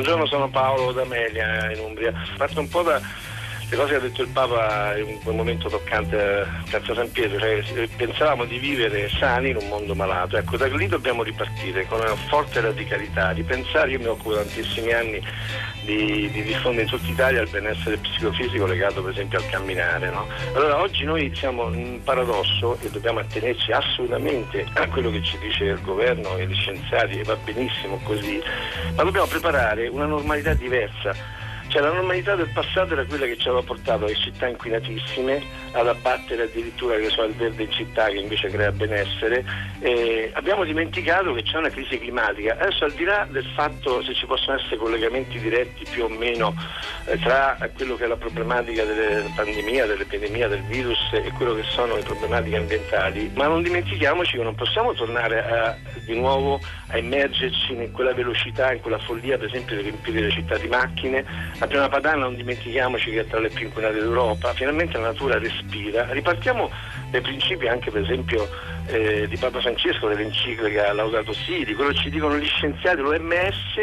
Buongiorno, 0.00 0.26
sono 0.28 0.48
Paolo 0.48 0.92
D'Amelia 0.92 1.70
in 1.72 1.80
Umbria. 1.80 2.10
Parto 2.38 2.60
un 2.60 2.70
po' 2.70 2.80
da 2.80 2.98
le 3.70 3.76
cose 3.76 3.90
che 3.90 3.96
ha 3.96 4.00
detto 4.00 4.22
il 4.22 4.28
Papa 4.28 4.96
in 4.98 5.22
quel 5.22 5.36
momento 5.36 5.68
toccante 5.68 6.20
a 6.20 6.62
Piazza 6.68 6.92
San 6.92 7.10
Pietro, 7.12 7.38
cioè 7.38 7.88
pensavamo 7.96 8.44
di 8.44 8.58
vivere 8.58 9.08
sani 9.10 9.50
in 9.50 9.56
un 9.56 9.68
mondo 9.68 9.94
malato. 9.94 10.36
Ecco, 10.36 10.56
da 10.56 10.66
lì 10.66 10.88
dobbiamo 10.88 11.22
ripartire 11.22 11.86
con 11.86 12.00
una 12.00 12.16
forte 12.28 12.60
radicalità, 12.60 13.30
ripensare, 13.30 13.92
io 13.92 14.00
mi 14.00 14.06
occupo 14.06 14.34
tantissimi 14.34 14.92
anni 14.92 15.22
di, 15.84 16.28
di 16.30 16.42
diffondere 16.42 16.82
in 16.82 16.88
tutta 16.88 17.10
Italia 17.10 17.42
il 17.42 17.48
benessere 17.48 17.96
psicofisico 17.98 18.66
legato 18.66 19.02
per 19.02 19.12
esempio 19.12 19.38
al 19.38 19.48
camminare. 19.48 20.10
No? 20.10 20.26
Allora 20.54 20.80
oggi 20.80 21.04
noi 21.04 21.32
siamo 21.36 21.72
in 21.72 22.00
paradosso 22.02 22.76
e 22.80 22.90
dobbiamo 22.90 23.20
attenerci 23.20 23.70
assolutamente 23.70 24.66
a 24.74 24.88
quello 24.88 25.12
che 25.12 25.22
ci 25.22 25.38
dice 25.38 25.64
il 25.64 25.80
governo 25.80 26.36
e 26.36 26.46
gli 26.48 26.54
scienziati 26.54 27.20
e 27.20 27.22
va 27.22 27.36
benissimo 27.36 28.00
così, 28.02 28.42
ma 28.96 29.04
dobbiamo 29.04 29.26
preparare 29.26 29.86
una 29.86 30.06
normalità 30.06 30.54
diversa 30.54 31.38
cioè 31.70 31.82
la 31.82 31.92
normalità 31.92 32.34
del 32.34 32.50
passato 32.52 32.94
era 32.94 33.04
quella 33.04 33.26
che 33.26 33.38
ci 33.38 33.46
aveva 33.46 33.62
portato 33.62 34.04
alle 34.04 34.16
città 34.16 34.48
inquinatissime, 34.48 35.40
ad 35.72 35.86
abbattere 35.86 36.42
addirittura 36.42 36.96
so, 37.08 37.22
il 37.22 37.34
verde 37.34 37.62
in 37.62 37.70
città 37.70 38.06
che 38.06 38.16
invece 38.16 38.48
crea 38.48 38.72
benessere. 38.72 39.44
Eh, 39.78 40.30
abbiamo 40.34 40.64
dimenticato 40.64 41.32
che 41.32 41.42
c'è 41.42 41.58
una 41.58 41.68
crisi 41.68 41.98
climatica. 41.98 42.56
Adesso 42.58 42.84
al 42.84 42.92
di 42.92 43.04
là 43.04 43.26
del 43.30 43.46
fatto 43.54 44.02
se 44.02 44.14
ci 44.14 44.26
possono 44.26 44.58
essere 44.58 44.76
collegamenti 44.76 45.38
diretti 45.38 45.86
più 45.88 46.04
o 46.04 46.08
meno 46.08 46.54
eh, 47.06 47.16
tra 47.20 47.56
quello 47.76 47.94
che 47.94 48.04
è 48.04 48.08
la 48.08 48.16
problematica 48.16 48.84
della 48.84 49.30
pandemia, 49.36 49.86
dell'epidemia, 49.86 50.48
del 50.48 50.62
virus 50.64 50.98
e 51.12 51.30
quello 51.36 51.54
che 51.54 51.62
sono 51.68 51.94
le 51.94 52.02
problematiche 52.02 52.56
ambientali, 52.56 53.30
ma 53.34 53.46
non 53.46 53.62
dimentichiamoci 53.62 54.36
che 54.36 54.42
non 54.42 54.56
possiamo 54.56 54.92
tornare 54.92 55.38
a, 55.38 55.76
di 56.04 56.18
nuovo 56.18 56.60
a 56.88 56.98
immergerci 56.98 57.74
in 57.74 57.92
quella 57.92 58.12
velocità, 58.12 58.72
in 58.72 58.80
quella 58.80 58.98
follia 58.98 59.38
per 59.38 59.46
esempio 59.46 59.76
di 59.76 59.82
riempire 59.82 60.20
le 60.20 60.30
città 60.30 60.58
di 60.58 60.66
macchine, 60.66 61.24
la 61.60 61.66
prima 61.66 61.88
padana 61.90 62.22
non 62.22 62.36
dimentichiamoci 62.36 63.10
che 63.10 63.20
è 63.20 63.26
tra 63.26 63.38
le 63.38 63.50
più 63.50 63.66
inquinate 63.66 63.98
d'Europa, 63.98 64.54
finalmente 64.54 64.96
la 64.96 65.08
natura 65.08 65.38
respira. 65.38 66.10
Ripartiamo 66.10 66.70
dai 67.10 67.20
principi 67.20 67.68
anche 67.68 67.90
per 67.90 68.00
esempio 68.00 68.48
eh, 68.86 69.28
di 69.28 69.36
Papa 69.36 69.60
Francesco, 69.60 70.08
dell'enciclica 70.08 70.90
Laudato 70.94 71.34
Si, 71.34 71.62
di 71.64 71.74
quello 71.74 71.90
che 71.90 71.98
ci 71.98 72.10
dicono 72.10 72.38
gli 72.38 72.46
scienziati, 72.46 73.02
l'OMS 73.02 73.74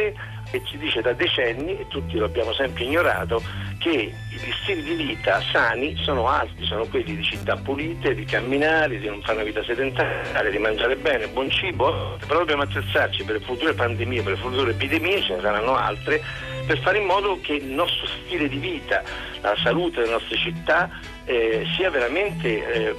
che 0.50 0.62
ci 0.64 0.78
dice 0.78 1.02
da 1.02 1.14
decenni, 1.14 1.78
e 1.78 1.88
tutti 1.88 2.18
lo 2.18 2.26
abbiamo 2.26 2.54
sempre 2.54 2.86
ignorato, 2.86 3.44
che 3.80 4.14
gli 4.30 4.52
stili 4.64 4.82
di 4.82 5.04
vita 5.04 5.42
sani 5.52 5.96
sono 5.98 6.28
altri, 6.28 6.66
sono 6.66 6.86
quelli 6.86 7.18
di 7.18 7.24
città 7.24 7.58
pulite, 7.58 8.16
di 8.16 8.24
camminare, 8.24 8.98
di 8.98 9.08
non 9.08 9.22
fare 9.22 9.34
una 9.34 9.44
vita 9.44 9.64
sedentaria, 9.64 10.50
di 10.50 10.58
mangiare 10.58 10.96
bene, 10.96 11.28
buon 11.28 11.50
cibo, 11.52 12.18
però 12.26 12.40
dobbiamo 12.40 12.64
attrezzarci 12.64 13.24
per 13.24 13.36
le 13.36 13.42
future 13.42 13.74
pandemie, 13.74 14.24
per 14.24 14.34
le 14.34 14.40
future 14.40 14.72
epidemie, 14.72 15.22
ce 15.22 15.36
ne 15.36 15.42
saranno 15.42 15.76
altre, 15.76 16.22
per 16.68 16.80
fare 16.80 16.98
in 16.98 17.06
modo 17.06 17.40
che 17.42 17.54
il 17.54 17.66
nostro 17.66 18.06
stile 18.06 18.50
di 18.50 18.58
vita, 18.58 19.02
la 19.42 19.56
salute 19.64 20.02
delle 20.02 20.12
nostre 20.12 20.36
città 20.36 20.90
eh, 21.24 21.66
sia 21.76 21.90
veramente 21.90 22.90
eh, 22.90 22.96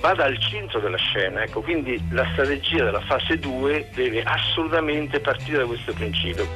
vada 0.00 0.24
al 0.24 0.38
centro 0.40 0.80
della 0.80 0.96
scena. 0.96 1.42
Ecco, 1.42 1.60
quindi 1.60 2.02
la 2.10 2.26
strategia 2.32 2.84
della 2.84 3.02
fase 3.02 3.38
2 3.38 3.90
deve 3.94 4.22
assolutamente 4.22 5.20
partire 5.20 5.58
da 5.58 5.66
questo 5.66 5.92
principio. 5.92 6.48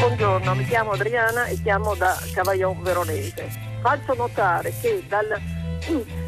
Buongiorno, 0.00 0.54
mi 0.56 0.66
chiamo 0.66 0.90
Adriana 0.90 1.46
e 1.46 1.60
chiamo 1.62 1.94
da 1.94 2.20
Cavaillon 2.34 2.82
Veronese. 2.82 3.48
Faccio 3.80 4.14
notare 4.14 4.72
che 4.80 5.04
dal 5.06 5.40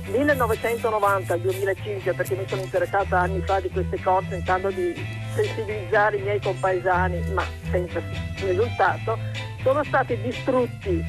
1990 0.06 1.32
al 1.32 1.40
2005, 1.40 2.14
perché 2.14 2.36
mi 2.36 2.44
sono 2.46 2.62
interessata 2.62 3.20
anni 3.20 3.42
fa 3.44 3.60
di 3.60 3.70
queste 3.70 4.00
cose, 4.02 4.28
tentando 4.28 4.70
di 4.70 4.94
sensibilizzare 5.34 6.16
i 6.16 6.22
miei 6.22 6.40
compaesani, 6.40 7.20
ma 7.32 7.44
senza 7.70 8.00
risultato, 8.40 9.18
sono 9.62 9.82
stati 9.84 10.20
distrutti 10.20 11.02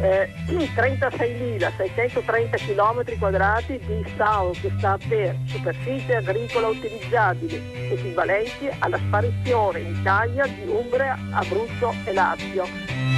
eh, 0.00 0.32
36.630 0.46 2.66
km 2.66 3.18
quadrati 3.18 3.80
di 3.84 4.04
SAO 4.16 4.52
che 4.52 4.72
sta 4.78 4.96
per 5.08 5.36
superficie 5.46 6.14
agricola 6.16 6.68
utilizzabili, 6.68 7.60
equivalenti 7.90 8.70
alla 8.78 8.98
sparizione 8.98 9.80
in 9.80 9.96
Italia 9.96 10.46
di 10.46 10.62
Umbria, 10.66 11.18
Abruzzo 11.32 11.92
e 12.04 12.12
Lazio. 12.12 13.17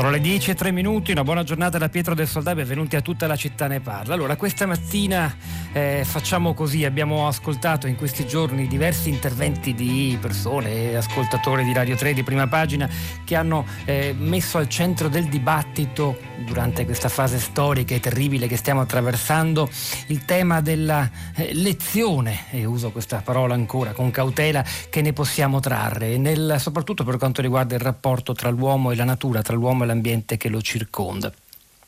Sono 0.00 0.12
le 0.12 0.20
10 0.20 0.52
e 0.52 0.54
3 0.54 0.70
minuti, 0.70 1.12
una 1.12 1.24
buona 1.24 1.42
giornata 1.42 1.76
da 1.76 1.90
Pietro 1.90 2.14
del 2.14 2.26
Soldato, 2.26 2.56
benvenuti 2.56 2.96
a 2.96 3.02
tutta 3.02 3.26
la 3.26 3.36
città 3.36 3.66
ne 3.66 3.80
parla. 3.80 4.14
Allora, 4.14 4.34
questa 4.34 4.64
mattina 4.64 5.36
eh, 5.74 6.04
facciamo 6.06 6.54
così, 6.54 6.86
abbiamo 6.86 7.26
ascoltato 7.26 7.86
in 7.86 7.96
questi 7.96 8.26
giorni 8.26 8.66
diversi 8.66 9.10
interventi 9.10 9.74
di 9.74 10.16
persone, 10.18 10.96
ascoltatori 10.96 11.64
di 11.64 11.74
Radio 11.74 11.96
3 11.96 12.14
di 12.14 12.22
prima 12.22 12.46
pagina, 12.46 12.88
che 13.26 13.34
hanno 13.36 13.66
eh, 13.84 14.14
messo 14.16 14.56
al 14.56 14.70
centro 14.70 15.10
del 15.10 15.26
dibattito 15.26 16.16
durante 16.46 16.86
questa 16.86 17.10
fase 17.10 17.38
storica 17.38 17.94
e 17.94 18.00
terribile 18.00 18.46
che 18.46 18.56
stiamo 18.56 18.80
attraversando 18.80 19.68
il 20.06 20.24
tema 20.24 20.62
della 20.62 21.10
eh, 21.34 21.52
lezione, 21.52 22.44
e 22.52 22.64
uso 22.64 22.90
questa 22.90 23.20
parola 23.22 23.52
ancora 23.52 23.92
con 23.92 24.10
cautela, 24.10 24.64
che 24.88 25.02
ne 25.02 25.12
possiamo 25.12 25.60
trarre, 25.60 26.16
nel, 26.16 26.56
soprattutto 26.58 27.04
per 27.04 27.18
quanto 27.18 27.42
riguarda 27.42 27.74
il 27.74 27.82
rapporto 27.82 28.32
tra 28.32 28.48
l'uomo 28.48 28.92
e 28.92 28.96
la 28.96 29.04
natura, 29.04 29.42
tra 29.42 29.54
l'uomo 29.54 29.84
e 29.84 29.89
l'ambiente 29.90 30.36
che 30.36 30.48
lo 30.48 30.62
circonda. 30.62 31.32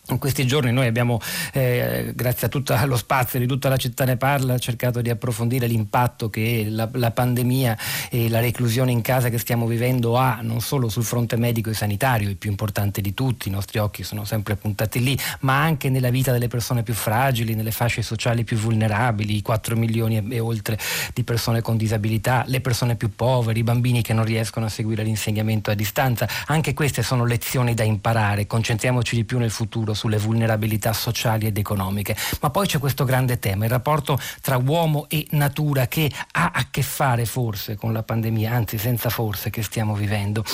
In 0.09 0.19
questi 0.19 0.45
giorni 0.49 0.73
noi 0.73 0.89
abbiamo, 0.89 1.21
eh, 1.53 2.11
grazie 2.13 2.49
a 2.49 2.51
tutto 2.51 2.77
lo 2.87 2.97
spazio 2.97 3.39
di 3.39 3.47
tutta 3.47 3.69
la 3.69 3.77
città 3.77 4.05
ne 4.05 4.17
parla, 4.17 4.59
cercato 4.59 5.01
di 5.01 5.11
approfondire 5.11 5.69
l'impatto 5.69 6.29
che 6.29 6.67
la, 6.69 6.89
la, 6.95 7.13
pandemia 7.13 7.79
e 8.11 8.29
la 8.29 8.41
reclusione 8.41 8.91
in 8.91 9.01
casa 9.01 9.29
che 9.29 9.39
stiamo 9.39 9.65
vivendo 9.65 10.17
ha 10.17 10.41
non 10.43 10.61
solo 10.61 10.89
sul 10.89 11.05
fronte 11.05 11.37
medico 11.37 11.71
e 11.71 11.75
sanitario, 11.75 12.29
il 12.29 12.37
più 12.37 12.51
importante 12.51 13.01
di 13.01 13.15
tutti, 13.15 13.47
i 13.47 13.53
nostri 13.53 13.79
occhi 13.79 14.03
sono 14.03 14.25
sempre 14.25 14.57
puntati 14.57 15.01
lì, 15.01 15.17
ma 15.43 15.63
anche 15.63 15.89
nella 15.89 16.11
vita 16.11 16.33
delle 16.33 16.49
persone 16.49 16.83
più 16.83 16.95
fragili, 16.95 17.55
nelle 17.55 17.71
fasce 17.71 18.03
sociali 18.03 18.43
più 18.43 18.57
vulnerabili, 18.57 19.37
i 19.37 19.43
4 19.43 19.77
milioni 19.77 20.27
e 20.31 20.41
oltre 20.41 20.81
di 21.15 21.23
persone 21.23 21.63
con 21.63 21.77
disabilità, 21.77 22.43
le 22.49 22.61
persone 22.61 22.97
più 22.97 23.15
povere, 23.15 23.61
i 23.61 23.63
bambini 23.63 24.03
che 24.03 24.15
non 24.15 24.25
riescono 24.25 24.67
a 24.67 24.69
seguire 24.69 25.05
l'insegnamento 25.05 25.71
a 25.71 25.75
distanza. 25.75 26.29
Anche 26.47 26.75
queste 26.75 27.05
sono 27.05 27.25
lezioni 27.25 27.75
da 27.75 27.85
imparare, 27.85 28.49
concentriamoci 28.49 29.15
di 29.15 29.25
più 29.25 29.39
nel 29.39 29.53
futuro 29.53 29.91
sulle 29.95 30.19
vulnerabilità 30.19 30.93
sociali 30.93 31.47
ed 31.47 31.59
economiche. 31.59 32.17
Ma 32.41 32.51
poi 32.51 32.67
c'è 32.67 32.79
questo 32.79 33.05
grande 33.05 33.39
tema, 33.39 33.65
il 33.65 33.71
rapporto 33.71 34.19
tra 34.41 34.57
uomo 34.57 35.07
e 35.09 35.27
natura 35.31 35.87
che 35.87 36.11
ha 36.33 36.51
a 36.55 36.67
che 36.71 36.83
fare 36.83 37.25
forse 37.25 37.77
con 37.77 37.93
la 37.93 38.03
pandemia, 38.03 38.53
anzi 38.53 38.79
senza 38.79 39.09
forse 39.09 39.51
che 39.51 39.63
stiamo 39.63 39.95
vivendo. 39.95 40.45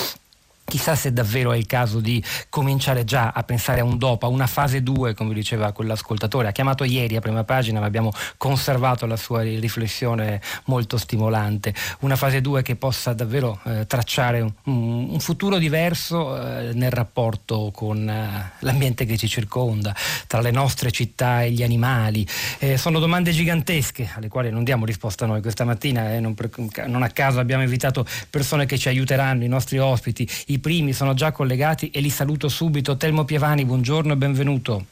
Chissà 0.69 0.95
se 0.95 1.15
davvero 1.15 1.53
è 1.53 1.57
il 1.57 1.65
caso 1.65 1.99
di 1.99 2.23
cominciare 2.51 3.05
già 3.05 3.33
a 3.35 3.43
pensare 3.43 3.81
a 3.81 3.85
un 3.85 3.97
dopo, 3.97 4.27
a 4.27 4.29
una 4.29 4.47
fase 4.47 4.83
2, 4.83 5.15
come 5.15 5.33
diceva 5.33 5.73
quell'ascoltatore. 5.73 6.47
Ha 6.47 6.53
chiamato 6.53 6.85
ieri 6.85 7.17
a 7.17 7.21
prima 7.21 7.43
pagina, 7.43 7.81
ma 7.81 7.87
abbiamo 7.87 8.13
conservato 8.37 9.07
la 9.07 9.17
sua 9.17 9.41
riflessione 9.41 10.43
molto 10.67 10.99
stimolante. 10.99 11.73
Una 12.01 12.17
fase 12.17 12.43
2 12.43 12.61
che 12.61 12.77
possa 12.77 13.15
davvero 13.15 13.59
eh, 13.65 13.87
tracciare 13.87 14.43
un, 14.43 14.53
un, 14.65 15.21
futuro 15.21 15.57
diverso 15.57 16.37
eh, 16.37 16.75
nel 16.75 16.91
rapporto 16.91 17.71
con 17.73 18.07
eh, 18.07 18.53
l'ambiente 18.59 19.07
che 19.07 19.17
ci 19.17 19.27
circonda, 19.27 19.95
tra 20.27 20.43
le 20.43 20.51
nostre 20.51 20.91
città 20.91 21.45
e 21.45 21.51
gli 21.51 21.63
animali. 21.63 22.27
Eh, 22.59 22.77
sono 22.77 22.99
domande 22.99 23.31
gigantesche 23.31 24.11
alle 24.15 24.29
quali 24.29 24.51
non 24.51 24.65
diamo 24.65 24.85
risposta 24.85 25.25
noi 25.25 25.41
questa 25.41 25.65
mattina. 25.65 26.13
Eh, 26.13 26.21
non, 26.21 26.35
per, 26.35 26.51
non 26.87 27.03
a 27.03 27.09
caso 27.09 27.41
abbiamo 27.41 27.63
invitato 27.63 28.05
persone 28.29 28.67
che 28.67 28.77
ci 28.77 28.89
aiuteranno, 28.89 29.45
i 29.45 29.49
nostri 29.49 29.79
ospiti. 29.79 30.29
I 30.49 30.57
i 30.59 30.61
primi 30.61 30.93
sono 30.93 31.15
già 31.15 31.31
collegati 31.31 31.91
e 31.91 32.01
li 32.01 32.11
saluto 32.11 32.49
subito. 32.49 32.97
Telmo 32.97 33.25
Pievani, 33.25 33.65
buongiorno 33.65 34.13
e 34.13 34.17
benvenuto. 34.17 34.87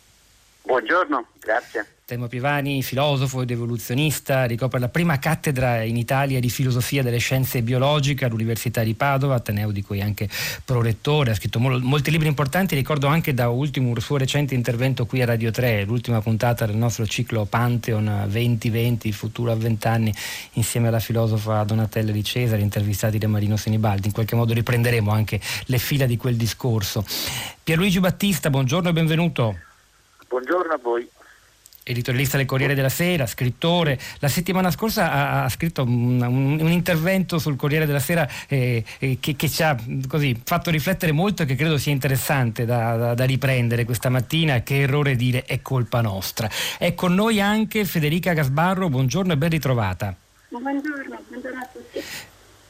Buongiorno, 0.67 1.29
grazie. 1.39 1.87
Telmo 2.05 2.27
Pievani, 2.27 2.83
filosofo 2.83 3.43
ed 3.43 3.51
evoluzionista, 3.53 4.47
ricopre 4.47 4.81
la 4.81 4.89
prima 4.89 5.21
cattedra 5.21 5.83
in 5.83 5.97
Italia 5.97 6.41
di 6.41 6.51
filosofia 6.51 7.05
delle 7.05 7.19
scienze 7.19 7.63
biologiche 7.63 8.25
all'Università 8.25 8.83
di 8.83 8.95
Padova, 8.95 9.37
Ateneo 9.37 9.71
di 9.71 9.83
cui 9.83 10.01
è 10.01 10.03
anche 10.03 10.29
prorettore, 10.65 11.31
ha 11.31 11.35
scritto 11.35 11.61
mol- 11.61 11.83
molti 11.83 12.11
libri 12.11 12.27
importanti, 12.27 12.75
ricordo 12.75 13.07
anche 13.07 13.33
da 13.33 13.49
ultimo 13.49 13.91
un 13.91 14.01
suo 14.01 14.17
recente 14.17 14.55
intervento 14.55 15.07
qui 15.07 15.23
a 15.23 15.27
Radio 15.27 15.53
3, 15.53 15.85
l'ultima 15.85 16.21
puntata 16.21 16.67
del 16.67 16.77
nostro 16.77 17.07
ciclo 17.07 17.45
Pantheon 17.45 18.27
2020, 18.29 19.07
il 19.07 19.15
futuro 19.15 19.53
a 19.53 19.57
vent'anni, 19.57 20.13
insieme 20.55 20.89
alla 20.89 21.01
filosofa 21.01 21.63
Donatella 21.63 22.11
di 22.11 22.25
Cesare, 22.25 22.61
intervistati 22.61 23.19
da 23.19 23.29
Marino 23.29 23.57
Senibaldi. 23.57 24.09
In 24.09 24.13
qualche 24.13 24.35
modo 24.35 24.53
riprenderemo 24.53 25.13
anche 25.13 25.41
le 25.67 25.79
fila 25.79 26.07
di 26.07 26.17
quel 26.17 26.35
discorso. 26.35 27.05
Pierluigi 27.63 28.01
Battista, 28.01 28.51
buongiorno 28.51 28.89
e 28.89 28.93
benvenuto. 28.93 29.59
Buongiorno 30.29 30.73
a 30.73 30.79
voi. 30.83 31.09
editorialista 31.89 32.37
del 32.37 32.47
Corriere 32.47 32.75
della 32.75 32.89
Sera, 32.89 33.27
scrittore. 33.27 33.99
La 34.19 34.29
settimana 34.29 34.73
scorsa 34.73 35.13
ha, 35.13 35.45
ha 35.45 35.49
scritto 35.49 35.85
un, 35.85 36.21
un, 36.21 36.61
un, 36.61 36.71
intervento 36.73 37.39
sul 37.39 37.55
Corriere 37.55 37.87
della 37.87 38.01
Sera 38.01 38.29
eh, 38.49 38.83
eh, 38.99 39.19
che, 39.21 39.37
che, 39.37 39.49
ci 39.49 39.63
ha 39.63 39.77
così, 40.09 40.41
fatto 40.45 40.71
riflettere 40.71 41.13
molto 41.13 41.43
e 41.43 41.47
che 41.47 41.55
credo 41.55 41.79
sia 41.79 41.93
interessante 41.93 42.65
da, 42.65 42.97
da, 42.97 43.15
da, 43.15 43.25
riprendere 43.25 43.85
questa 43.85 44.09
mattina. 44.09 44.63
Che 44.63 44.81
errore 44.81 45.15
dire 45.15 45.45
è 45.45 45.63
colpa 45.63 46.01
nostra. 46.01 46.51
È 46.77 46.93
con 46.95 47.15
noi 47.15 47.41
anche 47.41 47.85
Federica 47.85 48.33
Gasbarro, 48.33 48.89
buongiorno 48.89 49.33
e 49.33 49.37
ben 49.37 49.51
ritrovata. 49.51 50.15
Buongiorno, 50.49 51.23
buongiorno 51.29 51.61
a 51.61 51.69
tutti. 51.73 52.03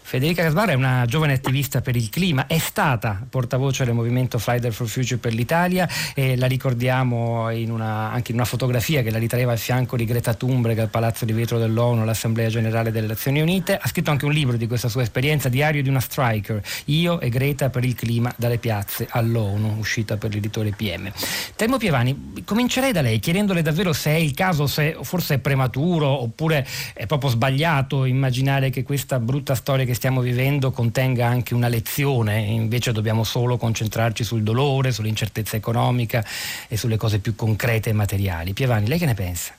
Federica 0.07 0.45
Gasbar 0.45 0.69
è 0.69 0.75
una 0.75 1.05
giovane 1.05 1.33
attivista 1.33 1.81
per 1.81 1.97
il 1.97 2.09
clima, 2.11 2.47
è 2.47 2.59
stata 2.59 3.27
portavoce 3.29 3.85
del 3.85 3.93
movimento 3.93 4.39
Friday 4.39 4.71
for 4.71 4.87
Future 4.87 5.19
per 5.19 5.35
l'Italia 5.35 5.89
e 6.15 6.37
la 6.37 6.47
ricordiamo 6.47 7.51
in 7.51 7.73
una, 7.73 8.13
anche 8.13 8.31
in 8.31 8.37
una 8.37 8.47
fotografia 8.47 9.03
che 9.03 9.11
la 9.11 9.19
ritraeva 9.19 9.51
al 9.51 9.59
fianco 9.59 9.97
di 9.97 10.05
Greta 10.05 10.33
Thunberg 10.33 10.79
al 10.79 10.91
Palazzo 10.91 11.25
di 11.25 11.33
Vetro 11.33 11.59
dell'ONU, 11.59 12.05
l'Assemblea 12.05 12.49
Generale 12.49 12.93
delle 12.93 13.09
Nazioni 13.09 13.41
Unite. 13.41 13.77
Ha 13.77 13.89
scritto 13.89 14.13
anche 14.13 14.27
un 14.27 14.31
libro 14.31 14.57
di 14.57 14.69
questa 14.69 14.89
sua 14.89 15.03
esperienza, 15.03 15.49
Diario 15.49 15.83
di 15.83 15.89
una 15.89 15.99
striker, 15.99 16.63
Io 16.85 17.19
e 17.19 17.29
Greta 17.29 17.69
per 17.69 17.85
il 17.85 17.97
clima 17.97 18.33
dalle 18.37 18.59
piazze 18.59 19.09
all'ONU, 19.11 19.75
uscita 19.77 20.17
per 20.19 20.33
l'editore 20.33 20.71
PM. 20.71 21.11
Telmo 21.57 21.79
Pievani, 21.79 22.45
comincerei 22.45 22.93
da 22.93 23.01
lei 23.01 23.19
chiedendole 23.19 23.61
davvero 23.61 23.93
se 23.93 24.11
è 24.11 24.19
il 24.19 24.35
caso, 24.35 24.69
se 24.69 24.97
forse 25.03 25.35
è 25.35 25.39
prematuro 25.39 26.07
oppure 26.07 26.65
è 26.95 27.07
proprio 27.07 27.29
sbagliato 27.29 28.05
immaginare 28.05 28.71
che 28.71 28.85
questa 28.85 29.19
brutta 29.19 29.57
storia 29.57 29.85
che 29.85 29.95
stiamo 29.97 30.21
vivendo 30.21 30.71
contenga 30.71 31.27
anche 31.27 31.55
una 31.55 31.69
lezione, 31.69 32.39
invece 32.39 32.93
dobbiamo 32.93 33.25
solo 33.25 33.57
concentrarci 33.57 34.23
sul 34.23 34.43
dolore, 34.43 34.93
sull'incertezza 34.93 35.57
economica 35.57 36.23
e 36.69 36.77
sulle 36.77 36.97
cose 36.99 37.19
più 37.19 37.35
concrete 37.35 37.91
e 37.91 37.95
materiali. 37.95 38.53
Pievani, 38.53 38.87
lei 38.87 38.99
che 38.99 39.07
ne 39.07 39.15
pensa? 39.15 39.55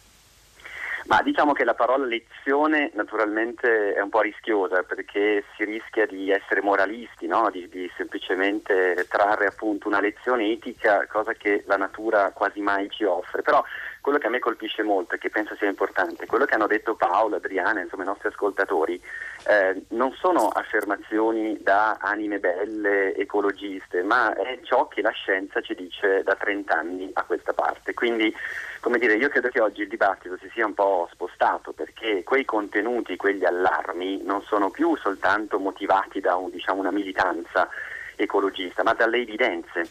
Ma 1.07 1.21
diciamo 1.21 1.53
che 1.53 1.63
la 1.63 1.73
parola 1.73 2.05
lezione 2.05 2.91
naturalmente 2.93 3.93
è 3.93 4.01
un 4.01 4.09
po' 4.09 4.19
rischiosa 4.19 4.83
perché 4.83 5.45
si 5.55 5.63
rischia 5.63 6.05
di 6.05 6.29
essere 6.31 6.61
moralisti, 6.61 7.27
no? 7.27 7.49
di, 7.49 7.69
di, 7.69 7.89
semplicemente 7.95 9.05
trarre 9.09 9.47
appunto 9.47 9.87
una 9.87 10.01
lezione 10.01 10.51
etica, 10.51 11.07
cosa 11.07 11.31
che 11.31 11.63
la 11.65 11.77
natura 11.77 12.31
quasi 12.33 12.59
mai 12.59 12.89
ci 12.89 13.05
offre. 13.05 13.41
Però 13.41 13.63
quello 14.01 14.17
che 14.17 14.27
a 14.27 14.29
me 14.29 14.39
colpisce 14.39 14.83
molto 14.83 15.15
e 15.15 15.17
che 15.17 15.29
penso 15.29 15.55
sia 15.55 15.69
importante, 15.69 16.25
quello 16.25 16.43
che 16.43 16.55
hanno 16.55 16.67
detto 16.67 16.95
Paolo, 16.95 17.37
Adriana, 17.37 17.79
insomma 17.79 18.03
i 18.03 18.07
nostri 18.07 18.27
ascoltatori, 18.27 19.01
eh, 19.47 19.83
non 19.89 20.11
sono 20.13 20.49
affermazioni 20.49 21.57
da 21.61 21.97
anime 22.01 22.37
belle, 22.37 23.15
ecologiste, 23.15 24.03
ma 24.03 24.35
è 24.35 24.59
ciò 24.63 24.89
che 24.89 25.01
la 25.01 25.11
scienza 25.11 25.61
ci 25.61 25.73
dice 25.73 26.21
da 26.23 26.35
30 26.35 26.73
anni 26.73 27.09
a 27.13 27.23
questa 27.23 27.53
parte. 27.53 27.93
Quindi, 27.93 28.35
come 28.81 28.97
dire, 28.99 29.15
io 29.15 29.29
credo 29.29 29.47
che 29.47 29.61
oggi 29.61 29.83
il 29.83 29.87
dibattito 29.87 30.37
si 30.37 30.49
sia 30.53 30.65
un 30.65 30.73
po' 30.73 31.07
spostato 31.13 31.71
perché 31.71 32.23
quei 32.23 32.43
contenuti, 32.43 33.15
quegli 33.15 33.45
allarmi, 33.45 34.21
non 34.23 34.41
sono 34.41 34.69
più 34.69 34.97
soltanto 34.97 35.59
motivati 35.59 36.19
da 36.19 36.35
un, 36.35 36.49
diciamo, 36.49 36.81
una 36.81 36.91
militanza 36.91 37.69
ecologista, 38.17 38.83
ma 38.83 38.93
dalle 38.93 39.19
evidenze, 39.19 39.89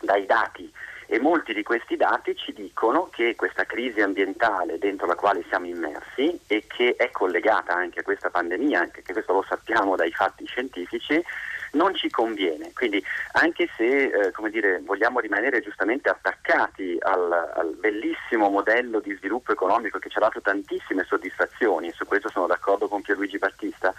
dai 0.00 0.26
dati 0.26 0.72
e 1.06 1.20
molti 1.20 1.54
di 1.54 1.62
questi 1.62 1.96
dati 1.96 2.34
ci 2.36 2.52
dicono 2.52 3.08
che 3.12 3.36
questa 3.36 3.64
crisi 3.64 4.00
ambientale 4.00 4.78
dentro 4.78 5.06
la 5.06 5.14
quale 5.14 5.44
siamo 5.48 5.66
immersi 5.66 6.38
e 6.46 6.64
che 6.66 6.96
è 6.96 7.10
collegata 7.10 7.74
anche 7.74 8.00
a 8.00 8.02
questa 8.02 8.30
pandemia, 8.30 8.80
anche 8.80 9.02
che 9.02 9.12
questo 9.12 9.32
lo 9.32 9.44
sappiamo 9.48 9.96
dai 9.96 10.10
fatti 10.10 10.44
scientifici, 10.46 11.22
non 11.76 11.94
ci 11.94 12.10
conviene. 12.10 12.72
Quindi 12.72 13.02
anche 13.32 13.68
se 13.76 14.04
eh, 14.04 14.32
dire, 14.50 14.80
vogliamo 14.84 15.20
rimanere 15.20 15.60
giustamente 15.60 16.08
attaccati 16.08 16.96
al, 17.00 17.32
al, 17.32 17.74
bellissimo 17.78 18.48
modello 18.48 19.00
di 19.00 19.14
sviluppo 19.14 19.52
economico 19.52 19.98
che 19.98 20.08
ci 20.08 20.16
ha 20.16 20.20
dato 20.20 20.40
tantissime 20.40 21.04
soddisfazioni, 21.04 21.92
su 21.92 22.04
questo 22.06 22.30
sono 22.30 22.46
d'accordo 22.46 22.88
con 22.88 23.02
Pierluigi 23.02 23.38
Battista, 23.38 23.94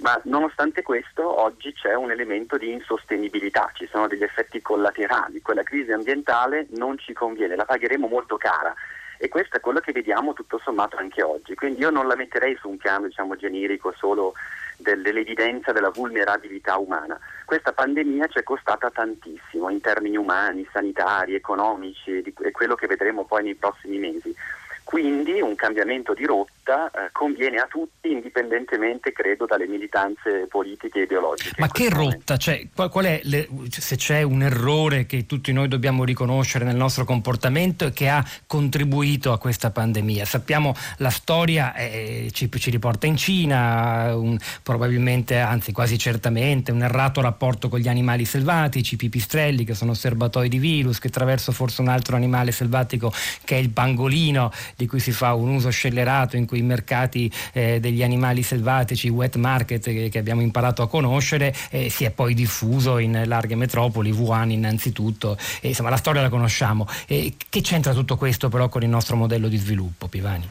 ma 0.00 0.20
nonostante 0.24 0.82
questo 0.82 1.40
oggi 1.40 1.72
c'è 1.72 1.94
un 1.94 2.10
elemento 2.10 2.56
di 2.56 2.70
insostenibilità, 2.70 3.70
ci 3.74 3.88
sono 3.90 4.06
degli 4.06 4.22
effetti 4.22 4.60
collaterali, 4.60 5.40
quella 5.40 5.62
crisi 5.62 5.92
ambientale 5.92 6.66
non 6.70 6.98
ci 6.98 7.12
conviene, 7.12 7.56
la 7.56 7.64
pagheremo 7.64 8.06
molto 8.06 8.36
cara 8.36 8.74
e 9.22 9.28
questo 9.28 9.56
è 9.56 9.60
quello 9.60 9.78
che 9.78 9.92
vediamo 9.92 10.32
tutto 10.32 10.58
sommato 10.58 10.96
anche 10.96 11.22
oggi. 11.22 11.54
Quindi 11.54 11.78
io 11.78 11.90
non 11.90 12.08
la 12.08 12.16
metterei 12.16 12.56
su 12.56 12.68
un 12.68 12.76
piano 12.76 13.06
diciamo, 13.06 13.36
generico 13.36 13.94
solo 13.96 14.32
dell'evidenza 14.78 15.70
della 15.70 15.90
vulnerabilità 15.90 16.76
umana. 16.76 17.16
Questa 17.44 17.72
pandemia 17.72 18.26
ci 18.26 18.40
è 18.40 18.42
costata 18.42 18.90
tantissimo 18.90 19.68
in 19.68 19.80
termini 19.80 20.16
umani, 20.16 20.66
sanitari, 20.72 21.36
economici 21.36 22.20
e 22.20 22.50
quello 22.50 22.74
che 22.74 22.88
vedremo 22.88 23.24
poi 23.24 23.44
nei 23.44 23.54
prossimi 23.54 23.98
mesi. 23.98 24.34
Quindi 24.82 25.40
un 25.40 25.54
cambiamento 25.54 26.14
di 26.14 26.26
rotta 26.26 26.50
eh, 26.64 27.10
conviene 27.12 27.58
a 27.58 27.66
tutti 27.66 28.10
indipendentemente, 28.10 29.12
credo, 29.12 29.46
dalle 29.46 29.66
militanze 29.66 30.46
politiche 30.48 31.00
e 31.00 31.02
ideologiche. 31.04 31.54
Ma 31.58 31.68
che 31.68 31.88
rotta? 31.88 32.36
Cioè, 32.36 32.68
qual, 32.74 32.90
qual 32.90 33.04
è 33.06 33.20
le, 33.24 33.48
se 33.70 33.96
c'è 33.96 34.22
un 34.22 34.42
errore 34.42 35.06
che 35.06 35.26
tutti 35.26 35.52
noi 35.52 35.68
dobbiamo 35.68 36.04
riconoscere 36.04 36.64
nel 36.64 36.76
nostro 36.76 37.04
comportamento 37.04 37.86
e 37.86 37.92
che 37.92 38.08
ha 38.08 38.24
contribuito 38.46 39.32
a 39.32 39.38
questa 39.38 39.70
pandemia? 39.70 40.24
Sappiamo 40.24 40.74
la 40.98 41.10
storia 41.10 41.74
eh, 41.74 42.30
ci, 42.32 42.50
ci, 42.56 42.70
riporta 42.70 43.06
in 43.06 43.16
Cina, 43.16 44.14
un, 44.16 44.38
probabilmente, 44.62 45.38
anzi 45.38 45.72
quasi 45.72 45.98
certamente, 45.98 46.72
un 46.72 46.82
errato 46.82 47.20
rapporto 47.20 47.68
con 47.68 47.78
gli 47.78 47.88
animali 47.88 48.24
selvatici, 48.24 48.94
i 48.94 48.98
pipistrelli 48.98 49.64
che 49.64 49.74
sono 49.74 49.94
serbatoi 49.94 50.48
di 50.48 50.58
virus, 50.58 50.98
che 50.98 51.08
attraverso 51.08 51.52
forse 51.52 51.80
un 51.80 51.88
altro 51.88 52.16
animale 52.16 52.52
selvatico 52.52 53.12
che 53.44 53.56
è 53.56 53.58
il 53.58 53.70
pangolino 53.70 54.50
di 54.76 54.86
cui 54.86 55.00
si 55.00 55.12
fa 55.12 55.34
un 55.34 55.48
uso 55.48 55.70
scellerato 55.70 56.36
in 56.36 56.46
cui 56.52 56.58
i 56.58 56.62
mercati 56.62 57.32
eh, 57.54 57.80
degli 57.80 58.02
animali 58.02 58.42
selvatici, 58.42 59.08
wet 59.08 59.36
market 59.36 59.82
che, 59.84 60.10
che 60.10 60.18
abbiamo 60.18 60.42
imparato 60.42 60.82
a 60.82 60.88
conoscere, 60.88 61.54
eh, 61.70 61.88
si 61.88 62.04
è 62.04 62.10
poi 62.10 62.34
diffuso 62.34 62.98
in 62.98 63.22
larghe 63.24 63.54
metropoli, 63.54 64.10
Wuhan 64.10 64.50
innanzitutto, 64.50 65.38
e, 65.62 65.68
insomma 65.68 65.88
la 65.88 65.96
storia 65.96 66.20
la 66.20 66.28
conosciamo. 66.28 66.86
che 67.06 67.60
c'entra 67.62 67.94
tutto 67.94 68.16
questo 68.16 68.50
però 68.50 68.68
con 68.68 68.82
il 68.82 68.90
nostro 68.90 69.16
modello 69.16 69.48
di 69.48 69.56
sviluppo, 69.56 70.08
Pivani? 70.08 70.50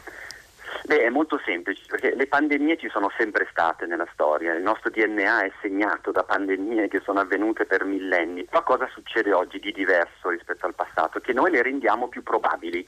Beh, 0.83 1.03
è 1.03 1.09
molto 1.09 1.39
semplice, 1.45 1.83
perché 1.87 2.15
le 2.15 2.27
pandemie 2.27 2.77
ci 2.77 2.89
sono 2.89 3.11
sempre 3.17 3.47
state 3.51 3.85
nella 3.85 4.07
storia, 4.13 4.53
il 4.53 4.61
nostro 4.61 4.89
DNA 4.89 5.43
è 5.43 5.51
segnato 5.61 6.11
da 6.11 6.23
pandemie 6.23 6.87
che 6.87 7.01
sono 7.03 7.19
avvenute 7.19 7.65
per 7.65 7.85
millenni, 7.85 8.45
ma 8.51 8.61
cosa 8.61 8.87
succede 8.91 9.33
oggi 9.33 9.59
di 9.59 9.71
diverso 9.71 10.29
rispetto 10.29 10.65
al 10.65 10.75
passato? 10.75 11.19
Che 11.19 11.33
noi 11.33 11.51
le 11.51 11.61
rendiamo 11.61 12.07
più 12.07 12.23
probabili 12.23 12.85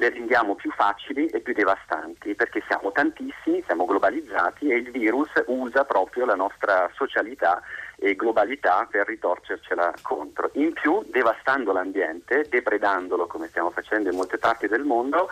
le 0.00 0.08
rendiamo 0.08 0.54
più 0.54 0.70
facili 0.70 1.26
e 1.26 1.40
più 1.40 1.52
devastanti 1.52 2.34
perché 2.34 2.62
siamo 2.66 2.90
tantissimi, 2.90 3.62
siamo 3.66 3.84
globalizzati 3.84 4.70
e 4.70 4.76
il 4.76 4.90
virus 4.90 5.28
usa 5.46 5.84
proprio 5.84 6.24
la 6.24 6.34
nostra 6.34 6.90
socialità 6.94 7.60
e 7.96 8.14
globalità 8.14 8.86
per 8.90 9.06
ritorcercela 9.06 9.92
contro. 10.00 10.50
In 10.54 10.72
più, 10.72 11.04
devastando 11.06 11.72
l'ambiente, 11.72 12.46
depredandolo 12.48 13.26
come 13.26 13.48
stiamo 13.48 13.70
facendo 13.70 14.08
in 14.08 14.16
molte 14.16 14.38
parti 14.38 14.68
del 14.68 14.84
mondo, 14.84 15.28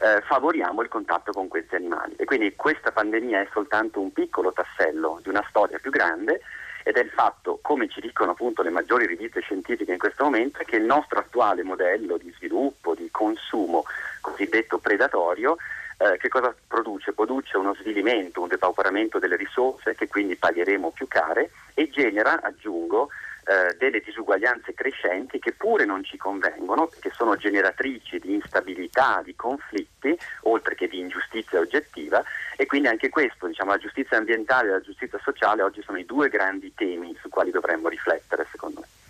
eh, 0.00 0.20
favoriamo 0.22 0.82
il 0.82 0.88
contatto 0.88 1.32
con 1.32 1.48
questi 1.48 1.74
animali. 1.74 2.14
E 2.16 2.24
quindi 2.24 2.54
questa 2.56 2.92
pandemia 2.92 3.40
è 3.40 3.48
soltanto 3.52 4.00
un 4.00 4.12
piccolo 4.12 4.52
tassello 4.52 5.20
di 5.22 5.28
una 5.28 5.44
storia 5.48 5.78
più 5.78 5.90
grande 5.90 6.40
ed 6.84 6.96
è 6.96 7.00
il 7.00 7.10
fatto, 7.10 7.58
come 7.62 7.88
ci 7.88 8.00
dicono 8.00 8.32
appunto 8.32 8.62
le 8.62 8.70
maggiori 8.70 9.06
riviste 9.06 9.40
scientifiche 9.40 9.92
in 9.92 9.98
questo 9.98 10.24
momento, 10.24 10.60
che 10.64 10.76
il 10.76 10.84
nostro 10.84 11.20
attuale 11.20 11.62
modello 11.62 12.16
di 12.16 12.32
sviluppo, 12.36 12.94
di 12.94 13.08
consumo 13.10 13.84
cosiddetto 14.20 14.78
predatorio, 14.78 15.56
eh, 15.98 16.16
che 16.16 16.28
cosa 16.28 16.52
produce? 16.66 17.12
Produce 17.12 17.56
uno 17.56 17.74
svilimento, 17.74 18.40
un 18.40 18.48
depauperamento 18.48 19.18
delle 19.20 19.36
risorse 19.36 19.94
che 19.94 20.08
quindi 20.08 20.34
pagheremo 20.34 20.90
più 20.90 21.06
care 21.06 21.50
e 21.74 21.88
genera, 21.90 22.40
aggiungo, 22.42 23.10
eh, 23.44 23.74
delle 23.76 24.00
disuguaglianze 24.00 24.74
crescenti 24.74 25.38
che 25.38 25.52
pure 25.52 25.84
non 25.84 26.04
ci 26.04 26.16
convengono, 26.16 26.86
perché 26.86 27.10
sono 27.12 27.36
generatrici 27.36 28.18
di 28.18 28.34
instabilità, 28.34 29.20
di 29.24 29.34
conflitti, 29.34 30.16
oltre 30.42 30.74
che 30.74 30.88
di 30.88 31.00
ingiustizia 31.00 31.58
oggettiva 31.58 32.22
e 32.56 32.66
quindi 32.66 32.88
anche 32.88 33.08
questo, 33.08 33.46
diciamo, 33.46 33.70
la 33.70 33.78
giustizia 33.78 34.16
ambientale 34.16 34.68
e 34.68 34.72
la 34.72 34.80
giustizia 34.80 35.18
sociale 35.22 35.62
oggi 35.62 35.82
sono 35.82 35.98
i 35.98 36.04
due 36.04 36.28
grandi 36.28 36.72
temi 36.74 37.16
su 37.20 37.28
quali 37.28 37.50
dovremmo 37.50 37.88
riflettere, 37.88 38.46
secondo 38.50 38.80
me. 38.80 39.01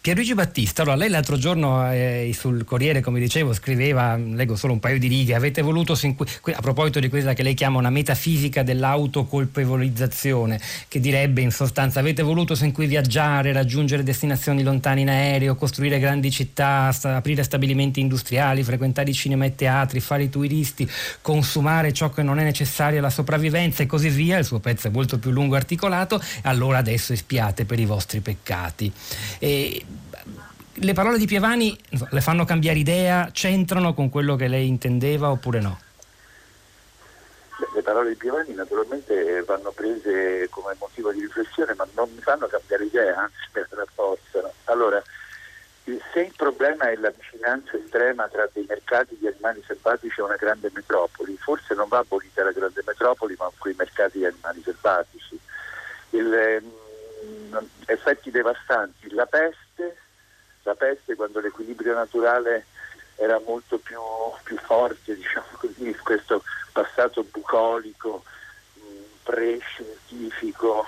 Pierluigi 0.00 0.34
Battista, 0.34 0.82
allora 0.82 0.96
lei 0.96 1.08
l'altro 1.08 1.36
giorno 1.36 1.90
eh, 1.90 2.30
sul 2.32 2.64
Corriere, 2.64 3.00
come 3.00 3.18
dicevo, 3.20 3.52
scriveva, 3.52 4.16
leggo 4.16 4.56
solo 4.56 4.72
un 4.72 4.78
paio 4.78 4.98
di 4.98 5.08
righe, 5.08 5.34
avete 5.34 5.62
voluto, 5.62 5.94
a 5.94 6.60
proposito 6.60 7.00
di 7.00 7.08
quella 7.08 7.32
che 7.32 7.42
lei 7.42 7.54
chiama 7.54 7.78
una 7.78 7.90
metafisica 7.90 8.62
dell'autocolpevolizzazione, 8.62 10.60
che 10.88 11.00
direbbe 11.00 11.40
in 11.40 11.50
sostanza 11.50 12.00
avete 12.00 12.22
voluto 12.22 12.54
sin 12.54 12.72
qui 12.72 12.86
viaggiare, 12.86 13.52
raggiungere 13.52 14.02
destinazioni 14.02 14.62
lontane 14.62 15.00
in 15.00 15.08
aereo, 15.08 15.56
costruire 15.56 15.98
grandi 15.98 16.30
città, 16.30 16.94
aprire 17.02 17.42
stabilimenti 17.42 18.00
industriali, 18.00 18.62
frequentare 18.62 19.10
i 19.10 19.14
cinema 19.14 19.44
e 19.44 19.54
teatri, 19.54 20.00
fare 20.00 20.24
i 20.24 20.28
turisti, 20.28 20.88
consumare 21.20 21.92
ciò 21.92 22.10
che 22.10 22.22
non 22.22 22.38
è 22.38 22.44
necessario 22.44 22.98
alla 22.98 23.10
sopravvivenza 23.10 23.82
e 23.82 23.86
così 23.86 24.08
via, 24.08 24.38
il 24.38 24.44
suo 24.44 24.60
pezzo 24.60 24.86
è 24.88 24.90
molto 24.90 25.18
più 25.18 25.30
lungo 25.30 25.54
e 25.54 25.58
articolato, 25.58 26.22
allora 26.42 26.78
adesso 26.78 27.12
espiate 27.12 27.64
per 27.64 27.80
i 27.80 27.84
vostri 27.84 28.20
peccati. 28.20 28.92
E 29.38 29.55
le 30.78 30.92
parole 30.92 31.18
di 31.18 31.26
Pievani 31.26 31.78
le 32.10 32.20
fanno 32.20 32.44
cambiare 32.44 32.78
idea, 32.78 33.30
c'entrano 33.32 33.94
con 33.94 34.10
quello 34.10 34.36
che 34.36 34.48
lei 34.48 34.68
intendeva 34.68 35.30
oppure 35.30 35.60
no? 35.60 35.80
Le 37.74 37.82
parole 37.82 38.10
di 38.10 38.16
Piovani 38.16 38.54
naturalmente 38.54 39.42
vanno 39.42 39.70
prese 39.70 40.48
come 40.50 40.74
motivo 40.78 41.12
di 41.12 41.20
riflessione, 41.20 41.74
ma 41.74 41.86
non 41.94 42.10
mi 42.14 42.20
fanno 42.20 42.46
cambiare 42.46 42.84
idea, 42.84 43.16
anzi 43.16 43.36
la 43.52 43.66
rafforzano. 43.70 44.52
Allora, 44.64 45.02
se 45.84 46.20
il 46.20 46.32
problema 46.36 46.90
è 46.90 46.96
la 46.96 47.12
vicinanza 47.16 47.76
estrema 47.76 48.28
tra 48.28 48.48
dei 48.52 48.66
mercati 48.68 49.16
di 49.18 49.26
animali 49.26 49.62
selvatici 49.66 50.20
e 50.20 50.22
una 50.22 50.36
grande 50.36 50.70
metropoli, 50.74 51.36
forse 51.36 51.74
non 51.74 51.88
va 51.88 51.98
abolita 51.98 52.44
la 52.44 52.52
grande 52.52 52.82
metropoli, 52.84 53.34
ma 53.38 53.50
quei 53.56 53.74
mercati 53.76 54.18
di 54.18 54.26
animali 54.26 54.62
selvatici. 54.62 55.38
Il, 56.10 56.32
eh, 56.34 56.62
effetti 57.86 58.30
devastanti, 58.30 59.12
la 59.12 59.26
peste, 59.26 59.96
la 60.62 60.74
peste 60.74 61.14
quando 61.14 61.40
l'equilibrio 61.40 61.94
naturale 61.94 62.66
era 63.16 63.40
molto 63.44 63.78
più, 63.78 63.98
più 64.42 64.56
forte, 64.58 65.14
diciamo 65.16 65.46
così, 65.58 65.94
questo 65.96 66.42
passato 66.72 67.24
bucolico, 67.24 68.24
pre-scientifico, 69.22 70.86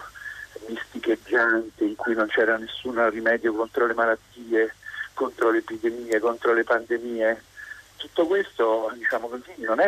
misticheggiante, 0.66 1.84
in 1.84 1.96
cui 1.96 2.14
non 2.14 2.28
c'era 2.28 2.56
nessun 2.56 3.08
rimedio 3.10 3.54
contro 3.54 3.86
le 3.86 3.94
malattie, 3.94 4.74
contro 5.14 5.50
le 5.50 5.58
epidemie, 5.58 6.20
contro 6.20 6.52
le 6.52 6.64
pandemie. 6.64 7.42
Tutto 7.96 8.26
questo, 8.26 8.92
diciamo 8.94 9.28
così, 9.28 9.54
non, 9.58 9.80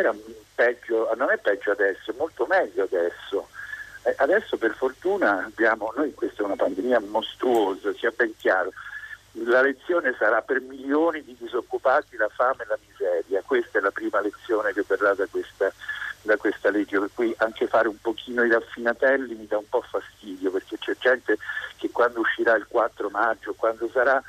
peggio, 0.55 1.13
non 1.17 1.31
è 1.31 1.39
peggio 1.39 1.71
adesso, 1.71 2.11
è 2.11 2.15
molto 2.17 2.47
meglio 2.47 2.85
adesso. 2.85 3.49
Eh, 4.03 4.15
adesso 4.19 4.57
per 4.57 4.75
fortuna 4.75 5.45
abbiamo, 5.45 5.93
noi 5.95 6.15
questa 6.15 6.43
è 6.43 6.45
una 6.45 6.57
pandemia 6.57 7.01
mostruosa, 7.01 7.93
sia 7.95 8.13
ben 8.17 8.35
chiaro, 8.37 8.73
la 9.33 9.63
lezione 9.63 10.15
sarà 10.19 10.43
per 10.43 10.61
milioni 10.61 11.23
di 11.23 11.37
disoccupati 11.39 12.17
la 12.17 12.29
fame 12.29 12.65
e 12.65 12.67
la 12.67 12.79
miseria. 12.89 13.43
Questa 13.45 13.79
è 13.79 13.81
la 13.81 13.91
prima 13.91 14.21
lezione 14.21 14.73
che 14.73 14.85
verrà 14.87 15.15
da 15.15 15.27
questa, 15.31 15.73
da 16.23 16.37
questa 16.37 16.71
legge, 16.71 16.99
per 16.99 17.11
cui 17.15 17.35
anche 17.39 17.69
fare 17.69 17.89
un 17.89 18.01
pochino 18.01 18.43
i 18.45 18.51
raffinatelli 18.51 19.35
mi 19.35 19.47
dà 19.47 19.59
un 19.59 19.69
po' 19.69 19.83
fastidio, 19.83 20.51
perché 20.51 20.79
c'è 20.79 20.97
gente 20.99 21.39
che 21.77 21.91
quando 21.91 22.21
uscirà 22.21 22.57
il 22.57 22.67
4 22.67 23.09
maggio, 23.11 23.55
quando 23.55 23.89
sarà, 23.93 24.21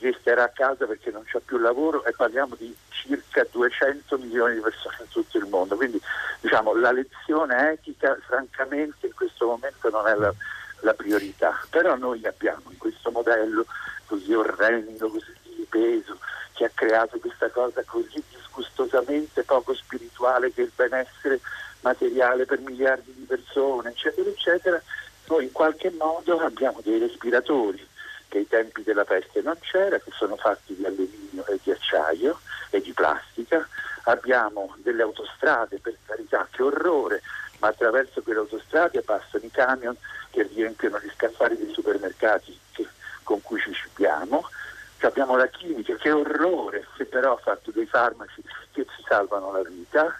resterà 0.00 0.44
a 0.44 0.48
casa 0.48 0.86
perché 0.86 1.10
non 1.10 1.24
c'è 1.24 1.40
più 1.40 1.58
lavoro 1.58 2.04
e 2.04 2.12
parliamo 2.12 2.54
di 2.56 2.74
circa 2.88 3.46
200 3.50 4.18
milioni 4.18 4.54
di 4.54 4.60
persone 4.60 4.96
in 5.00 5.08
tutto 5.08 5.38
il 5.38 5.46
mondo. 5.46 5.76
Quindi 5.76 6.00
diciamo, 6.40 6.74
la 6.74 6.92
lezione 6.92 7.72
etica 7.72 8.16
francamente 8.26 9.06
in 9.06 9.14
questo 9.14 9.46
momento 9.46 9.88
non 9.90 10.06
è 10.06 10.14
la, 10.14 10.32
la 10.80 10.94
priorità, 10.94 11.60
però 11.70 11.96
noi 11.96 12.24
abbiamo 12.26 12.70
in 12.70 12.78
questo 12.78 13.10
modello 13.10 13.66
così 14.06 14.32
orrendo, 14.34 15.08
così 15.08 15.32
di 15.42 15.66
peso, 15.68 16.18
che 16.52 16.64
ha 16.64 16.70
creato 16.72 17.18
questa 17.18 17.50
cosa 17.50 17.82
così 17.84 18.22
disgustosamente 18.30 19.42
poco 19.42 19.74
spirituale 19.74 20.52
che 20.52 20.62
il 20.62 20.72
benessere 20.74 21.40
materiale 21.80 22.46
per 22.46 22.60
miliardi 22.60 23.12
di 23.14 23.24
persone, 23.24 23.90
eccetera, 23.90 24.28
eccetera, 24.28 24.82
noi 25.28 25.44
in 25.44 25.52
qualche 25.52 25.90
modo 25.90 26.38
abbiamo 26.38 26.80
dei 26.82 26.98
respiratori 26.98 27.86
che 28.36 28.38
ai 28.38 28.48
tempi 28.48 28.82
della 28.82 29.04
peste 29.04 29.40
non 29.40 29.56
c'era, 29.60 29.98
che 29.98 30.10
sono 30.12 30.36
fatti 30.36 30.74
di 30.74 30.84
alluminio 30.84 31.46
e 31.46 31.58
di 31.62 31.70
acciaio 31.70 32.38
e 32.70 32.80
di 32.80 32.92
plastica, 32.92 33.66
abbiamo 34.04 34.74
delle 34.78 35.02
autostrade, 35.02 35.78
per 35.78 35.96
carità, 36.04 36.46
che 36.50 36.62
orrore, 36.62 37.22
ma 37.58 37.68
attraverso 37.68 38.22
quelle 38.22 38.40
autostrade 38.40 39.00
passano 39.00 39.44
i 39.44 39.50
camion 39.50 39.96
che 40.30 40.42
riempiono 40.42 40.98
gli 41.00 41.10
scaffali 41.14 41.56
dei 41.56 41.72
supermercati 41.72 42.58
che 42.72 42.86
con 43.22 43.40
cui 43.40 43.60
ci 43.60 43.72
cibiamo, 43.72 44.48
abbiamo 45.00 45.36
la 45.36 45.46
chimica, 45.46 45.94
che 45.94 46.10
orrore, 46.10 46.86
che 46.96 47.06
però 47.06 47.34
ha 47.34 47.38
fatto 47.38 47.70
dei 47.70 47.86
farmaci 47.86 48.42
che 48.72 48.84
ci 48.84 49.04
salvano 49.08 49.52
la 49.52 49.62
vita, 49.62 50.14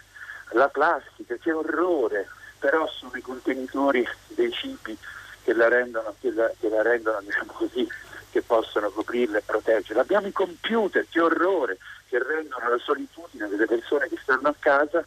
la 0.51 0.69
plastica, 0.69 1.35
che 1.35 1.51
orrore, 1.51 2.27
però 2.57 2.87
sono 2.87 3.11
i 3.15 3.21
contenitori 3.21 4.07
dei 4.27 4.51
cibi 4.51 4.97
che 5.43 5.53
la 5.53 5.69
rendono, 5.69 6.13
che 6.19 6.31
la, 6.31 6.51
che 6.59 6.67
la 6.67 6.81
rendono 6.81 7.21
diciamo 7.21 7.53
così, 7.53 7.87
che 8.29 8.41
possono 8.41 8.89
coprirla 8.89 9.37
e 9.37 9.43
proteggerla. 9.45 10.01
Abbiamo 10.01 10.27
i 10.27 10.31
computer, 10.31 11.05
che 11.09 11.21
orrore, 11.21 11.77
che 12.07 12.21
rendono 12.21 12.69
la 12.69 12.77
solitudine 12.77 13.47
delle 13.47 13.65
persone 13.65 14.07
che 14.07 14.17
stanno 14.21 14.49
a 14.49 14.55
casa 14.57 15.05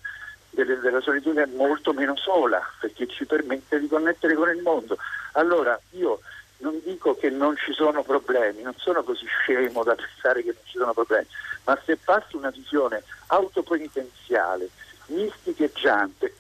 delle, 0.51 0.79
della 0.79 1.01
solitudine 1.01 1.47
molto 1.47 1.93
meno 1.93 2.17
sola, 2.17 2.61
perché 2.81 3.07
ci 3.07 3.25
permette 3.25 3.79
di 3.79 3.89
connettere 3.89 4.35
con 4.35 4.49
il 4.51 4.63
mondo. 4.63 4.97
Allora 5.33 5.79
io 5.91 6.21
non 6.59 6.81
dico 6.85 7.15
che 7.17 7.31
non 7.31 7.57
ci 7.57 7.73
sono 7.73 8.03
problemi, 8.03 8.63
non 8.63 8.75
sono 8.77 9.03
così 9.03 9.27
scemo 9.27 9.83
da 9.83 9.95
pensare 9.97 10.43
che 10.43 10.53
non 10.53 10.63
ci 10.65 10.79
sono 10.79 10.93
problemi, 10.93 11.27
ma 11.65 11.79
se 11.85 11.97
passi 11.97 12.37
una 12.37 12.51
visione 12.51 13.03
autopenitenziale, 13.29 14.69
misticheggiante, 15.07 16.35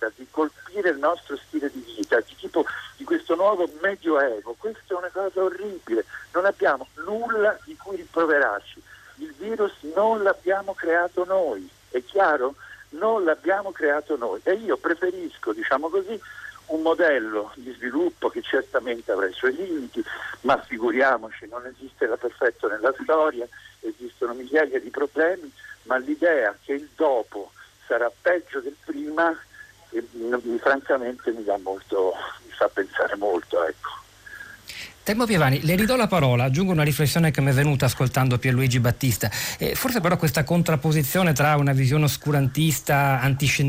oscurantista 0.00 0.10
di 0.16 0.26
colpire 0.30 0.90
il 0.90 0.98
nostro 0.98 1.36
stile 1.36 1.70
di 1.70 1.84
vita, 1.96 2.18
di 2.20 2.34
tipo 2.36 2.64
di 2.96 3.04
questo 3.04 3.34
nuovo 3.34 3.68
medioevo, 3.82 4.56
questa 4.58 4.94
è 4.94 4.96
una 4.96 5.10
cosa 5.12 5.42
orribile, 5.42 6.04
non 6.32 6.46
abbiamo 6.46 6.86
nulla 7.04 7.58
di 7.64 7.76
cui 7.76 7.96
rimproverarci, 7.96 8.82
il 9.16 9.34
virus 9.36 9.72
non 9.94 10.22
l'abbiamo 10.22 10.74
creato 10.74 11.24
noi, 11.24 11.68
è 11.90 12.02
chiaro? 12.02 12.54
Non 12.90 13.24
l'abbiamo 13.24 13.70
creato 13.70 14.16
noi. 14.16 14.40
E 14.42 14.54
io 14.54 14.76
preferisco, 14.76 15.52
diciamo 15.52 15.88
così, 15.88 16.20
un 16.66 16.82
modello 16.82 17.52
di 17.54 17.72
sviluppo 17.72 18.28
che 18.30 18.42
certamente 18.42 19.12
avrà 19.12 19.28
i 19.28 19.32
suoi 19.32 19.54
limiti, 19.54 20.02
ma 20.40 20.60
figuriamoci, 20.60 21.46
non 21.48 21.66
esiste 21.66 22.06
la 22.06 22.16
perfetto 22.16 22.68
nella 22.68 22.92
storia, 23.00 23.46
esistono 23.80 24.34
migliaia 24.34 24.80
di 24.80 24.90
problemi, 24.90 25.52
ma 25.82 25.98
l'idea 25.98 26.56
che 26.64 26.72
il 26.72 26.88
dopo 26.96 27.52
sarà 27.86 28.10
peggio 28.22 28.60
del 28.60 28.76
prima, 28.84 29.36
eh, 29.90 30.58
francamente 30.58 31.30
mi, 31.32 31.44
molto, 31.62 32.12
mi 32.44 32.52
fa 32.52 32.68
pensare 32.68 33.16
molto. 33.16 33.64
Ecco. 33.64 33.88
Tempo 35.10 35.26
Pievani, 35.26 35.58
le 35.62 35.74
ridò 35.74 35.96
la 35.96 36.06
parola, 36.06 36.44
aggiungo 36.44 36.70
una 36.70 36.84
riflessione 36.84 37.32
che 37.32 37.40
mi 37.40 37.50
è 37.50 37.52
venuta 37.52 37.86
ascoltando 37.86 38.38
Pierluigi 38.38 38.78
Battista. 38.78 39.28
Eh, 39.58 39.74
forse 39.74 40.00
però 40.00 40.16
questa 40.16 40.44
contrapposizione 40.44 41.32
tra 41.32 41.56
una 41.56 41.72
visione 41.72 42.04
oscurantista, 42.04 43.20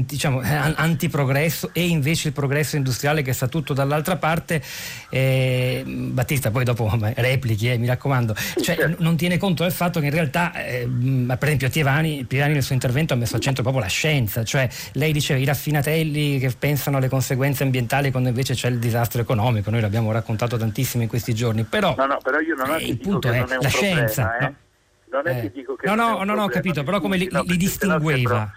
diciamo, 0.05 0.43
eh, 0.43 0.53
antiprogresso 0.75 1.71
e 1.73 1.87
invece 1.87 2.27
il 2.27 2.35
progresso 2.35 2.75
industriale 2.75 3.23
che 3.23 3.33
sta 3.33 3.47
tutto 3.47 3.73
dall'altra 3.73 4.17
parte, 4.17 4.61
eh, 5.09 5.83
Battista 5.83 6.51
poi 6.51 6.63
dopo 6.63 6.95
replichi, 7.15 7.71
eh, 7.71 7.79
mi 7.79 7.87
raccomando, 7.87 8.35
cioè, 8.61 8.93
non 8.99 9.17
tiene 9.17 9.39
conto 9.39 9.63
del 9.63 9.71
fatto 9.71 9.99
che 9.99 10.05
in 10.05 10.11
realtà, 10.11 10.53
eh, 10.53 10.87
per 10.87 11.45
esempio 11.45 11.71
Pievani, 11.71 12.23
Pievani 12.25 12.53
nel 12.53 12.61
suo 12.61 12.75
intervento 12.75 13.15
ha 13.15 13.17
messo 13.17 13.37
al 13.37 13.41
centro 13.41 13.63
proprio 13.63 13.81
la 13.81 13.89
scienza, 13.89 14.43
cioè 14.43 14.69
lei 14.91 15.11
diceva 15.11 15.39
i 15.39 15.45
raffinatelli 15.45 16.37
che 16.37 16.51
pensano 16.51 16.97
alle 16.97 17.09
conseguenze 17.09 17.63
ambientali 17.63 18.11
quando 18.11 18.29
invece 18.29 18.53
c'è 18.53 18.67
il 18.67 18.77
disastro 18.77 19.21
economico, 19.21 19.71
noi 19.71 19.81
l'abbiamo 19.81 20.11
raccontato 20.11 20.55
tantissimo 20.55 21.01
in 21.01 21.09
questi 21.09 21.29
questi 21.31 21.33
giorni. 21.33 21.63
Però, 21.63 21.95
no, 21.97 22.05
no, 22.05 22.19
però 22.21 22.39
io 22.39 22.55
non 22.55 22.69
ho 22.69 22.75
eh, 22.75 22.85
il 22.85 22.97
punto 22.97 23.29
è, 23.29 23.45
la 23.47 23.67
scienza. 23.67 24.27
Problema, 24.27 24.47
eh? 24.47 24.69
Non 25.11 25.27
è 25.27 25.39
che 25.41 25.45
eh. 25.47 25.51
dico 25.51 25.75
che 25.75 25.87
no, 25.87 25.95
no, 25.95 26.23
no, 26.23 26.35
no, 26.35 26.43
ho 26.43 26.49
capito, 26.49 26.83
però 26.83 26.99
come 26.99 27.17
li, 27.17 27.29
li 27.29 27.57
distingueva? 27.57 28.49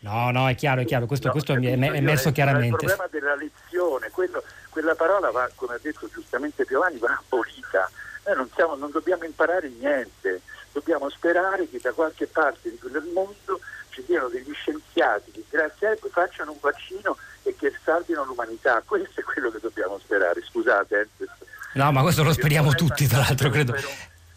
No, 0.00 0.30
no, 0.30 0.48
è 0.48 0.54
chiaro, 0.54 0.80
è 0.80 0.84
chiaro, 0.86 1.04
questo, 1.04 1.26
no, 1.26 1.32
questo 1.32 1.52
capito, 1.52 1.68
è 1.68 1.96
emerso 1.96 2.32
chiaramente. 2.32 2.86
Il 2.86 2.94
problema 2.94 3.06
della 3.10 3.34
lezione, 3.34 4.08
quello, 4.10 4.42
quella 4.70 4.94
parola 4.94 5.30
va, 5.30 5.50
come 5.54 5.74
ha 5.74 5.78
detto 5.80 6.08
giustamente 6.10 6.64
Piovani, 6.64 6.98
va 6.98 7.20
abolita. 7.22 7.90
Noi 8.24 8.36
non, 8.36 8.48
siamo, 8.54 8.74
non 8.76 8.90
dobbiamo 8.90 9.24
imparare 9.24 9.68
niente, 9.68 10.40
dobbiamo 10.72 11.10
sperare 11.10 11.68
che 11.68 11.78
da 11.82 11.92
qualche 11.92 12.26
parte 12.26 12.70
di 12.70 12.78
quel 12.78 13.02
mondo 13.12 13.60
ci 13.90 14.02
siano 14.06 14.28
degli 14.28 14.52
scienziati 14.54 15.32
che 15.32 15.44
grazie 15.50 15.88
a 15.88 15.90
ecco 15.90 16.08
facciano 16.08 16.52
un 16.52 16.58
vaccino 16.60 17.16
e 17.42 17.54
che 17.58 17.70
salvino 17.84 18.24
l'umanità. 18.24 18.82
Questo 18.84 19.20
è 19.20 19.22
quello 19.24 19.50
che 19.50 19.58
dobbiamo 19.60 19.98
sperare. 19.98 20.40
Scusate. 20.42 21.08
Eh. 21.18 21.28
No, 21.72 21.92
ma 21.92 22.02
questo 22.02 22.22
lo 22.22 22.32
speriamo 22.32 22.72
tutti, 22.72 23.06
tra 23.06 23.18
l'altro, 23.18 23.48
credo. 23.50 23.72
Un, 23.72 23.80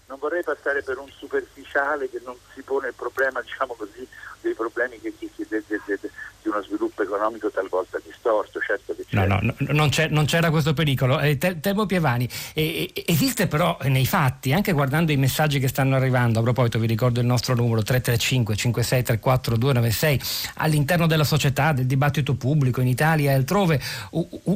non 0.07 0.19
vorrei 0.19 0.43
passare 0.43 0.83
per 0.83 0.97
un 0.97 1.09
superficiale 1.09 2.09
che 2.09 2.21
non 2.23 2.35
si 2.53 2.61
pone 2.61 2.89
il 2.89 2.93
problema, 2.93 3.41
diciamo 3.41 3.73
così, 3.73 4.07
dei 4.41 4.53
problemi 4.53 4.99
che, 5.01 5.13
che, 5.17 5.29
che 5.35 5.45
de, 5.47 5.99
di 6.43 6.49
uno 6.49 6.61
sviluppo 6.61 7.01
economico 7.01 7.49
talvolta 7.49 7.99
distorto. 8.03 8.59
Certo 8.59 8.93
che 8.95 9.05
no, 9.11 9.25
no, 9.25 9.39
no 9.41 9.53
non, 9.71 9.89
non, 10.09 10.25
c'era 10.25 10.49
questo 10.49 10.73
pericolo. 10.73 11.19
Eh, 11.19 11.37
Temo 11.37 11.85
Pievani, 11.85 12.27
eh, 12.53 12.91
esiste 13.05 13.47
però 13.47 13.77
nei 13.83 14.05
fatti, 14.05 14.53
anche 14.53 14.73
guardando 14.73 15.11
i 15.11 15.17
messaggi 15.17 15.59
che 15.59 15.67
stanno 15.67 15.95
arrivando, 15.95 16.39
a 16.39 16.43
proposito 16.43 16.79
vi 16.79 16.87
ricordo 16.87 17.19
il 17.19 17.25
nostro 17.25 17.55
numero 17.55 17.81
335 17.81 18.55
5634 18.55 19.57
296, 19.57 20.21
all'interno 20.55 21.07
della 21.07 21.23
società, 21.23 21.71
del 21.71 21.85
dibattito 21.85 22.35
pubblico 22.35 22.81
in 22.81 22.87
Italia 22.87 23.31
e 23.31 23.35
altrove, 23.35 23.81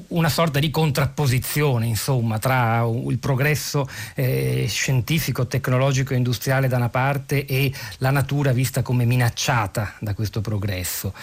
una 0.08 0.30
sorta 0.30 0.60
di 0.60 0.70
contrapposizione 0.70 1.86
insomma 1.86 2.40
tra 2.40 2.86
il 3.08 3.20
progresso 3.20 3.88
eh, 4.16 4.66
scientifico, 4.68 5.48
tecnologico 5.48 6.14
e 6.14 6.18
industriale 6.18 6.68
da 6.68 6.78
una 6.78 6.90
parte 6.90 7.46
e 7.46 7.72
la 8.00 8.12
natura 8.12 8.52
vista 8.52 8.82
come 8.82 9.06
minacciata 9.06 9.96
da 10.00 10.14
questo 10.14 10.42
progresso. 10.42 11.14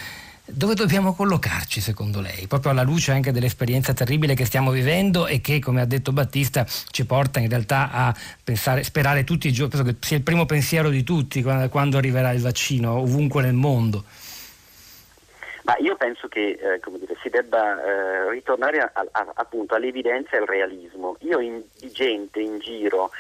Dove 0.47 0.75
dobbiamo 0.75 1.15
collocarci 1.15 1.81
secondo 1.81 2.21
lei? 2.21 2.47
Proprio 2.47 2.73
alla 2.73 2.83
luce 2.83 3.13
anche 3.13 3.33
dell'esperienza 3.33 3.95
terribile 3.95 4.35
che 4.35 4.45
stiamo 4.45 4.71
vivendo 4.71 5.27
e 5.27 5.41
che, 5.41 5.59
come 5.59 5.81
ha 5.81 5.87
detto 5.87 6.13
Battista, 6.13 6.67
ci 6.67 7.07
porta 7.07 7.41
in 7.41 7.49
realtà 7.49 7.91
a 7.91 8.15
pensare, 8.45 8.83
sperare 8.83 9.25
tutti 9.25 9.49
i 9.49 9.53
giorni, 9.53 9.71
penso 9.71 9.91
che 9.91 9.97
sia 10.01 10.19
il 10.19 10.23
primo 10.23 10.45
pensiero 10.45 10.91
di 10.91 11.03
tutti 11.03 11.43
quando, 11.43 11.97
arriverà 11.97 12.33
il 12.33 12.43
vaccino 12.43 12.99
ovunque 12.99 13.41
nel 13.41 13.55
mondo. 13.55 14.05
Ma 15.63 15.77
io 15.79 15.97
penso 15.97 16.29
che 16.29 16.59
eh, 16.61 16.81
dire, 16.99 17.17
si 17.23 17.31
debba 17.31 17.83
eh, 17.83 18.31
ritornare 18.31 18.81
a, 18.81 18.93
a, 18.93 19.33
appunto 19.33 19.75
all'evidenza 19.75 20.37
e 20.37 20.41
al 20.41 20.47
realismo. 20.47 21.17
Io 21.21 21.41
in, 21.41 21.63
di 21.79 21.91
gente 21.91 22.41
in 22.41 22.59
giro 22.59 23.11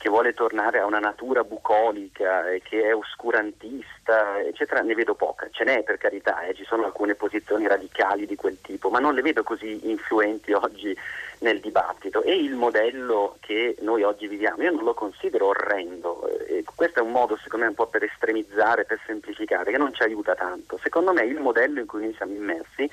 che 0.00 0.08
vuole 0.08 0.32
tornare 0.32 0.78
a 0.78 0.86
una 0.86 0.98
natura 0.98 1.44
bucolica, 1.44 2.48
e 2.48 2.62
che 2.62 2.84
è 2.84 2.94
oscurantista, 2.94 4.40
eccetera, 4.40 4.80
ne 4.80 4.94
vedo 4.94 5.12
poca. 5.14 5.46
Ce 5.50 5.62
n'è 5.62 5.82
per 5.82 5.98
carità, 5.98 6.40
eh, 6.40 6.54
ci 6.54 6.64
sono 6.64 6.86
alcune 6.86 7.14
posizioni 7.14 7.66
radicali 7.66 8.24
di 8.24 8.34
quel 8.34 8.58
tipo, 8.62 8.88
ma 8.88 8.98
non 8.98 9.12
le 9.12 9.20
vedo 9.20 9.42
così 9.42 9.90
influenti 9.90 10.54
oggi 10.54 10.96
nel 11.40 11.60
dibattito. 11.60 12.22
E 12.22 12.34
il 12.34 12.54
modello 12.54 13.36
che 13.40 13.76
noi 13.80 14.02
oggi 14.02 14.26
viviamo, 14.26 14.62
io 14.62 14.72
non 14.72 14.84
lo 14.84 14.94
considero 14.94 15.48
orrendo. 15.48 16.26
Eh, 16.46 16.64
questo 16.74 17.00
è 17.00 17.02
un 17.02 17.12
modo, 17.12 17.36
secondo 17.36 17.66
me, 17.66 17.70
un 17.72 17.76
po' 17.76 17.88
per 17.88 18.02
estremizzare, 18.04 18.86
per 18.86 19.00
semplificare, 19.04 19.70
che 19.70 19.76
non 19.76 19.92
ci 19.92 20.02
aiuta 20.02 20.34
tanto. 20.34 20.78
Secondo 20.82 21.12
me 21.12 21.24
il 21.24 21.40
modello 21.40 21.78
in 21.78 21.86
cui 21.86 22.00
noi 22.00 22.14
siamo 22.14 22.32
immersi 22.32 22.90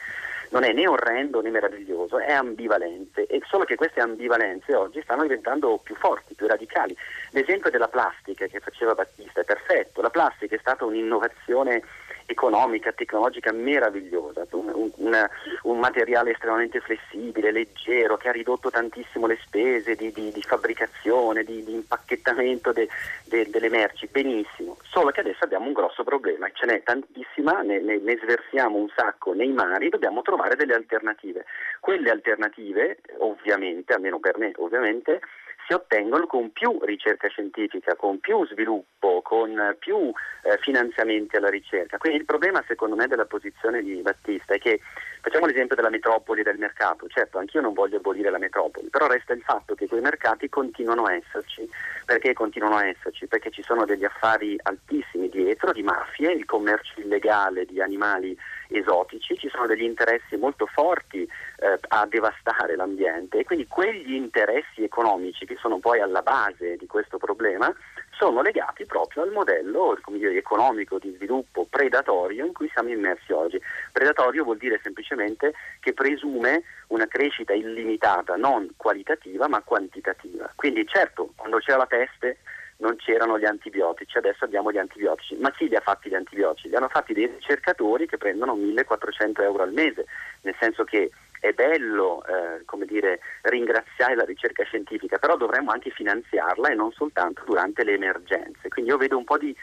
non 0.50 0.64
è 0.64 0.72
né 0.74 0.88
orrendo 0.88 1.42
né 1.42 1.50
meraviglioso, 1.50 2.20
è 2.20 2.32
ambivalente 2.32 3.26
e 3.26 3.42
solo 3.46 3.66
che 3.66 3.76
queste 3.76 4.02
ambivalenze 4.02 4.76
oggi 4.76 5.02
stanno 5.02 5.24
diventando 5.24 5.80
più 5.84 5.96
forti, 5.96 6.34
più 6.36 6.48
radicali. 6.48 6.96
L'esempio 7.32 7.70
della 7.70 7.88
plastica 7.88 8.46
che 8.48 8.60
faceva 8.60 8.94
Battista 8.94 9.42
è 9.42 9.44
perfetto, 9.44 10.02
la 10.02 10.10
plastica 10.10 10.56
è 10.56 10.60
stata 10.60 10.86
un'innovazione 10.86 11.84
economica, 12.28 12.92
tecnologica 12.92 13.52
meravigliosa, 13.54 14.46
un, 14.52 14.92
un, 14.98 15.28
un, 15.64 15.80
materiale 15.80 16.32
estremamente 16.32 16.82
flessibile, 16.82 17.52
leggero, 17.52 18.18
che 18.18 18.28
ha 18.28 18.34
ridotto 18.34 18.70
tantissimo 18.70 19.28
le 19.28 19.40
spese 19.44 19.96
di, 19.96 20.12
di, 20.12 20.32
di 20.32 20.42
fabbricazione, 20.42 21.44
di, 21.44 21.64
di 21.64 21.74
impacchettamento 21.74 22.74
de, 22.74 22.90
de, 23.26 23.50
delle 23.50 23.70
merci, 23.70 24.08
benissimo, 24.12 24.78
solo 24.84 25.10
che 25.12 25.22
adesso 25.22 25.46
abbiamo 25.46 25.68
un 25.68 25.74
grosso 25.74 26.04
problema, 26.04 26.50
ce 26.52 26.66
n'è 26.66 26.84
tantissima, 26.84 27.62
ne, 27.62 27.80
ne, 27.80 27.98
ne 27.98 28.18
sversiamo 28.22 28.78
un 28.78 28.90
sacco 28.94 29.34
nei 29.34 29.54
mari, 29.54 29.88
dobbiamo 29.88 30.22
trovare 30.22 30.58
delle 30.58 30.74
alternative. 30.74 31.46
Quelle 31.80 32.10
alternative, 32.10 32.98
ovviamente, 33.20 33.94
almeno 33.94 34.20
per 34.20 34.38
me, 34.38 34.52
ovviamente, 34.58 35.22
si 35.68 35.74
ottengono 35.74 36.26
con 36.28 36.52
più 36.54 36.80
ricerca 36.84 37.28
scientifica, 37.28 37.96
con 37.96 38.20
più 38.20 38.48
sviluppo, 38.48 39.22
con 39.22 39.76
più 39.78 40.12
eh, 40.44 40.58
finanziamenti 40.62 41.36
alla 41.36 41.50
ricerca. 41.50 41.98
Quindi 41.98 42.20
il 42.20 42.26
problema 42.26 42.64
secondo 42.66 42.96
me 42.96 43.08
della 43.08 43.26
posizione 43.26 43.84
di 43.84 44.02
Battista 44.02 44.54
è 44.54 44.60
che 44.60 44.80
facciamo 45.22 45.46
l'esempio 45.46 45.76
della 45.76 45.90
metropoli 45.90 46.40
e 46.40 46.44
del 46.44 46.58
mercato, 46.58 47.08
certo 47.10 47.38
anch'io 47.38 47.60
non 47.60 47.74
voglio 47.74 47.98
abolire 47.98 48.30
la 48.30 48.38
metropoli, 48.38 48.88
però 48.90 49.08
resta 49.08 49.34
il 49.34 49.42
fatto 49.42 49.76
che 49.76 49.88
quei 49.88 50.00
mercati 50.00 50.48
continuano 50.48 51.04
a 51.04 51.14
esserci. 51.14 51.70
Perché 52.06 52.32
continuano 52.32 52.78
a 52.78 52.88
esserci? 52.88 53.28
Perché 53.28 53.52
ci 53.52 53.62
sono 53.62 53.84
degli 53.84 54.06
affari 54.06 54.58
altissimi 54.64 55.28
dietro 55.28 55.74
di 55.74 55.84
mafie, 55.84 56.32
il 56.32 56.46
commercio 56.46 57.02
illegale 57.02 57.66
di 57.66 57.82
animali 57.82 58.38
esotici, 58.70 59.38
ci 59.38 59.50
sono 59.50 59.68
degli 59.68 59.84
interessi 59.84 60.36
molto 60.38 60.66
forti 60.66 61.24
eh, 61.24 61.80
a 61.90 62.06
devastare 62.06 62.76
l'ambiente 62.76 63.40
e 63.40 63.44
quindi 63.44 63.68
quegli 63.68 64.14
interessi 64.14 64.84
economici 64.84 65.46
che 65.46 65.58
sono 65.60 65.80
poi 65.80 66.00
alla 66.00 66.22
base 66.22 66.76
di 66.78 66.86
questo 66.86 67.18
problema 67.18 67.74
sono 68.18 68.42
legati 68.42 68.86
proprio 68.86 69.24
al 69.24 69.32
modello 69.32 69.98
dire, 70.08 70.36
economico 70.36 70.98
di 70.98 71.14
sviluppo 71.16 71.68
predatorio 71.70 72.46
in 72.46 72.54
cui 72.54 72.70
siamo 72.74 72.90
immersi 72.90 73.32
oggi. 73.32 73.62
Predatorio 73.92 74.44
vuol 74.44 74.58
dire 74.58 74.80
semplicemente 74.82 75.54
che 75.80 75.94
presume 75.94 76.64
una 76.88 77.08
crescita 77.08 77.54
illimitata, 77.54 78.36
non 78.36 78.72
qualitativa 78.76 79.48
ma 79.48 79.62
quantitativa. 79.62 80.52
Quindi 80.56 80.86
certo, 80.88 81.32
quando 81.36 81.58
c'era 81.60 81.78
la 81.78 81.86
peste 81.86 82.38
non 82.78 82.96
c'erano 82.98 83.40
gli 83.40 83.46
antibiotici, 83.46 84.18
adesso 84.18 84.46
abbiamo 84.46 84.72
gli 84.72 84.78
antibiotici. 84.78 85.36
Ma 85.36 85.52
chi 85.52 85.68
li 85.68 85.76
ha 85.76 85.82
fatti 85.82 86.10
gli 86.10 86.16
antibiotici? 86.16 86.70
Li 86.70 86.76
hanno 86.76 86.90
fatti 86.90 87.14
dei 87.14 87.28
ricercatori 87.28 88.08
che 88.08 88.18
prendono 88.18 88.56
1400 88.56 89.42
euro 89.42 89.64
al 89.64 89.74
mese, 89.74 90.06
nel 90.42 90.56
senso 90.60 90.84
che 90.84 91.10
è 91.40 91.52
bello 91.52 92.24
eh, 92.26 92.86
dire, 92.86 93.20
ringraziare 93.44 94.16
la 94.16 94.24
ricerca 94.24 94.64
scientifica, 94.64 95.18
però 95.18 95.38
dovremmo 95.38 95.72
anche 95.72 95.90
finanziarla 95.90 96.70
e 96.70 96.76
non 96.76 96.92
soltanto 96.92 97.44
durante 97.46 97.84
le 97.84 97.94
emergenze. 97.94 98.70
Quindi 98.70 98.92
io 98.92 98.98
vedo 98.98 99.18
un 99.18 99.24
po' 99.24 99.38
di, 99.38 99.56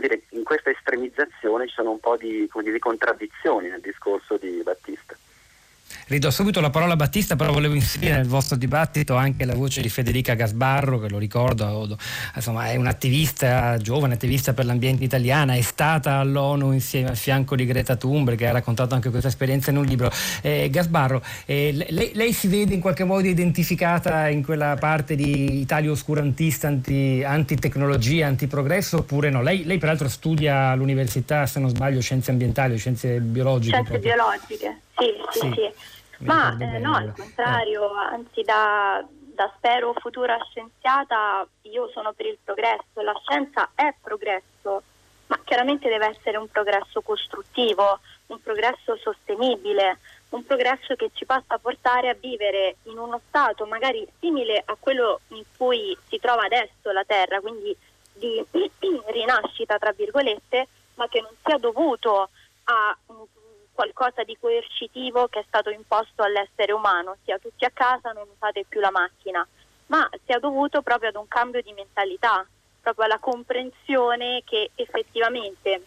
dire, 0.00 0.22
in 0.30 0.44
questa 0.44 0.70
estremizzazione 0.70 1.68
ci 1.68 1.74
sono 1.74 1.92
un 1.92 2.00
po' 2.00 2.16
di, 2.16 2.48
dire, 2.52 2.72
di 2.72 2.78
contraddizioni 2.78 3.68
nel 3.68 3.80
discorso 3.80 4.36
di 4.36 4.60
Battista. 4.62 5.16
Ridò 6.08 6.30
subito 6.30 6.60
la 6.60 6.70
parola 6.70 6.94
a 6.94 6.96
Battista, 6.96 7.36
però 7.36 7.52
volevo 7.52 7.74
inserire 7.74 8.16
nel 8.16 8.26
vostro 8.26 8.56
dibattito 8.56 9.14
anche 9.14 9.44
la 9.44 9.54
voce 9.54 9.80
di 9.80 9.88
Federica 9.88 10.34
Gasbarro, 10.34 10.98
che 10.98 11.08
lo 11.08 11.18
ricordo, 11.18 11.96
insomma, 12.34 12.66
è 12.66 12.76
un'attivista, 12.76 13.76
giovane 13.78 14.14
attivista 14.14 14.52
per 14.52 14.64
l'ambiente 14.64 15.04
italiana, 15.04 15.54
è 15.54 15.60
stata 15.60 16.16
all'ONU 16.16 16.72
insieme 16.72 17.10
a 17.10 17.14
fianco 17.14 17.56
di 17.56 17.64
Greta 17.64 17.96
Thunberg, 17.96 18.36
che 18.36 18.48
ha 18.48 18.52
raccontato 18.52 18.94
anche 18.94 19.10
questa 19.10 19.28
esperienza 19.28 19.70
in 19.70 19.76
un 19.76 19.84
libro. 19.84 20.10
Eh, 20.40 20.68
Gasbarro, 20.70 21.22
eh, 21.46 21.86
lei, 21.88 22.10
lei, 22.14 22.32
si 22.32 22.48
vede 22.48 22.74
in 22.74 22.80
qualche 22.80 23.04
modo 23.04 23.26
identificata 23.26 24.28
in 24.28 24.42
quella 24.42 24.76
parte 24.78 25.14
di 25.14 25.60
Italia 25.60 25.90
oscurantista, 25.90 26.66
anti, 26.66 27.22
antitecnologia, 27.24 28.26
antiprogresso, 28.26 28.98
oppure 28.98 29.30
no? 29.30 29.40
Lei, 29.40 29.64
lei, 29.64 29.78
peraltro 29.78 30.08
studia 30.08 30.68
all'università, 30.68 31.46
se 31.46 31.60
non 31.60 31.68
sbaglio, 31.68 32.00
scienze 32.00 32.30
ambientali 32.30 32.74
o 32.74 32.76
scienze 32.76 33.20
biologiche. 33.20 33.76
Scienze 33.76 33.90
proprio. 33.90 34.14
biologiche. 34.14 34.76
Sì, 34.96 35.22
sì, 35.30 35.38
sì. 35.40 35.52
sì. 35.52 36.24
Ma 36.24 36.56
eh, 36.58 36.78
no, 36.78 36.94
al 36.94 37.12
contrario, 37.16 37.90
eh. 37.90 38.14
anzi 38.14 38.42
da, 38.42 39.04
da 39.08 39.50
spero 39.56 39.92
futura 39.94 40.38
scienziata 40.50 41.46
io 41.62 41.88
sono 41.92 42.12
per 42.12 42.26
il 42.26 42.38
progresso, 42.42 43.00
la 43.00 43.18
scienza 43.24 43.70
è 43.74 43.92
progresso, 44.00 44.82
ma 45.26 45.40
chiaramente 45.44 45.88
deve 45.88 46.08
essere 46.08 46.36
un 46.36 46.48
progresso 46.48 47.00
costruttivo, 47.00 47.98
un 48.26 48.40
progresso 48.40 48.96
sostenibile, 48.96 49.98
un 50.30 50.44
progresso 50.44 50.94
che 50.94 51.10
ci 51.12 51.26
possa 51.26 51.58
portare 51.58 52.08
a 52.08 52.16
vivere 52.18 52.76
in 52.84 52.98
uno 52.98 53.20
stato 53.28 53.66
magari 53.66 54.06
simile 54.20 54.62
a 54.64 54.76
quello 54.78 55.20
in 55.28 55.42
cui 55.56 55.96
si 56.08 56.18
trova 56.18 56.44
adesso 56.44 56.90
la 56.92 57.04
Terra, 57.04 57.40
quindi 57.40 57.76
di 58.12 58.44
rinascita 59.08 59.78
tra 59.78 59.92
virgolette, 59.92 60.68
ma 60.94 61.08
che 61.08 61.20
non 61.20 61.32
sia 61.42 61.58
dovuto 61.58 62.28
a 62.64 62.96
qualcosa 63.72 64.22
di 64.22 64.36
coercitivo 64.38 65.28
che 65.28 65.40
è 65.40 65.44
stato 65.46 65.70
imposto 65.70 66.22
all'essere 66.22 66.72
umano, 66.72 67.16
sia 67.24 67.38
tutti 67.38 67.64
a 67.64 67.70
casa, 67.72 68.12
non 68.12 68.28
usate 68.34 68.64
più 68.68 68.80
la 68.80 68.90
macchina, 68.90 69.46
ma 69.86 70.08
sia 70.24 70.38
dovuto 70.38 70.82
proprio 70.82 71.08
ad 71.08 71.16
un 71.16 71.28
cambio 71.28 71.62
di 71.62 71.72
mentalità, 71.72 72.46
proprio 72.80 73.04
alla 73.04 73.18
comprensione 73.18 74.42
che 74.44 74.70
effettivamente 74.74 75.82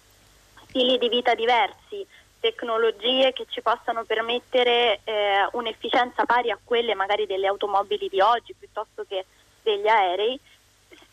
stili 0.68 0.98
di 0.98 1.10
vita 1.10 1.34
diversi, 1.36 2.06
tecnologie 2.40 3.34
che 3.34 3.46
ci 3.50 3.62
possano 3.62 4.04
permettere 4.04 5.00
eh, 5.04 5.48
un'efficienza 5.54 6.26
pari 6.26 6.52
a 6.52 6.60
quelle 6.64 6.94
magari 6.94 7.26
delle 7.26 7.48
automobili 7.48 8.08
di 8.08 8.22
oggi 8.22 8.54
piuttosto 8.58 9.04
che 9.08 9.26
degli 9.64 9.88
aerei, 9.88 10.40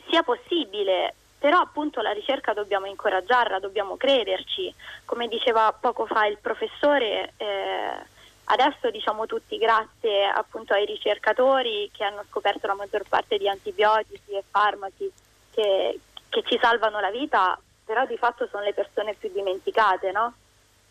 sia 0.09 0.23
possibile 0.23 1.15
però 1.43 1.59
appunto 1.59 2.01
la 2.03 2.13
ricerca 2.13 2.53
dobbiamo 2.53 2.87
incoraggiarla, 2.87 3.59
dobbiamo 3.59 3.97
crederci, 3.97 4.73
come 5.05 5.27
diceva 5.27 5.73
poco 5.73 6.07
fa 6.07 6.25
il 6.27 6.39
professore, 6.41 7.33
eh, 7.37 7.97
adesso 8.45 8.89
diciamo 8.93 9.27
tutti 9.27 9.59
grazie 9.59 10.25
appunto 10.25 10.73
ai 10.73 10.87
ricercatori 10.87 11.91
che 11.93 12.05
hanno 12.05 12.23
scoperto 12.31 12.69
la 12.69 12.77
maggior 12.77 13.03
parte 13.09 13.39
di 13.39 13.49
antibiotici 13.49 14.31
e 14.31 14.45
farmaci 14.49 15.11
che, 15.51 15.99
che 16.29 16.45
ci 16.47 16.57
salvano 16.63 17.01
la 17.01 17.11
vita, 17.11 17.59
però 17.85 18.07
di 18.07 18.17
fatto 18.17 18.47
sono 18.47 18.63
le 18.63 18.73
persone 18.73 19.15
più 19.15 19.29
dimenticate, 19.33 20.13
no? 20.13 20.35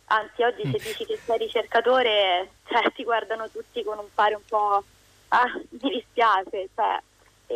Anzi 0.07 0.43
oggi 0.43 0.63
se 0.63 0.67
mm. 0.67 0.83
dici 0.83 1.05
che 1.05 1.17
sei 1.23 1.37
ricercatore 1.37 2.49
cioè, 2.67 2.91
ti 2.91 3.05
guardano 3.05 3.49
tutti 3.49 3.81
con 3.85 3.99
un 3.99 4.09
fare 4.13 4.35
un 4.35 4.43
po' 4.45 4.83
ah, 5.29 5.45
mi 5.81 5.89
dispiace, 5.91 6.67
cioè, 6.75 6.99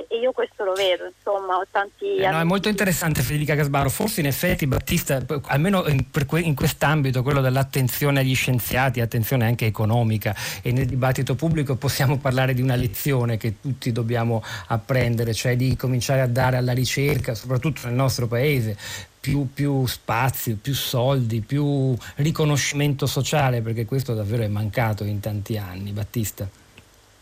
e 0.07 0.17
io 0.17 0.31
questo 0.31 0.63
lo 0.63 0.73
vedo, 0.73 1.05
insomma, 1.05 1.57
ho 1.57 1.65
tanti... 1.69 2.17
Eh 2.17 2.29
no, 2.29 2.39
è 2.39 2.43
molto 2.43 2.67
interessante 2.69 3.21
Federica 3.21 3.55
Gasbaro, 3.55 3.89
forse 3.89 4.19
in 4.19 4.27
effetti 4.27 4.67
Battista, 4.67 5.23
almeno 5.47 5.85
in, 5.87 6.05
in, 6.43 6.55
quest'ambito, 6.55 7.23
quello 7.23 7.41
dell'attenzione 7.41 8.19
agli 8.19 8.35
scienziati, 8.35 9.01
attenzione 9.01 9.45
anche 9.45 9.65
economica 9.65 10.35
e 10.61 10.71
nel 10.71 10.85
dibattito 10.85 11.35
pubblico 11.35 11.75
possiamo 11.75 12.17
parlare 12.17 12.53
di 12.53 12.61
una 12.61 12.75
lezione 12.75 13.37
che 13.37 13.61
tutti 13.61 13.91
dobbiamo 13.91 14.43
apprendere, 14.67 15.33
cioè 15.33 15.55
di 15.55 15.75
cominciare 15.75 16.21
a 16.21 16.27
dare 16.27 16.57
alla 16.57 16.73
ricerca, 16.73 17.35
soprattutto 17.35 17.81
nel 17.85 17.95
nostro 17.95 18.27
paese, 18.27 18.77
più, 19.19 19.47
più, 19.51 19.85
spazio, 19.87 20.57
più 20.61 20.73
soldi, 20.75 21.41
più 21.41 21.95
riconoscimento 22.17 23.07
sociale, 23.07 23.61
perché 23.61 23.85
questo 23.85 24.13
davvero 24.13 24.43
è 24.43 24.47
mancato 24.47 25.03
in 25.03 25.19
tanti 25.19 25.57
anni. 25.57 25.91
Battista. 25.91 26.47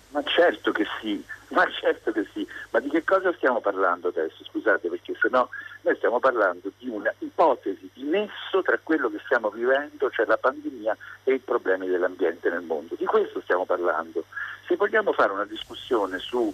Ma 0.09 0.21
certo 0.25 0.71
che 0.71 0.85
sì, 1.01 1.23
ma 1.55 1.69
certo 1.69 2.11
che 2.11 2.27
sì, 2.33 2.45
ma 2.71 2.79
di 2.79 2.89
che 2.89 3.03
cosa 3.03 3.31
stiamo 3.33 3.61
parlando 3.61 4.07
adesso? 4.07 4.43
Scusate, 4.43 4.89
perché 4.89 5.13
se 5.21 5.29
no 5.29 5.49
noi 5.81 5.95
stiamo 5.95 6.19
parlando 6.19 6.71
di 6.77 6.89
una 6.89 7.13
ipotesi 7.19 7.89
di 7.93 8.03
nesso 8.03 8.61
tra 8.63 8.79
quello 8.81 9.09
che 9.09 9.19
stiamo 9.23 9.49
vivendo, 9.49 10.09
cioè 10.09 10.25
la 10.25 10.37
pandemia, 10.37 10.97
e 11.23 11.33
i 11.35 11.39
problemi 11.39 11.87
dell'ambiente 11.87 12.49
nel 12.49 12.61
mondo. 12.61 12.95
Di 12.97 13.05
questo 13.05 13.41
stiamo 13.41 13.65
parlando. 13.65 14.25
Se 14.65 14.75
vogliamo 14.75 15.13
fare 15.13 15.31
una 15.31 15.45
discussione 15.45 16.17
sul 16.17 16.53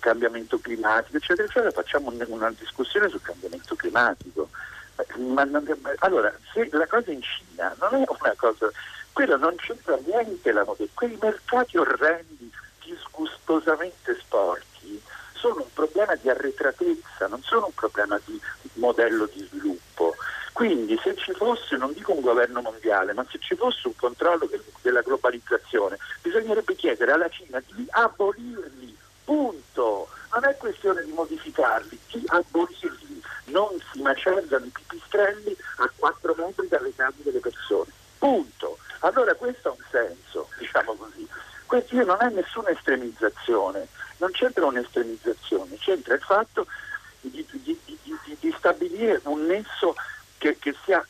cambiamento 0.00 0.58
climatico, 0.58 1.18
eccetera, 1.18 1.46
eccetera, 1.46 1.70
facciamo 1.70 2.12
una 2.26 2.50
discussione 2.58 3.08
sul 3.08 3.22
cambiamento 3.22 3.76
climatico. 3.76 4.48
Ma, 5.16 5.46
allora, 5.98 6.34
se 6.52 6.68
la 6.72 6.86
cosa 6.86 7.10
in 7.10 7.22
Cina 7.22 7.74
non 7.80 7.94
è 7.94 8.04
una 8.06 8.34
cosa, 8.36 8.70
quello 9.12 9.36
non 9.36 9.54
c'entra 9.56 9.98
niente 10.04 10.52
la 10.52 10.64
moda, 10.64 10.84
quei 10.94 11.16
mercati 11.20 11.76
orrendi, 11.78 12.39
disgustosamente 13.50 14.16
sporchi, 14.20 15.02
sono 15.32 15.62
un 15.62 15.72
problema 15.72 16.14
di 16.14 16.28
arretratezza, 16.28 17.26
non 17.26 17.42
sono 17.42 17.66
un 17.66 17.74
problema 17.74 18.20
di 18.24 18.40
modello 18.74 19.26
di 19.26 19.44
sviluppo. 19.44 20.14
Quindi 20.52 20.98
se 21.02 21.16
ci 21.16 21.32
fosse, 21.32 21.76
non 21.76 21.92
dico 21.92 22.12
un 22.12 22.20
governo 22.20 22.60
mondiale, 22.60 23.12
ma 23.12 23.26
se 23.30 23.38
ci 23.40 23.56
fosse 23.56 23.88
un 23.88 23.96
controllo 23.96 24.46
del, 24.46 24.62
della 24.82 25.00
globalizzazione, 25.00 25.96
bisognerebbe 26.22 26.74
chiedere 26.76 27.12
alla 27.12 27.28
Cina 27.28 27.62
di 27.66 27.86
abolirli, 27.90 28.96
punto. 29.24 30.08
Non 30.32 30.44
è 30.44 30.56
questione 30.56 31.02
di 31.04 31.12
modificarli, 31.12 31.98
di 32.12 32.22
abolirli. 32.26 33.22
Non 33.46 33.68
si 33.90 34.00
macellano 34.00 34.64
i 34.64 34.70
pipistrelli 34.70 35.56
a 35.78 35.90
4 35.96 36.34
metri 36.36 36.68
dalle 36.68 36.94
case 36.94 37.16
delle 37.22 37.40
persone, 37.40 37.90
punto. 38.18 38.78
Allora 39.00 39.34
questo 39.34 39.70
ha 39.70 39.72
un 39.72 39.84
senso, 39.90 40.48
diciamo 40.58 40.94
così. 40.94 41.26
Questo 41.70 41.94
non 42.02 42.16
è 42.18 42.28
nessuna 42.30 42.70
estremizzazione, 42.70 43.86
non 44.16 44.32
c'entra 44.32 44.66
un'estremizzazione, 44.66 45.76
c'entra 45.78 46.14
il 46.14 46.20
fatto 46.20 46.66
di, 47.20 47.46
di, 47.48 47.78
di, 47.84 48.36
di 48.40 48.54
stabilire 48.58 49.20
un 49.26 49.46
nesso 49.46 49.94
che, 50.38 50.58
che, 50.58 50.74
sia 50.84 51.06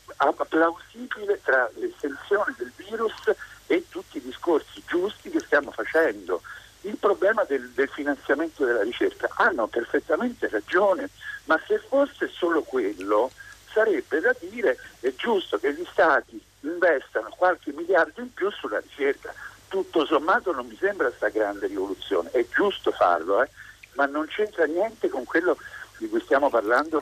plausibile 0.47 1.41
tra 1.41 1.67
l'estensione 1.77 2.53
del 2.59 2.71
virus 2.75 3.33
e 3.65 3.85
tutti 3.89 4.17
i 4.17 4.21
discorsi 4.21 4.83
giusti 4.85 5.31
che 5.31 5.39
stiamo 5.39 5.71
facendo. 5.71 6.43
Il 6.81 6.97
problema 6.97 7.43
del, 7.45 7.67
del 7.71 7.89
finanziamento 7.89 8.63
della 8.63 8.83
ricerca 8.83 9.29
hanno 9.37 9.65
perfettamente 9.65 10.47
ragione, 10.47 11.09
ma 11.45 11.59
se 11.65 11.79
fosse 11.79 12.29
solo 12.31 12.61
quello 12.61 13.31
sarebbe 13.73 14.19
da 14.19 14.35
dire 14.39 14.77
è 14.99 15.11
giusto 15.15 15.57
che 15.57 15.73
gli 15.73 15.87
stati 15.91 16.39
investano 16.59 17.29
qualche 17.35 17.71
miliardo 17.71 18.21
in 18.21 18.31
più 18.31 18.51
sulla 18.51 18.79
ricerca 18.79 19.33
tutto 19.71 20.05
sommato 20.05 20.51
non 20.51 20.67
mi 20.67 20.75
sembra 20.75 21.07
questa 21.07 21.29
grande 21.29 21.67
rivoluzione, 21.67 22.29
è 22.31 22.45
giusto 22.53 22.91
farlo, 22.91 23.41
eh? 23.41 23.49
ma 23.93 24.05
non 24.05 24.27
c'entra 24.27 24.65
niente 24.65 25.07
con 25.07 25.23
quello 25.23 25.55
di 25.97 26.09
cui 26.09 26.19
stiamo 26.19 26.49
parlando 26.49 27.01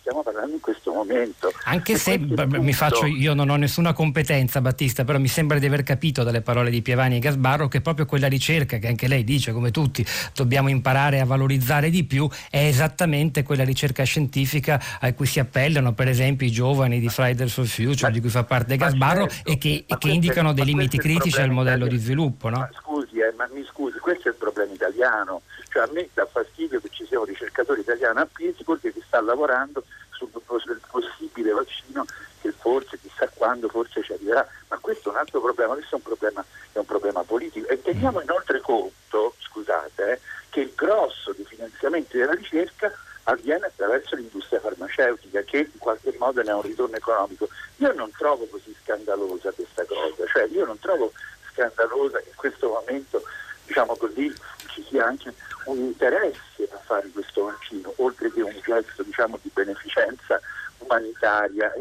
stiamo 0.00 0.22
parlando 0.22 0.54
in 0.54 0.60
questo 0.60 0.92
momento. 0.92 1.52
Anche 1.64 1.92
e 1.92 1.96
se 1.98 2.18
b- 2.18 2.56
mi 2.56 2.72
faccio, 2.72 3.06
io 3.06 3.34
non 3.34 3.48
ho 3.50 3.56
nessuna 3.56 3.92
competenza 3.92 4.60
Battista, 4.60 5.04
però 5.04 5.18
mi 5.18 5.28
sembra 5.28 5.58
di 5.58 5.66
aver 5.66 5.82
capito 5.82 6.22
dalle 6.22 6.40
parole 6.40 6.70
di 6.70 6.82
Pievani 6.82 7.16
e 7.16 7.18
Gasbarro 7.20 7.68
che 7.68 7.80
proprio 7.80 8.06
quella 8.06 8.26
ricerca 8.26 8.78
che 8.78 8.88
anche 8.88 9.06
lei 9.06 9.24
dice, 9.24 9.52
come 9.52 9.70
tutti, 9.70 10.04
dobbiamo 10.34 10.68
imparare 10.68 11.20
a 11.20 11.24
valorizzare 11.24 11.90
di 11.90 12.04
più, 12.04 12.28
è 12.50 12.64
esattamente 12.64 13.42
quella 13.42 13.64
ricerca 13.64 14.02
scientifica 14.04 14.80
a 15.00 15.12
cui 15.12 15.26
si 15.26 15.38
appellano 15.38 15.92
per 15.92 16.08
esempio 16.08 16.46
i 16.46 16.50
giovani 16.50 16.98
di 16.98 17.08
Fridays 17.08 17.52
for 17.52 17.66
Future, 17.66 18.08
ma, 18.08 18.10
di 18.10 18.20
cui 18.20 18.30
fa 18.30 18.44
parte 18.44 18.76
Gasbarro, 18.76 19.28
certo, 19.28 19.50
e 19.50 19.58
che, 19.58 19.84
e 19.86 19.98
che 19.98 20.08
indicano 20.08 20.52
dei 20.52 20.64
limiti 20.64 20.96
critici 20.96 21.40
al 21.40 21.50
modello 21.50 21.86
di 21.86 21.98
sviluppo. 21.98 22.48
No? 22.48 22.58
Ma 22.58 22.68
eh, 23.30 23.34
ma 23.34 23.48
mi 23.50 23.64
scusi, 23.64 23.98
questo 23.98 24.28
è 24.28 24.30
il 24.30 24.36
problema 24.36 24.72
italiano. 24.72 25.42
Cioè 25.68 25.82
a 25.82 25.88
me 25.92 26.08
dà 26.12 26.26
fastidio 26.26 26.80
che 26.80 26.88
ci 26.90 27.06
sia 27.06 27.18
un 27.18 27.24
ricercatore 27.24 27.80
italiano 27.80 28.20
a 28.20 28.28
Pittsburgh 28.30 28.80
che 28.80 29.02
sta 29.06 29.20
lavorando 29.20 29.84
sul 30.10 30.30
possibile 30.90 31.52
vaccino 31.52 32.04
che 32.40 32.52
forse 32.52 32.98
chissà 32.98 33.28
quando 33.34 33.68
forse 33.68 34.02
ci 34.02 34.12
arriverà, 34.12 34.46
ma 34.68 34.78
questo 34.78 35.08
è 35.08 35.12
un 35.12 35.18
altro 35.18 35.40
problema, 35.40 35.74
questo 35.74 35.94
è 35.94 35.98
un 35.98 36.02
problema, 36.02 36.44
è 36.72 36.78
un 36.78 36.84
problema 36.84 37.22
politico 37.22 37.68
e 37.68 37.80
teniamo 37.80 38.20
inoltre 38.20 38.60
conto, 38.60 39.34
scusate, 39.38 40.12
eh, 40.12 40.20
che 40.48 40.60
il 40.60 40.72
grosso 40.74 41.32
dei 41.32 41.44
finanziamenti 41.44 42.16
della 42.16 42.32
ricerca 42.32 42.92
avviene 43.24 43.66
attraverso 43.66 44.16
l'industria 44.16 44.60
farmaceutica 44.60 45.42
che 45.42 45.58
in 45.58 45.78
qualche 45.78 46.14
modo 46.18 46.42
ne 46.42 46.50
ha 46.50 46.56
un 46.56 46.62
ritorno 46.62 46.96
economico. 46.96 47.48
Io 47.76 47.92
non 47.92 48.10
trovo 48.16 48.46
così 48.46 48.74
scandalosa 48.82 49.52
questa 49.52 49.84
cosa, 49.84 50.26
cioè 50.26 50.46
io 50.50 50.64
non 50.64 50.78
trovo 50.78 51.12
scandalosa 51.52 52.18
che 52.18 52.28
in 52.28 52.36
questo 52.36 52.68
momento, 52.68 53.22
diciamo 53.66 53.96
così, 53.96 54.32
ci 54.68 54.84
sia 54.88 55.06
anche 55.06 55.32
un 55.64 55.78
interesse 55.78 56.68
a 56.70 56.78
fare 56.78 57.08
questo 57.10 57.44
vaccino, 57.44 57.92
oltre 57.96 58.32
che 58.32 58.40
un 58.40 58.58
gesto 58.64 59.02
diciamo, 59.02 59.38
di 59.42 59.50
beneficenza 59.52 60.40
umanitaria. 60.78 61.72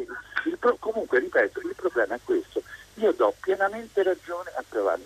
Pro- 0.59 0.77
comunque, 0.79 1.19
ripeto, 1.19 1.59
il 1.62 1.75
problema 1.75 2.15
è 2.15 2.19
questo. 2.23 2.62
Io 2.95 3.13
do 3.13 3.33
pienamente 3.39 4.03
ragione 4.03 4.51
a 4.55 4.63
Piovani, 4.67 5.05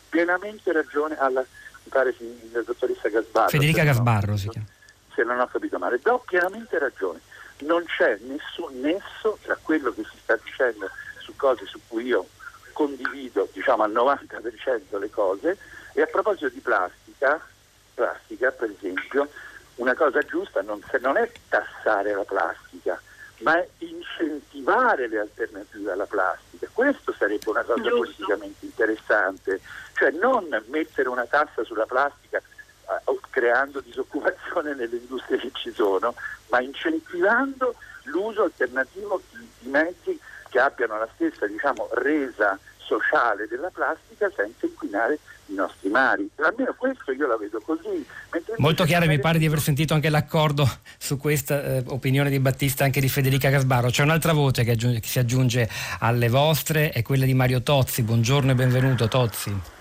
pienamente 0.53 0.71
ragione 0.71 1.17
alla, 1.17 1.41
mi 1.41 1.89
pare, 1.89 2.15
la 2.51 2.61
dottoressa 2.61 3.09
Gasbarro. 3.09 3.49
Federica 3.49 3.83
Gasbarro 3.83 4.37
si 4.37 4.49
chiama. 4.49 4.67
Se 5.13 5.23
non 5.23 5.39
ho 5.39 5.47
capito 5.47 5.77
male, 5.77 5.99
do 6.01 6.23
pienamente 6.25 6.79
ragione. 6.79 7.19
Non 7.59 7.83
c'è 7.85 8.17
nessun 8.23 8.79
nesso 8.79 9.37
tra 9.41 9.57
quello 9.61 9.93
che 9.93 10.03
si 10.03 10.17
sta 10.21 10.37
dicendo 10.43 10.89
su 11.19 11.35
cose 11.35 11.65
su 11.65 11.79
cui 11.87 12.05
io 12.05 12.27
condivido 12.73 13.47
diciamo 13.53 13.83
al 13.83 13.91
90% 13.91 14.99
le 14.99 15.09
cose 15.09 15.57
e 15.93 16.01
a 16.01 16.07
proposito 16.07 16.49
di 16.49 16.59
plastica 16.59 17.39
plastica, 17.93 18.51
per 18.51 18.71
esempio, 18.71 19.29
una 19.75 19.95
cosa 19.95 20.21
giusta 20.21 20.61
non, 20.61 20.81
non 21.01 21.17
è 21.17 21.31
tassare 21.49 22.13
la 22.13 22.23
plastica, 22.23 22.99
ma 23.39 23.57
è 23.57 23.67
incentivare 23.79 25.07
le 25.07 25.19
alternative 25.19 25.91
alla 25.91 26.05
plastica. 26.05 26.67
Questo 26.71 27.13
sarebbe 27.17 27.49
una 27.49 27.63
cosa 27.63 27.81
Giusto. 27.81 27.97
politicamente 27.97 28.65
interessante, 28.65 29.59
cioè 30.03 30.11
non 30.11 30.45
mettere 30.67 31.07
una 31.07 31.25
tassa 31.25 31.63
sulla 31.63 31.85
plastica 31.85 32.37
eh, 32.37 33.19
creando 33.29 33.79
disoccupazione 33.79 34.75
nelle 34.75 34.97
industrie 34.97 35.37
che 35.37 35.51
ci 35.53 35.71
sono, 35.71 36.13
ma 36.49 36.59
incentivando 36.59 37.73
l'uso 38.03 38.43
alternativo 38.43 39.21
di, 39.31 39.47
di 39.59 39.69
mezzi 39.69 40.19
che 40.49 40.59
abbiano 40.59 40.97
la 40.97 41.07
stessa 41.15 41.47
diciamo, 41.47 41.87
resa 41.93 42.59
sociale 42.77 43.47
della 43.47 43.69
plastica 43.69 44.29
senza 44.35 44.65
inquinare 44.65 45.19
i 45.47 45.53
nostri 45.53 45.89
mari. 45.89 46.29
Almeno 46.35 46.73
questo 46.77 47.13
io 47.13 47.25
la 47.25 47.37
vedo 47.37 47.61
così. 47.61 48.05
Molto 48.57 48.83
chiaro, 48.83 49.05
mi 49.05 49.19
pare 49.19 49.39
di 49.39 49.45
aver 49.45 49.59
sentito 49.59 49.93
anche 49.93 50.09
l'accordo 50.09 50.69
su 50.99 51.15
questa 51.15 51.63
eh, 51.63 51.83
opinione 51.87 52.29
di 52.29 52.39
Battista 52.39 52.83
anche 52.83 52.99
di 52.99 53.07
Federica 53.07 53.49
Gasbaro. 53.49 53.89
C'è 53.89 54.03
un'altra 54.03 54.33
voce 54.33 54.65
che, 54.65 54.71
aggiunge, 54.71 54.99
che 54.99 55.07
si 55.07 55.19
aggiunge 55.19 55.69
alle 55.99 56.27
vostre, 56.27 56.89
è 56.89 57.01
quella 57.01 57.23
di 57.23 57.33
Mario 57.33 57.63
Tozzi. 57.63 58.03
Buongiorno 58.03 58.51
e 58.51 58.55
benvenuto 58.55 59.07
Tozzi. 59.07 59.72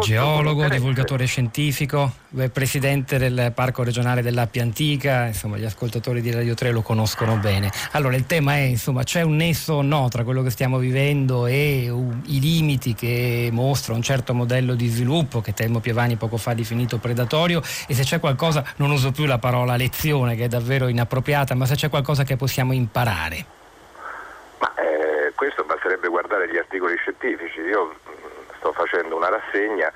Geologo, 0.00 0.68
divulgatore 0.68 1.26
scientifico, 1.26 2.10
presidente 2.52 3.18
del 3.18 3.52
Parco 3.54 3.82
regionale 3.82 4.22
dell'Appia 4.22 4.62
Antica, 4.62 5.26
insomma 5.26 5.56
gli 5.56 5.64
ascoltatori 5.64 6.20
di 6.20 6.30
Radio 6.30 6.54
3 6.54 6.70
lo 6.70 6.82
conoscono 6.82 7.36
bene. 7.36 7.70
Allora 7.92 8.16
il 8.16 8.26
tema 8.26 8.54
è, 8.54 8.60
insomma, 8.60 9.02
c'è 9.02 9.22
un 9.22 9.36
nesso 9.36 9.74
o 9.74 9.82
no 9.82 10.08
tra 10.08 10.24
quello 10.24 10.42
che 10.42 10.50
stiamo 10.50 10.78
vivendo 10.78 11.46
e 11.46 11.88
uh, 11.90 12.20
i 12.26 12.40
limiti 12.40 12.94
che 12.94 13.48
mostra 13.52 13.94
un 13.94 14.02
certo 14.02 14.34
modello 14.34 14.74
di 14.74 14.88
sviluppo 14.88 15.40
che 15.40 15.52
Telmo 15.52 15.80
Pievani 15.80 16.16
poco 16.16 16.36
fa 16.36 16.52
ha 16.52 16.54
definito 16.54 16.98
predatorio 16.98 17.62
e 17.86 17.94
se 17.94 18.02
c'è 18.02 18.20
qualcosa, 18.20 18.64
non 18.76 18.90
uso 18.90 19.10
più 19.10 19.26
la 19.26 19.38
parola 19.38 19.76
lezione 19.76 20.36
che 20.36 20.44
è 20.44 20.48
davvero 20.48 20.88
inappropriata, 20.88 21.54
ma 21.54 21.66
se 21.66 21.74
c'è 21.74 21.88
qualcosa 21.88 22.24
che 22.24 22.36
possiamo 22.36 22.72
imparare. 22.72 23.44
Ma 24.58 24.74
eh, 24.74 25.32
questo 25.34 25.64
basterebbe 25.64 26.08
guardare 26.08 26.50
gli 26.50 26.56
articoli 26.56 26.96
scientifici. 26.96 27.60
Io 27.60 27.94
sto 28.58 28.72
facendo 28.72 29.16
una 29.16 29.28
rassegna, 29.28 29.90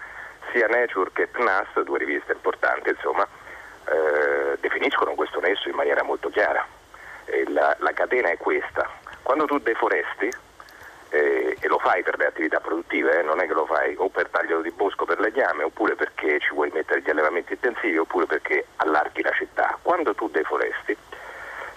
sia 0.53 0.66
Nature 0.66 1.11
che 1.12 1.27
PNAS, 1.27 1.81
due 1.83 1.98
riviste 1.98 2.33
importanti, 2.33 2.90
insomma, 2.90 3.27
eh, 3.87 4.57
definiscono 4.61 5.14
questo 5.14 5.40
nesso 5.40 5.68
in 5.68 5.75
maniera 5.75 6.03
molto 6.03 6.29
chiara. 6.31 6.66
La, 7.48 7.77
la, 7.79 7.92
catena 7.92 8.31
è 8.31 8.37
questa. 8.37 8.88
Quando 9.22 9.46
tu 9.46 9.59
deforesti, 9.59 10.29
eh, 11.11 11.57
e 11.59 11.68
lo 11.68 11.79
fai 11.79 12.03
per 12.03 12.18
le 12.18 12.27
attività 12.27 12.61
produttive, 12.61 13.20
eh, 13.20 13.22
non 13.22 13.40
è 13.40 13.46
che 13.46 13.53
lo 13.53 13.66
fai 13.66 13.94
o 13.96 14.09
per 14.09 14.29
taglio 14.29 14.61
di 14.61 14.70
bosco 14.70 15.05
per 15.05 15.20
legname, 15.20 15.62
oppure 15.62 15.94
perché 15.94 16.40
ci 16.40 16.53
vuoi 16.53 16.70
mettere 16.72 17.01
gli 17.01 17.11
allevamenti 17.11 17.53
intensivi, 17.53 17.96
oppure 17.96 18.27
perché 18.27 18.66
allarghi 18.77 19.22
la 19.22 19.33
città. 19.33 19.79
Quando 19.83 20.14
tu 20.14 20.29
deforesti, 20.29 20.96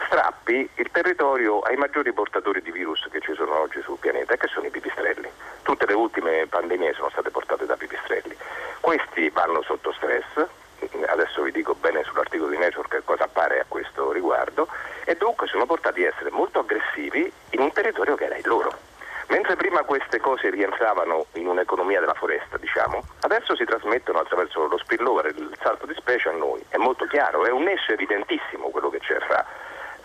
strappi 0.05 0.69
il 0.75 0.89
territorio 0.91 1.59
ai 1.61 1.75
maggiori 1.75 2.11
portatori 2.13 2.61
di 2.61 2.71
virus 2.71 3.07
che 3.11 3.21
ci 3.21 3.33
sono 3.33 3.59
oggi 3.59 3.81
sul 3.81 3.97
pianeta, 3.99 4.35
che 4.35 4.47
sono 4.47 4.65
i 4.65 4.69
pipistrelli. 4.69 5.29
Tutte 5.63 5.85
le 5.85 5.93
ultime 5.93 6.45
pandemie 6.47 6.93
sono 6.93 7.09
state 7.09 7.29
portate 7.29 7.65
da 7.65 7.75
pipistrelli. 7.75 8.35
Questi 8.79 9.29
vanno 9.29 9.61
sotto 9.63 9.91
stress, 9.93 10.45
adesso 11.07 11.41
vi 11.41 11.51
dico 11.51 11.73
bene 11.75 12.03
sull'articolo 12.03 12.51
di 12.51 12.57
Nature 12.57 12.87
che 12.87 13.03
cosa 13.03 13.23
appare 13.23 13.59
a 13.59 13.65
questo 13.67 14.11
riguardo, 14.11 14.67
e 15.05 15.15
dunque 15.15 15.47
sono 15.47 15.65
portati 15.65 16.05
a 16.05 16.09
essere 16.09 16.29
molto 16.29 16.59
aggressivi 16.59 17.31
in 17.51 17.59
un 17.61 17.71
territorio 17.71 18.15
che 18.15 18.25
era 18.25 18.37
il 18.37 18.47
loro. 18.47 18.71
Mentre 19.27 19.55
prima 19.55 19.81
queste 19.83 20.19
cose 20.19 20.51
rientravano 20.51 21.25
in 21.33 21.47
un'economia 21.47 21.99
della 21.99 22.13
foresta, 22.13 22.57
diciamo, 22.57 23.03
adesso 23.21 23.55
si 23.55 23.65
trasmettono 23.65 24.19
attraverso 24.19 24.67
lo 24.67 24.77
spillover, 24.77 25.25
il 25.25 25.57
salto 25.61 25.87
di 25.87 25.95
specie 25.95 26.29
a 26.29 26.33
noi. 26.33 26.63
È 26.69 26.77
molto 26.77 27.05
chiaro, 27.05 27.43
è 27.43 27.49
un 27.49 27.63
nesso 27.63 27.91
evidentissimo 27.91 28.69
quello 28.69 28.89
che 28.89 28.99
c'è 28.99 29.17
fra 29.19 29.43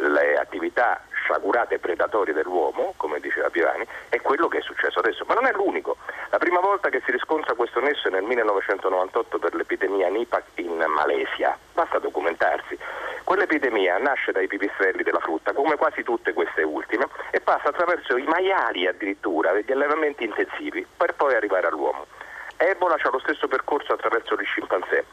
le 0.00 0.36
attività 0.36 1.02
sciagurate 1.10 1.78
predatorie 1.78 2.34
dell'uomo, 2.34 2.94
come 2.96 3.20
diceva 3.20 3.50
Piovani, 3.50 3.86
è 4.08 4.20
quello 4.20 4.48
che 4.48 4.58
è 4.58 4.62
successo 4.62 4.98
adesso. 4.98 5.24
Ma 5.26 5.34
non 5.34 5.46
è 5.46 5.52
l'unico. 5.52 5.96
La 6.30 6.38
prima 6.38 6.60
volta 6.60 6.88
che 6.88 7.02
si 7.04 7.12
riscontra 7.12 7.54
questo 7.54 7.80
nesso 7.80 8.08
è 8.08 8.10
nel 8.10 8.22
1998 8.24 9.38
per 9.38 9.54
l'epidemia 9.54 10.08
Nipah 10.08 10.42
in 10.54 10.84
Malesia. 10.88 11.56
Basta 11.72 11.98
documentarsi. 11.98 12.78
Quell'epidemia 13.24 13.98
nasce 13.98 14.32
dai 14.32 14.48
pipistrelli 14.48 15.02
della 15.02 15.20
frutta, 15.20 15.52
come 15.52 15.76
quasi 15.76 16.02
tutte 16.02 16.32
queste 16.32 16.62
ultime, 16.62 17.06
e 17.30 17.40
passa 17.40 17.68
attraverso 17.68 18.16
i 18.16 18.24
maiali 18.24 18.86
addirittura, 18.86 19.52
degli 19.52 19.70
allevamenti 19.70 20.24
intensivi, 20.24 20.84
per 20.96 21.14
poi 21.14 21.34
arrivare 21.34 21.68
all'uomo. 21.68 22.06
Ebola 22.56 22.96
ha 23.00 23.10
lo 23.10 23.20
stesso 23.20 23.48
percorso 23.48 23.92
attraverso 23.92 24.34
gli 24.36 24.44
scimpanzé. 24.44 25.04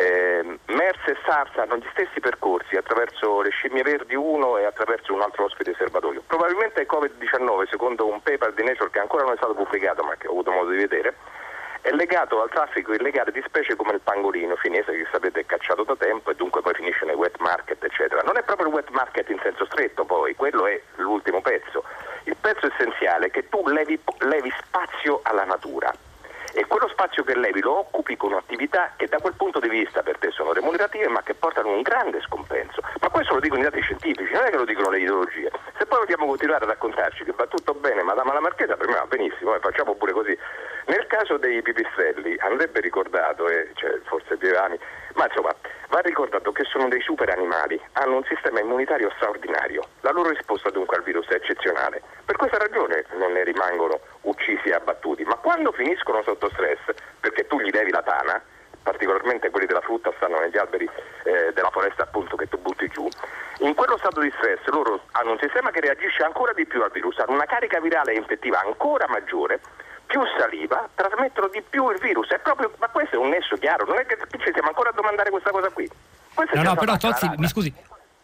Eh, 0.00 0.58
MERS 0.66 1.08
e 1.08 1.16
SARS 1.24 1.56
hanno 1.56 1.76
gli 1.76 1.88
stessi 1.90 2.20
percorsi 2.20 2.76
attraverso 2.76 3.40
le 3.40 3.50
scimmie 3.50 3.82
verdi 3.82 4.14
1 4.14 4.58
e 4.58 4.64
attraverso 4.64 5.12
un 5.12 5.22
altro 5.22 5.42
ospite 5.42 5.74
serbatoio. 5.76 6.22
Probabilmente 6.24 6.82
il 6.82 6.86
Covid-19, 6.88 7.68
secondo 7.68 8.06
un 8.06 8.22
paper 8.22 8.52
di 8.52 8.62
Nature 8.62 8.90
che 8.90 9.00
ancora 9.00 9.24
non 9.24 9.32
è 9.32 9.36
stato 9.38 9.54
pubblicato 9.54 10.04
ma 10.04 10.14
che 10.14 10.28
ho 10.28 10.30
avuto 10.30 10.52
modo 10.52 10.70
di 10.70 10.76
vedere, 10.76 11.14
è 11.80 11.90
legato 11.90 12.40
al 12.40 12.48
traffico 12.48 12.92
illegale 12.92 13.32
di 13.32 13.42
specie 13.44 13.74
come 13.74 13.94
il 13.94 14.00
pangolino 14.00 14.54
finese 14.54 14.92
che 14.92 15.06
sapete 15.10 15.40
è 15.40 15.46
cacciato 15.46 15.82
da 15.82 15.96
tempo 15.96 16.30
e 16.30 16.36
dunque 16.36 16.60
poi 16.60 16.74
finisce 16.74 17.04
nei 17.04 17.16
wet 17.16 17.36
market 17.38 17.82
eccetera. 17.82 18.22
Non 18.22 18.36
è 18.36 18.44
proprio 18.44 18.68
il 18.68 18.74
wet 18.74 18.90
market 18.90 19.28
in 19.30 19.40
senso 19.42 19.64
stretto 19.64 20.04
poi, 20.04 20.36
quello 20.36 20.64
è 20.68 20.80
l'ultimo 20.96 21.40
pezzo. 21.40 21.82
Il 22.22 22.36
pezzo 22.40 22.66
essenziale 22.66 23.26
è 23.26 23.30
che 23.32 23.48
tu 23.48 23.66
levi, 23.66 23.98
levi 24.18 24.52
spazio 24.60 25.18
alla 25.24 25.44
natura 25.44 25.92
e 26.58 26.66
quello 26.66 26.88
spazio 26.88 27.22
che 27.22 27.36
levi 27.36 27.60
lo 27.60 27.78
occupi 27.78 28.16
con 28.16 28.32
attività 28.32 28.90
che 28.96 29.06
da 29.06 29.18
quel 29.18 29.34
punto 29.34 29.60
di 29.60 29.68
vista 29.68 30.02
per 30.02 30.18
te 30.18 30.32
sono 30.32 30.52
remunerative 30.52 31.06
ma 31.06 31.22
che 31.22 31.34
portano 31.34 31.70
un 31.70 31.82
grande 31.82 32.20
scompenso. 32.22 32.80
Ma 33.00 33.08
questo 33.10 33.34
lo 33.34 33.40
dicono 33.40 33.60
i 33.60 33.64
dati 33.64 33.80
scientifici, 33.80 34.32
non 34.32 34.44
è 34.44 34.50
che 34.50 34.56
lo 34.56 34.64
dicono 34.64 34.90
le 34.90 34.98
ideologie. 34.98 35.52
Se 35.78 35.86
poi 35.86 36.00
vogliamo 36.00 36.26
continuare 36.26 36.64
a 36.64 36.68
raccontarci 36.68 37.22
che 37.22 37.32
va 37.36 37.46
tutto 37.46 37.74
bene, 37.74 38.02
Madama 38.02 38.32
la 38.32 38.40
Marchesa 38.40 38.76
per 38.76 38.88
me 38.88 38.94
va 38.94 39.06
benissimo, 39.06 39.54
eh, 39.54 39.60
facciamo 39.60 39.94
pure 39.94 40.10
così. 40.10 40.36
Nel 40.86 41.06
caso 41.06 41.36
dei 41.36 41.62
pipistrelli 41.62 42.36
andrebbe 42.38 42.80
ricordato, 42.80 43.48
e 43.48 43.70
cioè, 43.74 44.00
forse 44.06 44.36
Pievani, 44.36 44.76
ma 45.18 45.26
insomma 45.26 45.52
va 45.88 45.98
ricordato 45.98 46.52
che 46.52 46.62
sono 46.64 46.88
dei 46.88 47.00
super 47.00 47.28
animali, 47.28 47.78
hanno 47.94 48.16
un 48.16 48.24
sistema 48.24 48.60
immunitario 48.60 49.10
straordinario, 49.16 49.82
la 50.00 50.12
loro 50.12 50.30
risposta 50.30 50.70
dunque 50.70 50.96
al 50.96 51.02
virus 51.02 51.26
è 51.26 51.34
eccezionale. 51.34 52.00
Per 52.24 52.36
questa 52.36 52.56
ragione 52.56 53.04
non 53.16 53.32
ne 53.32 53.42
rimangono 53.42 53.98
uccisi 54.22 54.68
e 54.68 54.74
abbattuti, 54.74 55.24
ma 55.24 55.34
quando 55.34 55.72
finiscono 55.72 56.22
sotto 56.22 56.48
stress, 56.50 56.78
perché 57.18 57.46
tu 57.48 57.60
gli 57.60 57.70
devi 57.70 57.90
la 57.90 58.02
tana, 58.02 58.40
particolarmente 58.80 59.50
quelli 59.50 59.66
della 59.66 59.80
frutta 59.80 60.12
stanno 60.16 60.38
negli 60.38 60.56
alberi 60.56 60.88
eh, 61.24 61.52
della 61.52 61.70
foresta 61.70 62.04
appunto 62.04 62.36
che 62.36 62.48
tu 62.48 62.58
butti 62.58 62.86
giù, 62.88 63.08
in 63.60 63.74
quello 63.74 63.98
stato 63.98 64.20
di 64.20 64.32
stress 64.36 64.64
loro 64.66 65.00
hanno 65.12 65.32
un 65.32 65.38
sistema 65.40 65.70
che 65.70 65.80
reagisce 65.80 66.22
ancora 66.22 66.52
di 66.52 66.64
più 66.64 66.80
al 66.80 66.92
virus, 66.92 67.18
hanno 67.18 67.32
una 67.32 67.46
carica 67.46 67.80
virale 67.80 68.14
infettiva 68.14 68.60
ancora 68.60 69.08
maggiore, 69.08 69.58
più 70.08 70.20
saliva, 70.38 70.88
trasmettono 70.94 71.48
di 71.52 71.62
più 71.68 71.88
il 71.90 71.98
virus. 72.00 72.28
È 72.30 72.40
proprio, 72.40 72.72
ma 72.78 72.88
questo 72.88 73.16
è 73.16 73.18
un 73.18 73.28
nesso 73.28 73.56
chiaro, 73.56 73.84
non 73.86 73.98
è 73.98 74.06
che 74.06 74.16
ci 74.16 74.50
siamo 74.52 74.68
ancora 74.68 74.88
a 74.88 74.92
domandare 74.92 75.30
questa 75.30 75.50
cosa 75.50 75.68
qui. 75.68 75.88
Questa 76.34 76.56
no, 76.56 76.62
no, 76.70 76.74
però 76.76 76.96
Tozzi, 76.96 77.30
mi 77.36 77.46
scusi, 77.46 77.72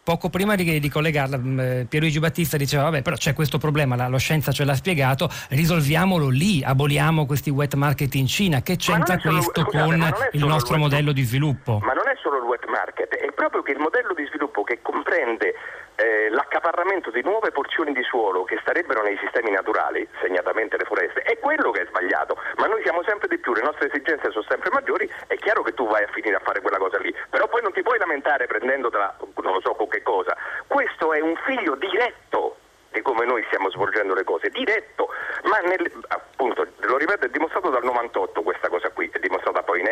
poco 0.05 0.29
prima 0.29 0.55
di, 0.55 0.79
di 0.79 0.89
collegarla, 0.89 1.37
mm, 1.37 1.59
eh, 1.59 1.85
Pierluigi 1.89 2.19
Battista 2.19 2.57
diceva 2.57 2.83
vabbè 2.83 3.01
però 3.01 3.15
c'è 3.15 3.33
questo 3.33 3.57
problema, 3.57 3.95
la, 3.95 4.07
la, 4.07 4.17
scienza 4.17 4.51
ce 4.51 4.63
l'ha 4.63 4.75
spiegato, 4.75 5.29
risolviamolo 5.49 6.29
lì, 6.29 6.63
aboliamo 6.63 7.25
questi 7.25 7.49
wet 7.49 7.73
market 7.73 8.13
in 8.15 8.27
Cina, 8.27 8.61
che 8.61 8.77
c'entra 8.77 9.17
solo, 9.19 9.33
questo 9.33 9.61
scusate, 9.61 9.83
con 9.83 10.15
il 10.31 10.45
nostro 10.45 10.77
modello 10.77 11.11
di 11.11 11.23
sviluppo? 11.23 11.79
Ma 11.83 11.93
non 11.93 12.04
solo 12.17 12.37
il 12.37 12.43
wet 12.43 12.65
market, 12.65 13.15
è 13.15 13.31
proprio 13.31 13.61
che 13.61 13.71
il 13.71 13.79
modello 13.79 14.13
di 14.13 14.25
sviluppo 14.25 14.63
che 14.63 14.81
comprende 14.81 15.55
eh, 15.95 16.29
l'accaparramento 16.29 17.09
di 17.11 17.21
nuove 17.21 17.51
porzioni 17.51 17.93
di 17.93 18.03
suolo 18.03 18.43
che 18.43 18.57
starebbero 18.61 19.01
nei 19.01 19.17
sistemi 19.17 19.51
naturali, 19.51 20.07
segnatamente 20.21 20.77
le 20.77 20.85
foreste, 20.85 21.21
è 21.21 21.39
quello 21.39 21.71
che 21.71 21.81
è 21.81 21.85
sbagliato, 21.87 22.37
ma 22.57 22.67
noi 22.67 22.81
siamo 22.83 23.03
sempre 23.03 23.27
di 23.27 23.37
più, 23.37 23.53
le 23.53 23.61
nostre 23.61 23.87
esigenze 23.87 24.31
sono 24.31 24.45
sempre 24.47 24.69
maggiori, 24.71 25.09
è 25.27 25.35
chiaro 25.35 25.63
che 25.63 25.73
tu 25.73 25.87
vai 25.87 26.03
a 26.03 26.11
finire 26.11 26.35
a 26.35 26.41
fare 26.43 26.61
quella 26.61 26.77
cosa 26.77 26.97
lì, 26.97 27.15
però 27.29 27.47
poi 27.47 27.61
non 27.61 27.71
ti 27.71 27.81
puoi 27.81 27.97
lamentare 27.97 28.47
prendendotela, 28.47 29.17
non 29.41 29.53
lo 29.53 29.61
so 29.61 29.73
con 29.73 29.87
che 29.87 30.01
cosa, 30.01 30.35
questo 30.67 31.13
è 31.13 31.19
un 31.21 31.35
figlio 31.45 31.75
diretto 31.75 32.57
di 32.95 33.01
come 33.01 33.25
noi 33.25 33.43
stiamo 33.47 33.69
svolgendo 33.69 34.13
le 34.13 34.23
cose, 34.23 34.49
diretto, 34.49 35.09
ma 35.43 35.59
nel, 35.59 35.91
appunto, 36.07 36.65
lo 36.77 36.97
ripeto, 36.97 37.25
è 37.25 37.29
dimostrato 37.29 37.69
dal 37.69 37.83
98 37.83 38.41
questa 38.41 38.69
cosa 38.69 38.89
qui, 38.89 39.09
è 39.11 39.19
dimostrata 39.19 39.63
poi 39.63 39.81
in 39.81 39.87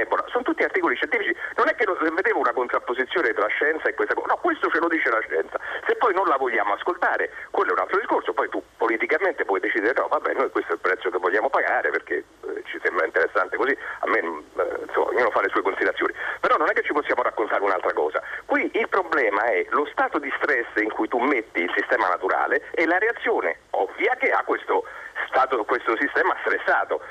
Tutti 0.63 0.79
articoli 0.79 0.95
scientifici, 0.95 1.35
non 1.57 1.67
è 1.67 1.75
che 1.75 1.85
vedevo 2.15 2.39
una 2.39 2.53
contrapposizione 2.53 3.33
tra 3.33 3.47
scienza 3.47 3.89
e 3.89 3.93
questa 3.95 4.13
cosa, 4.13 4.27
no, 4.27 4.37
questo 4.37 4.69
ce 4.69 4.79
lo 4.79 4.87
dice 4.87 5.09
la 5.09 5.19
scienza, 5.19 5.59
se 5.85 5.95
poi 5.95 6.13
non 6.13 6.25
la 6.27 6.37
vogliamo 6.37 6.73
ascoltare, 6.73 7.31
quello 7.51 7.71
è 7.71 7.73
un 7.73 7.79
altro 7.79 7.99
discorso, 7.99 8.31
poi 8.31 8.47
tu 8.47 8.63
politicamente 8.77 9.43
puoi 9.43 9.59
decidere, 9.59 9.93
no, 9.97 10.07
vabbè, 10.07 10.33
noi 10.33 10.49
questo 10.51 10.71
è 10.71 10.75
il 10.75 10.79
prezzo 10.79 11.09
che 11.09 11.17
vogliamo 11.17 11.49
pagare 11.49 11.89
perché 11.89 12.15
eh, 12.15 12.63
ci 12.63 12.79
sembra 12.81 13.05
interessante 13.05 13.57
così, 13.57 13.77
a 13.99 14.07
me, 14.07 14.19
eh, 14.19 14.85
insomma, 14.87 15.09
ognuno 15.09 15.31
fa 15.31 15.41
le 15.41 15.49
sue 15.49 15.61
considerazioni, 15.61 16.13
però 16.39 16.55
non 16.55 16.69
è 16.69 16.73
che 16.73 16.83
ci 16.83 16.93
possiamo 16.93 17.23
raccontare 17.23 17.61
un'altra 17.61 17.91
cosa, 17.91 18.23
qui 18.45 18.71
il 18.73 18.87
problema 18.87 19.43
è 19.43 19.65
lo 19.71 19.85
stato 19.91 20.17
di 20.17 20.31
stress 20.37 20.67
in 20.77 20.91
cui 20.93 21.09
tu 21.09 21.17
metti 21.17 21.61
il 21.61 21.73
sistema 21.75 22.07
naturale 22.07 22.69
e 22.71 22.85
la 22.85 22.99
reazione 22.99 23.67
ovvia 23.71 24.15
che 24.15 24.31
ha 24.31 24.43
questo, 24.45 24.85
stato, 25.27 25.65
questo 25.65 25.97
sistema 25.97 26.33
stressato. 26.39 27.01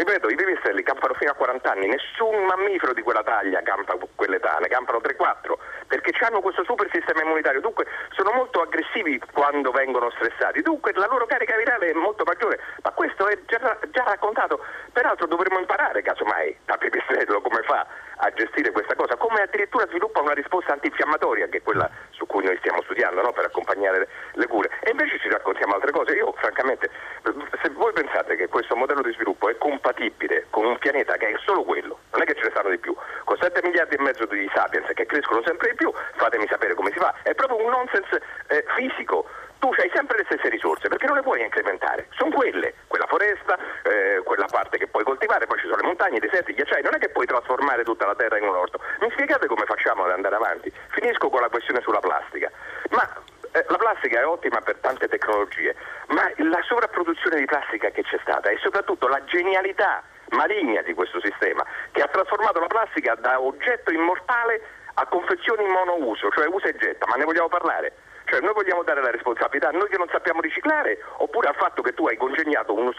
Ripeto, 0.00 0.30
i 0.30 0.34
pipistrelli 0.34 0.82
campano 0.82 1.12
fino 1.12 1.30
a 1.30 1.34
40 1.34 1.72
anni, 1.72 1.86
nessun 1.86 2.46
mammifero 2.46 2.94
di 2.94 3.02
quella 3.02 3.22
taglia 3.22 3.60
campa 3.60 3.98
quell'età, 4.14 4.56
ne 4.56 4.68
campano 4.68 4.96
3-4, 4.96 5.52
perché 5.88 6.16
hanno 6.24 6.40
questo 6.40 6.64
super 6.64 6.88
sistema 6.90 7.20
immunitario, 7.20 7.60
dunque 7.60 7.84
sono 8.16 8.32
molto 8.32 8.62
aggressivi 8.62 9.20
quando 9.30 9.70
vengono 9.72 10.08
stressati, 10.12 10.62
dunque 10.62 10.92
la 10.94 11.06
loro 11.10 11.26
carica 11.26 11.54
virale 11.54 11.90
è 11.90 11.92
molto 11.92 12.24
maggiore, 12.24 12.60
ma 12.82 12.92
questo 12.92 13.28
è 13.28 13.38
già, 13.44 13.78
già 13.90 14.04
raccontato, 14.04 14.64
peraltro 14.90 15.26
dovremmo 15.26 15.58
imparare 15.58 16.00
casomai 16.00 16.56
da 16.64 16.78
pipistrello 16.78 17.42
come 17.42 17.60
fa 17.64 17.86
a 18.22 18.30
gestire 18.32 18.70
questa 18.70 18.94
cosa, 18.94 19.16
come 19.16 19.42
addirittura 19.42 19.86
sviluppa 19.86 20.20
una 20.20 20.34
risposta 20.34 20.72
antinfiammatoria, 20.72 21.48
che 21.48 21.58
è 21.58 21.62
quella 21.62 21.90
su 22.10 22.26
cui 22.26 22.44
noi 22.44 22.56
stiamo 22.58 22.82
studiando 22.82 23.22
no? 23.22 23.32
per 23.32 23.46
accompagnare 23.46 24.08
le 24.32 24.46
cure. 24.46 24.70
E 24.80 24.90
invece 24.90 25.18
ci 25.18 25.28
raccontiamo 25.28 25.74
altre 25.74 25.90
cose. 25.90 26.12
Io 26.12 26.32
francamente, 26.36 26.90
se 27.22 27.70
voi 27.70 27.92
pensate 27.92 28.36
che 28.36 28.48
questo 28.48 28.76
modello 28.76 29.00
di 29.00 29.12
sviluppo 29.12 29.48
è 29.48 29.56
compatibile 30.00 30.46
con 30.48 30.64
un 30.64 30.78
pianeta 30.78 31.16
che 31.16 31.28
è 31.28 31.34
solo 31.44 31.62
quello, 31.62 31.98
non 32.12 32.22
è 32.22 32.24
che 32.24 32.34
ce 32.34 32.44
ne 32.44 32.50
stanno 32.50 32.70
di 32.70 32.78
più, 32.78 32.96
con 33.24 33.36
7 33.38 33.60
miliardi 33.62 33.96
e 33.96 34.02
mezzo 34.02 34.24
di 34.24 34.50
sapiens 34.54 34.88
che 34.94 35.04
crescono 35.06 35.42
sempre 35.44 35.70
di 35.70 35.74
più, 35.74 35.92
fatemi 36.16 36.46
sapere 36.48 36.74
come 36.74 36.90
si 36.92 36.98
fa. 36.98 37.14
È 37.22 37.34
proprio 37.34 37.62
un 37.62 37.70
nonsense 37.70 38.22
eh, 38.48 38.64
fisico 38.76 39.28
tu 39.60 39.68
hai 39.76 39.90
sempre 39.92 40.16
le 40.16 40.24
stesse 40.24 40.48
risorse 40.48 40.88
perché 40.88 41.04
non 41.04 41.16
le 41.16 41.22
puoi 41.22 41.42
incrementare, 41.42 42.06
sono 42.16 42.34
quelle, 42.34 42.72
quella 42.86 43.04
foresta, 43.06 43.58
eh, 43.82 44.22
quella 44.24 44.46
parte 44.50 44.78
che 44.78 44.86
puoi 44.86 45.04
coltivare, 45.04 45.46
poi 45.46 45.58
ci 45.58 45.66
sono 45.66 45.76
le 45.76 45.86
montagne, 45.86 46.16
i 46.16 46.20
deserti, 46.20 46.52
i 46.52 46.54
ghiacciai, 46.54 46.80
non 46.82 46.94
è 46.94 46.98
che 46.98 47.10
puoi 47.10 47.26
trasformare 47.26 47.84
tutta 47.84 48.06
la 48.06 48.14
terra 48.14 48.38
in 48.38 48.48
un 48.48 48.54
orto. 48.54 48.80
Mi 49.00 49.10
spiegate 49.10 49.46
come 49.48 49.66
facciamo 49.66 50.04
ad 50.04 50.12
andare 50.12 50.36
avanti? 50.36 50.72
Finisco 50.88 51.28
con 51.28 51.42
la 51.42 51.50
questione 51.50 51.82
sulla 51.82 52.00
plastica. 52.00 52.50
Ma 52.88 53.06
eh, 53.52 53.64
la 53.68 53.76
plastica 53.76 54.20
è 54.20 54.26
ottima 54.26 54.60
per 54.60 54.76
tante 54.76 55.08
tecnologie, 55.08 55.74
ma 56.08 56.30
la 56.36 56.62
sovrapproduzione 56.62 57.36
di 57.36 57.46
plastica 57.46 57.90
che 57.90 58.02
c'è 58.02 58.18
stata 58.22 58.48
e 58.48 58.58
soprattutto 59.00 59.08
la 59.08 59.24
genialità 59.24 60.02
maligna 60.30 60.82
di 60.82 60.92
questo 60.92 61.20
sistema 61.20 61.64
che 61.90 62.02
ha 62.02 62.06
trasformato 62.06 62.60
la 62.60 62.66
plastica 62.66 63.14
da 63.14 63.40
oggetto 63.40 63.90
immortale 63.90 64.60
a 64.94 65.06
confezioni 65.06 65.64
monouso, 65.66 66.28
cioè 66.30 66.46
usa 66.46 66.68
e 66.68 66.76
getta, 66.76 67.06
ma 67.08 67.16
ne 67.16 67.24
vogliamo 67.24 67.48
parlare? 67.48 67.94
Cioè 68.26 68.40
noi 68.40 68.52
vogliamo 68.52 68.84
dare 68.84 69.02
la 69.02 69.10
responsabilità 69.10 69.68
a 69.68 69.72
noi 69.72 69.88
che 69.88 69.96
non 69.96 70.08
sappiamo 70.08 70.40
riciclare 70.40 71.02
oppure 71.16 71.48
al 71.48 71.56
fatto 71.56 71.82
che 71.82 71.94
tu 71.94 72.06
hai 72.06 72.16
congegnato 72.16 72.74
un 72.74 72.92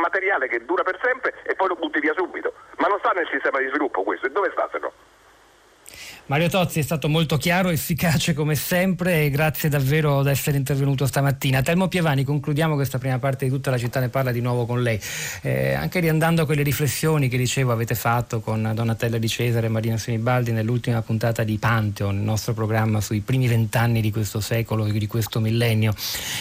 materiale 0.00 0.48
che 0.48 0.64
dura 0.64 0.84
per 0.84 0.98
sempre 1.02 1.34
e 1.42 1.54
poi 1.54 1.68
lo 1.68 1.74
butti 1.74 2.00
via 2.00 2.14
subito. 2.16 2.54
Ma 2.78 2.86
non 2.86 2.98
sta 3.00 3.10
nel 3.10 3.28
sistema 3.30 3.58
di 3.58 3.68
sviluppo 3.68 4.02
questo, 4.04 4.26
e 4.26 4.30
dove 4.30 4.50
sta 4.52 4.68
se 4.72 4.78
no? 4.78 4.92
Mario 6.26 6.48
Tozzi 6.48 6.78
è 6.78 6.82
stato 6.82 7.10
molto 7.10 7.36
chiaro, 7.36 7.68
efficace 7.68 8.32
come 8.32 8.54
sempre 8.54 9.24
e 9.24 9.30
grazie 9.30 9.68
davvero 9.68 10.22
di 10.22 10.30
essere 10.30 10.56
intervenuto 10.56 11.04
stamattina. 11.04 11.60
Telmo 11.60 11.86
Pievani, 11.86 12.24
concludiamo 12.24 12.76
questa 12.76 12.96
prima 12.96 13.18
parte 13.18 13.44
di 13.44 13.50
tutta 13.50 13.70
la 13.70 13.76
città 13.76 14.00
ne 14.00 14.08
parla 14.08 14.32
di 14.32 14.40
nuovo 14.40 14.64
con 14.64 14.82
lei. 14.82 14.98
Eh, 15.42 15.74
anche 15.74 16.00
riandando 16.00 16.40
a 16.40 16.46
quelle 16.46 16.62
riflessioni 16.62 17.28
che 17.28 17.36
dicevo 17.36 17.72
avete 17.72 17.94
fatto 17.94 18.40
con 18.40 18.72
Donatella 18.74 19.18
Di 19.18 19.28
Cesare 19.28 19.66
e 19.66 19.68
Marina 19.68 19.98
Senibaldi 19.98 20.50
nell'ultima 20.52 21.02
puntata 21.02 21.44
di 21.44 21.58
Pantheon, 21.58 22.14
il 22.14 22.22
nostro 22.22 22.54
programma 22.54 23.02
sui 23.02 23.20
primi 23.20 23.46
vent'anni 23.46 24.00
di 24.00 24.10
questo 24.10 24.40
secolo, 24.40 24.86
di 24.86 25.06
questo 25.06 25.40
millennio, 25.40 25.94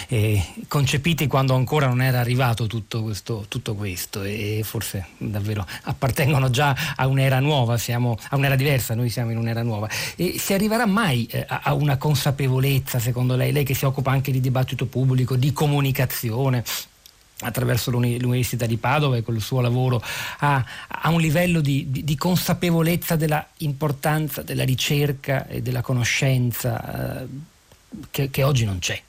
eh, 0.08 0.42
concepiti 0.70 1.28
quando 1.28 1.56
ancora 1.56 1.88
non 1.88 2.02
era 2.02 2.22
arrivato 2.22 2.68
tutto 2.68 3.04
questo, 3.04 3.44
tutto 3.50 3.76
questo 3.76 4.24
e 4.24 4.62
forse 4.64 5.08
davvero 5.18 5.68
appartengono 5.84 6.50
già 6.50 6.74
a 6.96 7.06
un'era 7.06 7.42
nuova, 7.42 7.78
siamo, 7.78 8.18
a 8.30 8.38
un'era 8.38 8.56
diversa, 8.56 8.96
noi 8.96 9.10
siamo 9.10 9.32
in 9.32 9.38
un'era 9.38 9.62
nuova 9.62 9.72
nuova. 9.74 9.90
E 10.16 10.38
si 10.38 10.54
arriverà 10.54 10.86
mai 10.86 11.26
eh, 11.26 11.46
a 11.48 11.74
una 11.74 11.98
consapevolezza, 11.98 13.00
secondo 13.00 13.36
lei, 13.36 13.52
lei 13.52 13.64
che 13.64 13.74
si 13.74 13.86
occupa 13.86 14.12
anche 14.12 14.32
di 14.32 14.40
dibattito 14.40 14.86
pubblico, 14.86 15.36
di 15.36 15.52
comunicazione? 15.52 16.64
attraverso 17.46 17.92
l'Università 17.92 18.66
di 18.66 18.78
Padova 18.78 19.18
e 19.18 19.22
col 19.22 19.42
suo 19.42 19.60
lavoro 19.60 20.02
a, 20.40 20.64
a 20.88 21.10
un 21.10 21.20
livello 21.20 21.60
di, 21.60 21.88
di, 21.90 22.06
di, 22.06 22.16
consapevolezza 22.16 23.18
della 23.18 23.46
importanza 23.58 24.44
della 24.44 24.64
ricerca 24.64 25.46
e 25.48 25.62
della 25.62 25.82
conoscenza 25.82 27.22
eh, 27.22 27.28
che, 28.12 28.30
che 28.30 28.44
oggi 28.44 28.64
non 28.64 28.80
c'è. 28.80 29.02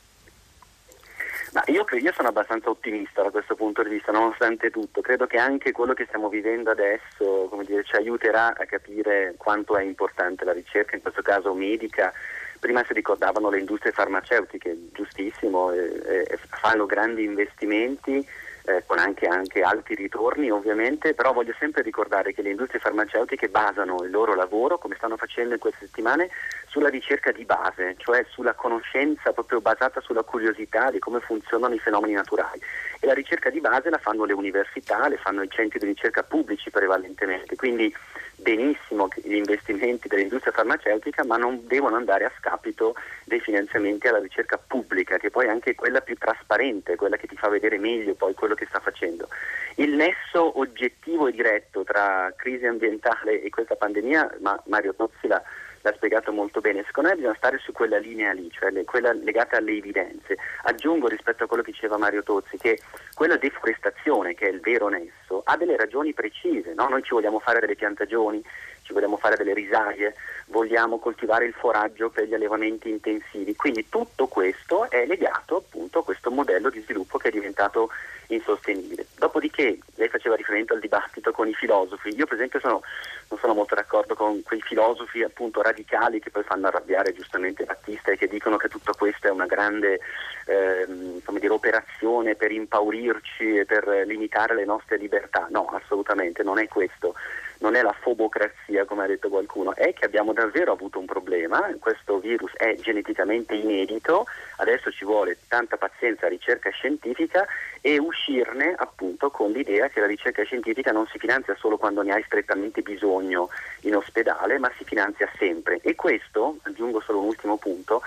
Ma 1.54 1.62
io, 1.66 1.86
io, 1.92 2.12
sono 2.12 2.28
abbastanza 2.28 2.68
ottimista 2.68 3.22
da 3.22 3.30
questo 3.30 3.54
punto 3.54 3.84
di 3.84 3.90
vista, 3.90 4.10
nonostante 4.10 4.70
tutto. 4.70 5.00
Credo 5.00 5.28
che 5.28 5.38
anche 5.38 5.70
quello 5.70 5.94
che 5.94 6.04
stiamo 6.06 6.28
vivendo 6.28 6.72
adesso 6.72 7.48
dire, 7.64 7.84
ci 7.84 7.94
aiuterà 7.94 8.56
a 8.56 8.66
capire 8.66 9.34
quanto 9.36 9.76
è 9.76 9.82
importante 9.84 10.44
la 10.44 10.52
ricerca, 10.52 10.96
in 10.96 11.02
questo 11.02 11.22
caso 11.22 11.54
medica. 11.54 12.12
Prima 12.58 12.82
si 12.84 12.92
ricordavano 12.92 13.50
le 13.50 13.60
industrie 13.60 13.92
farmaceutiche, 13.92 14.88
giustissimo, 14.92 15.70
eh, 15.70 16.26
eh, 16.28 16.38
fanno 16.48 16.86
grandi 16.86 17.22
investimenti 17.22 18.26
eh, 18.64 18.82
con 18.86 18.98
anche, 18.98 19.26
anche, 19.26 19.60
alti 19.60 19.94
ritorni 19.94 20.50
ovviamente, 20.50 21.14
però 21.14 21.32
voglio 21.32 21.54
sempre 21.58 21.82
ricordare 21.82 22.32
che 22.32 22.42
le 22.42 22.50
industrie 22.50 22.80
farmaceutiche 22.80 23.48
basano 23.48 24.02
il 24.02 24.10
loro 24.10 24.34
lavoro, 24.34 24.78
come 24.78 24.96
stanno 24.96 25.16
facendo 25.16 25.54
in 25.54 25.60
queste 25.60 25.86
settimane, 25.86 26.30
sulla 26.74 26.88
ricerca 26.88 27.30
di 27.30 27.44
base, 27.44 27.94
cioè 27.98 28.26
sulla 28.28 28.54
conoscenza 28.54 29.32
proprio 29.32 29.60
basata 29.60 30.00
sulla 30.00 30.24
curiosità 30.24 30.90
di 30.90 30.98
come 30.98 31.20
funzionano 31.20 31.72
i 31.72 31.78
fenomeni 31.78 32.14
naturali. 32.14 32.60
E 32.98 33.06
la 33.06 33.14
ricerca 33.14 33.48
di 33.48 33.60
base 33.60 33.90
la 33.90 33.98
fanno 33.98 34.24
le 34.24 34.32
università, 34.32 35.06
le 35.06 35.16
fanno 35.16 35.42
i 35.42 35.48
centri 35.48 35.78
di 35.78 35.86
ricerca 35.86 36.24
pubblici 36.24 36.70
prevalentemente, 36.70 37.54
quindi 37.54 37.94
benissimo 38.34 39.08
gli 39.22 39.36
investimenti 39.36 40.08
dell'industria 40.08 40.52
farmaceutica, 40.52 41.24
ma 41.24 41.36
non 41.36 41.64
devono 41.68 41.94
andare 41.94 42.24
a 42.24 42.32
scapito 42.40 42.96
dei 43.22 43.38
finanziamenti 43.38 44.08
alla 44.08 44.18
ricerca 44.18 44.58
pubblica, 44.58 45.16
che 45.16 45.30
poi 45.30 45.46
è 45.46 45.50
anche 45.50 45.76
quella 45.76 46.00
più 46.00 46.16
trasparente, 46.16 46.96
quella 46.96 47.16
che 47.16 47.28
ti 47.28 47.36
fa 47.36 47.48
vedere 47.48 47.78
meglio 47.78 48.14
poi 48.14 48.34
quello 48.34 48.56
che 48.56 48.66
sta 48.66 48.80
facendo. 48.80 49.28
Il 49.76 49.94
nesso 49.94 50.58
oggettivo 50.58 51.28
e 51.28 51.32
diretto 51.32 51.84
tra 51.84 52.32
crisi 52.36 52.66
ambientale 52.66 53.42
e 53.42 53.48
questa 53.50 53.76
pandemia, 53.76 54.38
ma 54.40 54.60
Mario 54.66 54.92
Tozzi 54.94 55.28
l'ha 55.28 55.42
l'ha 55.84 55.92
spiegato 55.94 56.32
molto 56.32 56.60
bene. 56.60 56.82
Secondo 56.86 57.10
me 57.10 57.16
bisogna 57.16 57.36
stare 57.36 57.58
su 57.58 57.70
quella 57.72 57.98
linea 57.98 58.32
lì, 58.32 58.50
cioè 58.50 58.70
le, 58.70 58.84
quella 58.84 59.12
legata 59.12 59.58
alle 59.58 59.76
evidenze. 59.76 60.36
Aggiungo 60.62 61.08
rispetto 61.08 61.44
a 61.44 61.46
quello 61.46 61.62
che 61.62 61.72
diceva 61.72 61.98
Mario 61.98 62.22
Tozzi 62.22 62.56
che 62.56 62.80
quella 63.12 63.36
deforestazione, 63.36 64.34
che 64.34 64.48
è 64.48 64.50
il 64.50 64.60
vero 64.60 64.88
nesso, 64.88 65.42
ha 65.44 65.56
delle 65.58 65.76
ragioni 65.76 66.14
precise. 66.14 66.72
No? 66.72 66.88
Noi 66.88 67.02
ci 67.02 67.12
vogliamo 67.12 67.38
fare 67.38 67.60
delle 67.60 67.74
piantagioni, 67.74 68.42
ci 68.84 68.92
vogliamo 68.92 69.16
fare 69.16 69.36
delle 69.36 69.54
risaie, 69.54 70.14
vogliamo 70.46 70.98
coltivare 70.98 71.46
il 71.46 71.54
foraggio 71.54 72.10
per 72.10 72.24
gli 72.24 72.34
allevamenti 72.34 72.90
intensivi. 72.90 73.56
Quindi 73.56 73.88
tutto 73.88 74.26
questo 74.26 74.88
è 74.90 75.06
legato 75.06 75.56
appunto 75.56 76.00
a 76.00 76.04
questo 76.04 76.30
modello 76.30 76.70
di 76.70 76.80
sviluppo 76.80 77.18
che 77.18 77.28
è 77.28 77.32
diventato 77.32 77.90
insostenibile. 78.28 79.06
Dopodiché 79.18 79.78
lei 79.94 80.08
faceva 80.08 80.36
riferimento 80.36 80.74
al 80.74 80.80
dibattito 80.80 81.32
con 81.32 81.48
i 81.48 81.54
filosofi. 81.54 82.14
Io 82.14 82.26
per 82.26 82.36
esempio 82.36 82.60
sono, 82.60 82.82
non 83.28 83.38
sono 83.38 83.54
molto 83.54 83.74
d'accordo 83.74 84.14
con 84.14 84.42
quei 84.42 84.60
filosofi 84.60 85.22
appunto 85.22 85.62
radicali 85.62 86.20
che 86.20 86.30
poi 86.30 86.42
fanno 86.42 86.66
arrabbiare 86.66 87.12
giustamente 87.12 87.64
Battista 87.64 88.12
e 88.12 88.16
che 88.16 88.28
dicono 88.28 88.56
che 88.56 88.68
tutto 88.68 88.92
questo 88.96 89.26
è 89.26 89.30
una 89.30 89.46
grande 89.46 90.00
ehm, 90.46 91.20
dire, 91.38 91.52
operazione 91.52 92.34
per 92.34 92.52
impaurirci 92.52 93.58
e 93.58 93.64
per 93.64 94.04
limitare 94.06 94.54
le 94.54 94.64
nostre 94.64 94.96
libertà. 94.96 95.46
No, 95.50 95.66
assolutamente 95.66 96.42
non 96.42 96.58
è 96.58 96.68
questo 96.68 97.14
non 97.58 97.74
è 97.74 97.82
la 97.82 97.94
fobocrazia 97.98 98.84
come 98.84 99.04
ha 99.04 99.06
detto 99.06 99.28
qualcuno, 99.28 99.74
è 99.74 99.92
che 99.92 100.04
abbiamo 100.04 100.32
davvero 100.32 100.72
avuto 100.72 100.98
un 100.98 101.06
problema, 101.06 101.68
questo 101.78 102.18
virus 102.18 102.52
è 102.56 102.74
geneticamente 102.76 103.54
inedito, 103.54 104.26
adesso 104.56 104.90
ci 104.90 105.04
vuole 105.04 105.38
tanta 105.48 105.76
pazienza, 105.76 106.28
ricerca 106.28 106.70
scientifica 106.70 107.46
e 107.80 107.98
uscirne 107.98 108.74
appunto 108.76 109.30
con 109.30 109.50
l'idea 109.50 109.88
che 109.88 110.00
la 110.00 110.06
ricerca 110.06 110.42
scientifica 110.44 110.92
non 110.92 111.06
si 111.06 111.18
finanzia 111.18 111.54
solo 111.56 111.76
quando 111.76 112.02
ne 112.02 112.12
hai 112.12 112.22
strettamente 112.24 112.82
bisogno 112.82 113.48
in 113.80 113.96
ospedale, 113.96 114.58
ma 114.58 114.70
si 114.76 114.84
finanzia 114.84 115.28
sempre. 115.38 115.80
E 115.82 115.94
questo, 115.94 116.58
aggiungo 116.62 117.00
solo 117.00 117.20
un 117.20 117.26
ultimo 117.26 117.56
punto, 117.56 118.02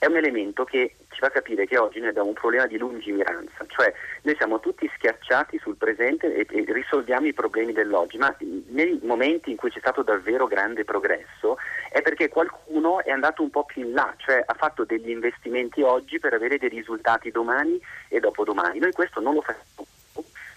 è 0.00 0.06
un 0.06 0.16
elemento 0.16 0.64
che 0.64 0.94
ci 1.10 1.20
fa 1.20 1.28
capire 1.28 1.66
che 1.66 1.76
oggi 1.76 1.98
noi 1.98 2.08
abbiamo 2.08 2.28
un 2.28 2.34
problema 2.34 2.66
di 2.66 2.78
lungimiranza, 2.78 3.66
cioè 3.66 3.92
noi 4.22 4.34
siamo 4.34 4.58
tutti 4.58 4.90
schiacciati 4.96 5.58
sul 5.58 5.76
presente 5.76 6.34
e, 6.34 6.46
e, 6.48 6.64
risolviamo 6.72 7.26
i 7.26 7.34
problemi 7.34 7.74
dell'oggi, 7.74 8.16
ma 8.16 8.34
nei 8.68 8.98
momenti 9.02 9.50
in 9.50 9.56
cui 9.56 9.68
c'è 9.68 9.78
stato 9.78 10.02
davvero 10.02 10.46
grande 10.46 10.86
progresso 10.86 11.58
è 11.92 12.00
perché 12.00 12.30
qualcuno 12.30 13.04
è 13.04 13.10
andato 13.10 13.42
un 13.42 13.50
po' 13.50 13.66
più 13.66 13.82
in 13.82 13.92
là, 13.92 14.14
cioè 14.16 14.42
ha 14.42 14.54
fatto 14.54 14.86
degli 14.86 15.10
investimenti 15.10 15.82
oggi 15.82 16.18
per 16.18 16.32
avere 16.32 16.56
dei 16.56 16.70
risultati 16.70 17.30
domani 17.30 17.78
e 18.08 18.20
dopodomani. 18.20 18.78
Noi 18.78 18.92
questo 18.92 19.20
non 19.20 19.34
lo 19.34 19.42
facciamo 19.42 19.86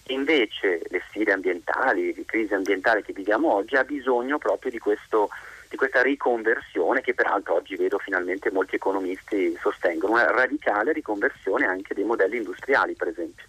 invece 0.07 0.81
le 0.87 1.01
sfide 1.09 1.33
ambientali, 1.33 2.15
le 2.15 2.23
crisi 2.25 2.53
ambientali 2.53 3.03
che 3.03 3.11
viviamo 3.11 3.53
oggi 3.53 3.75
ha 3.75 3.83
bisogno 3.83 4.37
proprio 4.37 4.71
di 4.71 4.79
questo 4.79 5.29
di 5.73 5.79
questa 5.79 6.03
riconversione 6.03 7.01
che 7.01 7.15
peraltro 7.15 7.55
oggi 7.55 7.75
vedo 7.75 7.97
finalmente 7.97 8.51
molti 8.51 8.75
economisti 8.75 9.57
sostengono, 9.59 10.13
una 10.13 10.29
radicale 10.29 10.93
riconversione 10.93 11.65
anche 11.65 11.95
dei 11.95 12.03
modelli 12.03 12.37
industriali 12.37 12.93
per 12.93 13.07
esempio. 13.07 13.45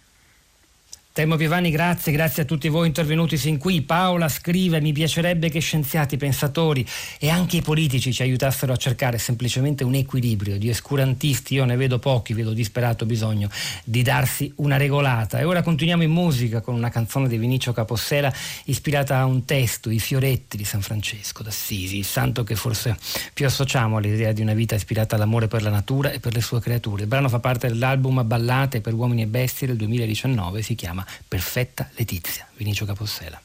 Temo 1.15 1.37
Piovani, 1.37 1.71
grazie, 1.71 2.11
grazie 2.11 2.43
a 2.43 2.45
tutti 2.45 2.67
voi 2.67 2.87
intervenuti 2.87 3.37
sin 3.37 3.57
qui. 3.57 3.81
Paola 3.83 4.27
scrive: 4.27 4.81
Mi 4.81 4.91
piacerebbe 4.91 5.47
che 5.47 5.61
scienziati, 5.61 6.17
pensatori 6.17 6.85
e 7.17 7.29
anche 7.29 7.55
i 7.55 7.61
politici 7.61 8.11
ci 8.11 8.21
aiutassero 8.21 8.73
a 8.73 8.75
cercare 8.75 9.17
semplicemente 9.17 9.85
un 9.85 9.93
equilibrio. 9.93 10.57
Di 10.57 10.69
oscurantisti 10.69 11.53
io 11.53 11.63
ne 11.63 11.77
vedo 11.77 11.99
pochi, 11.99 12.33
vedo 12.33 12.51
disperato 12.51 13.05
bisogno 13.05 13.49
di 13.85 14.01
darsi 14.01 14.51
una 14.57 14.75
regolata. 14.75 15.39
E 15.39 15.45
ora 15.45 15.61
continuiamo 15.61 16.03
in 16.03 16.11
musica 16.11 16.59
con 16.59 16.75
una 16.75 16.89
canzone 16.89 17.29
di 17.29 17.37
Vinicio 17.37 17.71
Capossela 17.71 18.29
ispirata 18.65 19.17
a 19.17 19.23
un 19.23 19.45
testo, 19.45 19.89
I 19.89 19.99
fioretti 19.99 20.57
di 20.57 20.65
San 20.65 20.81
Francesco 20.81 21.43
d'Assisi, 21.43 21.97
il 21.97 22.03
santo 22.03 22.43
che 22.43 22.57
forse 22.57 22.97
più 23.33 23.45
associamo 23.45 23.95
all'idea 23.95 24.33
di 24.33 24.41
una 24.41 24.53
vita 24.53 24.75
ispirata 24.75 25.15
all'amore 25.15 25.47
per 25.47 25.61
la 25.61 25.69
natura 25.69 26.11
e 26.11 26.19
per 26.19 26.33
le 26.33 26.41
sue 26.41 26.59
creature. 26.59 27.03
Il 27.03 27.07
brano 27.07 27.29
fa 27.29 27.39
parte 27.39 27.69
dell'album 27.69 28.21
Ballate 28.27 28.81
per 28.81 28.93
uomini 28.93 29.21
e 29.21 29.27
bestie 29.27 29.65
del 29.65 29.77
2019, 29.77 30.61
si 30.61 30.75
chiama 30.75 31.03
Perfetta 31.27 31.89
Letizia, 31.95 32.47
Vinicio 32.55 32.85
Capossela. 32.85 33.41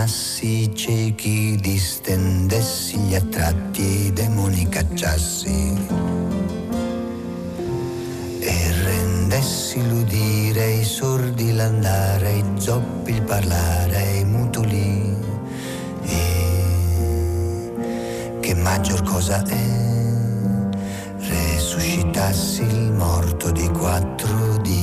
illuminassi 0.00 0.74
ciechi, 0.74 1.56
distendessi 1.56 2.96
gli 2.98 3.14
attratti 3.14 3.82
e 3.82 4.06
i 4.06 4.12
demoni 4.12 4.68
cacciassi 4.68 5.76
potessi 9.30 9.80
l'udire, 9.86 10.72
i 10.72 10.84
sordi 10.84 11.54
l'andare, 11.54 12.38
i 12.38 12.44
zoppi 12.56 13.12
il 13.12 13.22
parlare, 13.22 14.16
i 14.18 14.24
mutuli. 14.24 15.16
E 16.02 17.72
che 18.40 18.54
maggior 18.54 19.04
cosa 19.04 19.40
è 19.46 19.66
resuscitassi 21.16 22.62
il 22.62 22.90
morto 22.90 23.52
di 23.52 23.68
quattro 23.68 24.56
dì. 24.62 24.79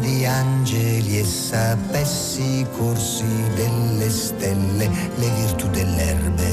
Di 0.00 0.24
angeli 0.24 1.18
e 1.18 1.24
sapessi 1.24 2.60
i 2.60 2.66
corsi 2.76 3.24
delle 3.54 4.10
stelle, 4.10 4.90
le 5.16 5.30
virtù 5.36 5.68
delle 5.68 6.02
erbe, 6.02 6.50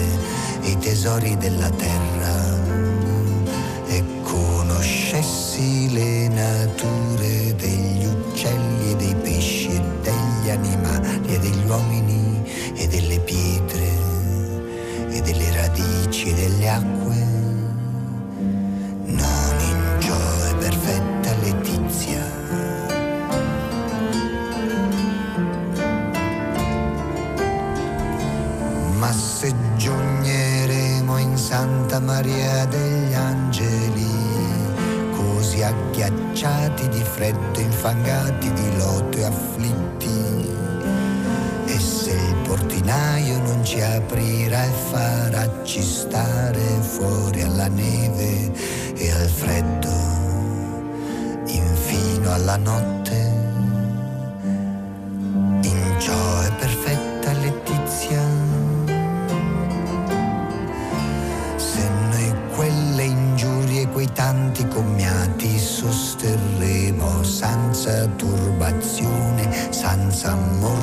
i 0.63 0.77
tesori 0.77 1.35
della 1.37 1.69
terra. 1.71 2.55
E 3.87 4.03
conoscessi 4.23 5.91
le 5.91 6.27
nature 6.27 6.96
l'aria 32.27 32.65
degli 32.65 33.13
angeli, 33.13 34.05
così 35.15 35.61
agghiacciati 35.61 36.89
di 36.89 37.01
freddo, 37.01 37.59
infangati 37.59 38.51
di 38.51 38.77
loto 38.77 39.17
e 39.17 39.23
afflitti. 39.23 40.49
E 41.65 41.79
se 41.79 42.11
il 42.11 42.35
portinaio 42.47 43.39
non 43.39 43.63
ci 43.63 43.79
aprirà 43.81 44.63
e 44.63 44.71
farà-ci 44.91 45.81
stare 45.81 46.59
fuori 46.81 47.41
alla 47.41 47.67
neve 47.67 48.51
e 48.95 49.11
al 49.11 49.29
freddo, 49.29 49.93
infino 51.45 52.33
alla 52.33 52.57
notte, 52.57 52.96
senza 70.27 70.76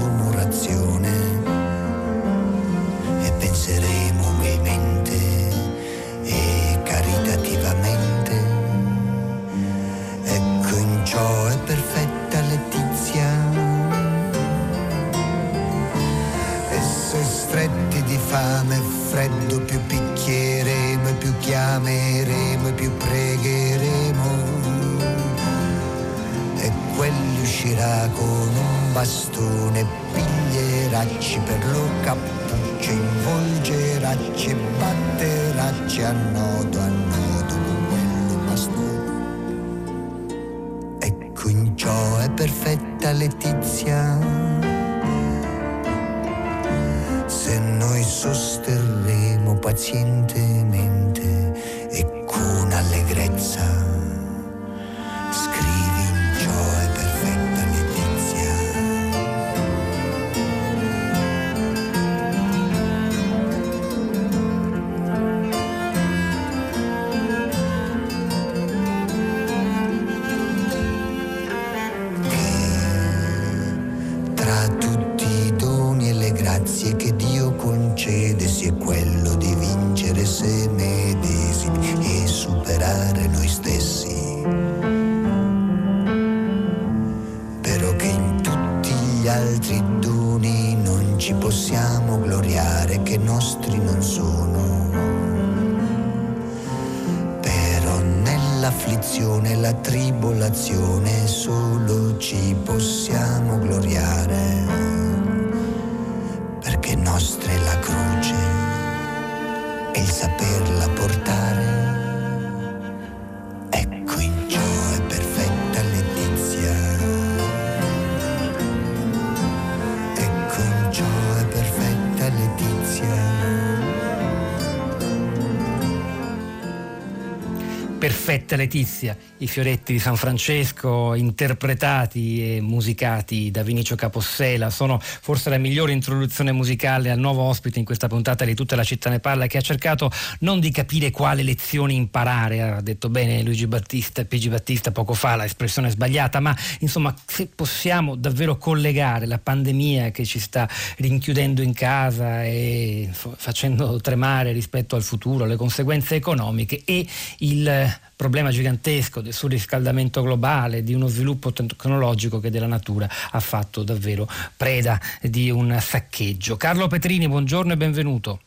perfect 128.38 128.43
Perfetta 128.44 128.56
Letizia, 128.56 129.16
i 129.38 129.46
fioretti 129.46 129.94
di 129.94 129.98
San 129.98 130.16
Francesco 130.16 131.14
interpretati 131.14 132.56
e 132.56 132.60
musicati 132.60 133.50
da 133.50 133.62
Vinicio 133.62 133.94
Capossela 133.94 134.68
sono 134.68 134.98
forse 135.00 135.48
la 135.48 135.56
migliore 135.56 135.92
introduzione 135.92 136.52
musicale 136.52 137.10
al 137.10 137.18
nuovo 137.18 137.40
ospite 137.42 137.78
in 137.78 137.86
questa 137.86 138.06
puntata 138.06 138.44
di 138.44 138.54
Tutta 138.54 138.76
la 138.76 138.84
città 138.84 139.08
ne 139.08 139.18
parla 139.18 139.46
che 139.46 139.56
ha 139.56 139.62
cercato 139.62 140.10
non 140.40 140.60
di 140.60 140.70
capire 140.70 141.10
quale 141.10 141.42
lezioni 141.42 141.94
imparare, 141.94 142.60
ha 142.60 142.80
detto 142.82 143.08
bene 143.08 143.42
Luigi 143.42 143.66
Battista, 143.66 144.24
Pigi 144.26 144.50
Battista 144.50 144.92
poco 144.92 145.14
fa, 145.14 145.36
l'espressione 145.36 145.88
sbagliata, 145.88 146.38
ma 146.40 146.54
insomma 146.80 147.14
se 147.26 147.46
possiamo 147.46 148.14
davvero 148.14 148.58
collegare 148.58 149.26
la 149.26 149.38
pandemia 149.38 150.10
che 150.10 150.26
ci 150.26 150.38
sta 150.38 150.68
rinchiudendo 150.98 151.62
in 151.62 151.72
casa 151.72 152.44
e 152.44 153.08
facendo 153.10 153.98
tremare 154.00 154.52
rispetto 154.52 154.96
al 154.96 155.02
futuro, 155.02 155.46
le 155.46 155.56
conseguenze 155.56 156.14
economiche 156.14 156.82
e 156.84 157.06
il 157.38 158.02
problema 158.16 158.32
gigantesco 158.50 159.20
del 159.20 159.32
surriscaldamento 159.32 160.22
globale, 160.22 160.82
di 160.82 160.94
uno 160.94 161.06
sviluppo 161.06 161.52
tecnologico 161.52 162.40
che 162.40 162.50
della 162.50 162.66
natura 162.66 163.08
ha 163.30 163.40
fatto 163.40 163.82
davvero 163.82 164.26
preda 164.56 164.98
di 165.20 165.50
un 165.50 165.76
saccheggio. 165.80 166.56
Carlo 166.56 166.86
Petrini, 166.86 167.28
buongiorno 167.28 167.72
e 167.72 167.76
benvenuto. 167.76 168.40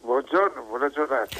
Buongiorno, 0.00 0.62
buona 0.68 0.88
giornata. 0.90 1.36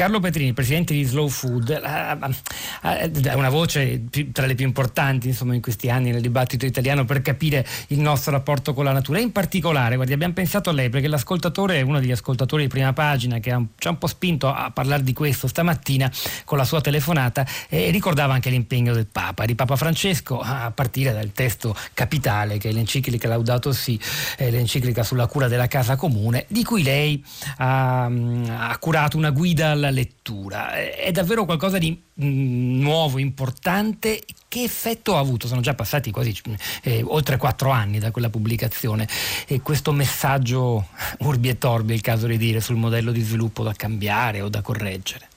Carlo 0.00 0.18
Petrini, 0.18 0.54
presidente 0.54 0.94
di 0.94 1.04
Slow 1.04 1.28
Food, 1.28 1.72
è 1.72 3.34
una 3.34 3.50
voce 3.50 4.04
tra 4.32 4.46
le 4.46 4.54
più 4.54 4.64
importanti 4.64 5.28
insomma, 5.28 5.54
in 5.54 5.60
questi 5.60 5.90
anni 5.90 6.10
nel 6.10 6.22
dibattito 6.22 6.64
italiano 6.64 7.04
per 7.04 7.20
capire 7.20 7.66
il 7.88 7.98
nostro 7.98 8.32
rapporto 8.32 8.72
con 8.72 8.84
la 8.84 8.92
natura. 8.92 9.18
In 9.18 9.30
particolare, 9.30 9.96
guardi, 9.96 10.14
abbiamo 10.14 10.32
pensato 10.32 10.70
a 10.70 10.72
lei 10.72 10.88
perché 10.88 11.06
l'ascoltatore 11.06 11.82
uno 11.82 12.00
degli 12.00 12.12
ascoltatori 12.12 12.62
di 12.62 12.68
prima 12.70 12.94
pagina 12.94 13.40
che 13.40 13.54
ci 13.76 13.88
ha 13.88 13.90
un 13.90 13.98
po' 13.98 14.06
spinto 14.06 14.50
a 14.50 14.70
parlare 14.70 15.02
di 15.02 15.12
questo 15.12 15.46
stamattina 15.46 16.10
con 16.46 16.56
la 16.56 16.64
sua 16.64 16.80
telefonata 16.80 17.46
e 17.68 17.90
ricordava 17.90 18.32
anche 18.32 18.48
l'impegno 18.48 18.94
del 18.94 19.06
Papa, 19.06 19.44
di 19.44 19.54
Papa 19.54 19.76
Francesco, 19.76 20.40
a 20.40 20.72
partire 20.74 21.12
dal 21.12 21.30
testo 21.32 21.76
capitale 21.92 22.56
che 22.56 22.70
è 22.70 22.72
l'enciclica 22.72 23.28
Laudato 23.28 23.70
Si, 23.74 24.00
eh, 24.38 24.50
l'enciclica 24.50 25.02
sulla 25.02 25.26
cura 25.26 25.46
della 25.46 25.66
casa 25.66 25.96
comune, 25.96 26.46
di 26.48 26.64
cui 26.64 26.82
lei 26.82 27.22
ha, 27.58 28.04
ha 28.04 28.78
curato 28.78 29.18
una 29.18 29.28
guida 29.28 29.74
alla 29.90 29.98
lettura. 29.98 30.72
È 30.72 31.10
davvero 31.12 31.44
qualcosa 31.44 31.78
di 31.78 32.00
mh, 32.14 32.80
nuovo, 32.80 33.18
importante. 33.18 34.22
Che 34.48 34.62
effetto 34.62 35.16
ha 35.16 35.18
avuto? 35.18 35.46
Sono 35.46 35.60
già 35.60 35.74
passati 35.74 36.10
quasi 36.10 36.34
eh, 36.82 37.02
oltre 37.04 37.36
quattro 37.36 37.70
anni 37.70 37.98
da 37.98 38.10
quella 38.10 38.30
pubblicazione 38.30 39.06
e 39.46 39.60
questo 39.60 39.92
messaggio 39.92 40.86
urbi 41.20 41.50
e 41.50 41.58
torbi, 41.58 41.92
è 41.92 41.96
il 41.96 42.00
caso 42.00 42.26
di 42.26 42.38
dire, 42.38 42.60
sul 42.60 42.76
modello 42.76 43.12
di 43.12 43.20
sviluppo 43.20 43.62
da 43.62 43.74
cambiare 43.74 44.40
o 44.40 44.48
da 44.48 44.62
correggere. 44.62 45.28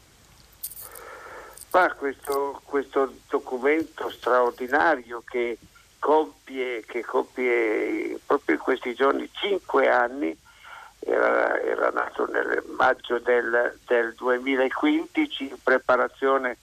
Ma 1.72 1.92
questo, 1.94 2.62
questo 2.64 3.14
documento 3.28 4.10
straordinario 4.12 5.24
che 5.26 5.58
compie, 5.98 6.84
che 6.86 7.04
compie 7.04 8.20
proprio 8.24 8.56
in 8.56 8.62
questi 8.62 8.94
giorni 8.94 9.28
cinque 9.32 9.90
anni 9.90 10.38
era, 11.06 11.60
era 11.62 11.90
nato 11.90 12.28
nel 12.32 12.64
maggio 12.78 13.20
del, 13.20 13.78
del, 13.86 14.14
2015 14.16 15.50
in 15.50 15.58
preparazione 15.62 16.58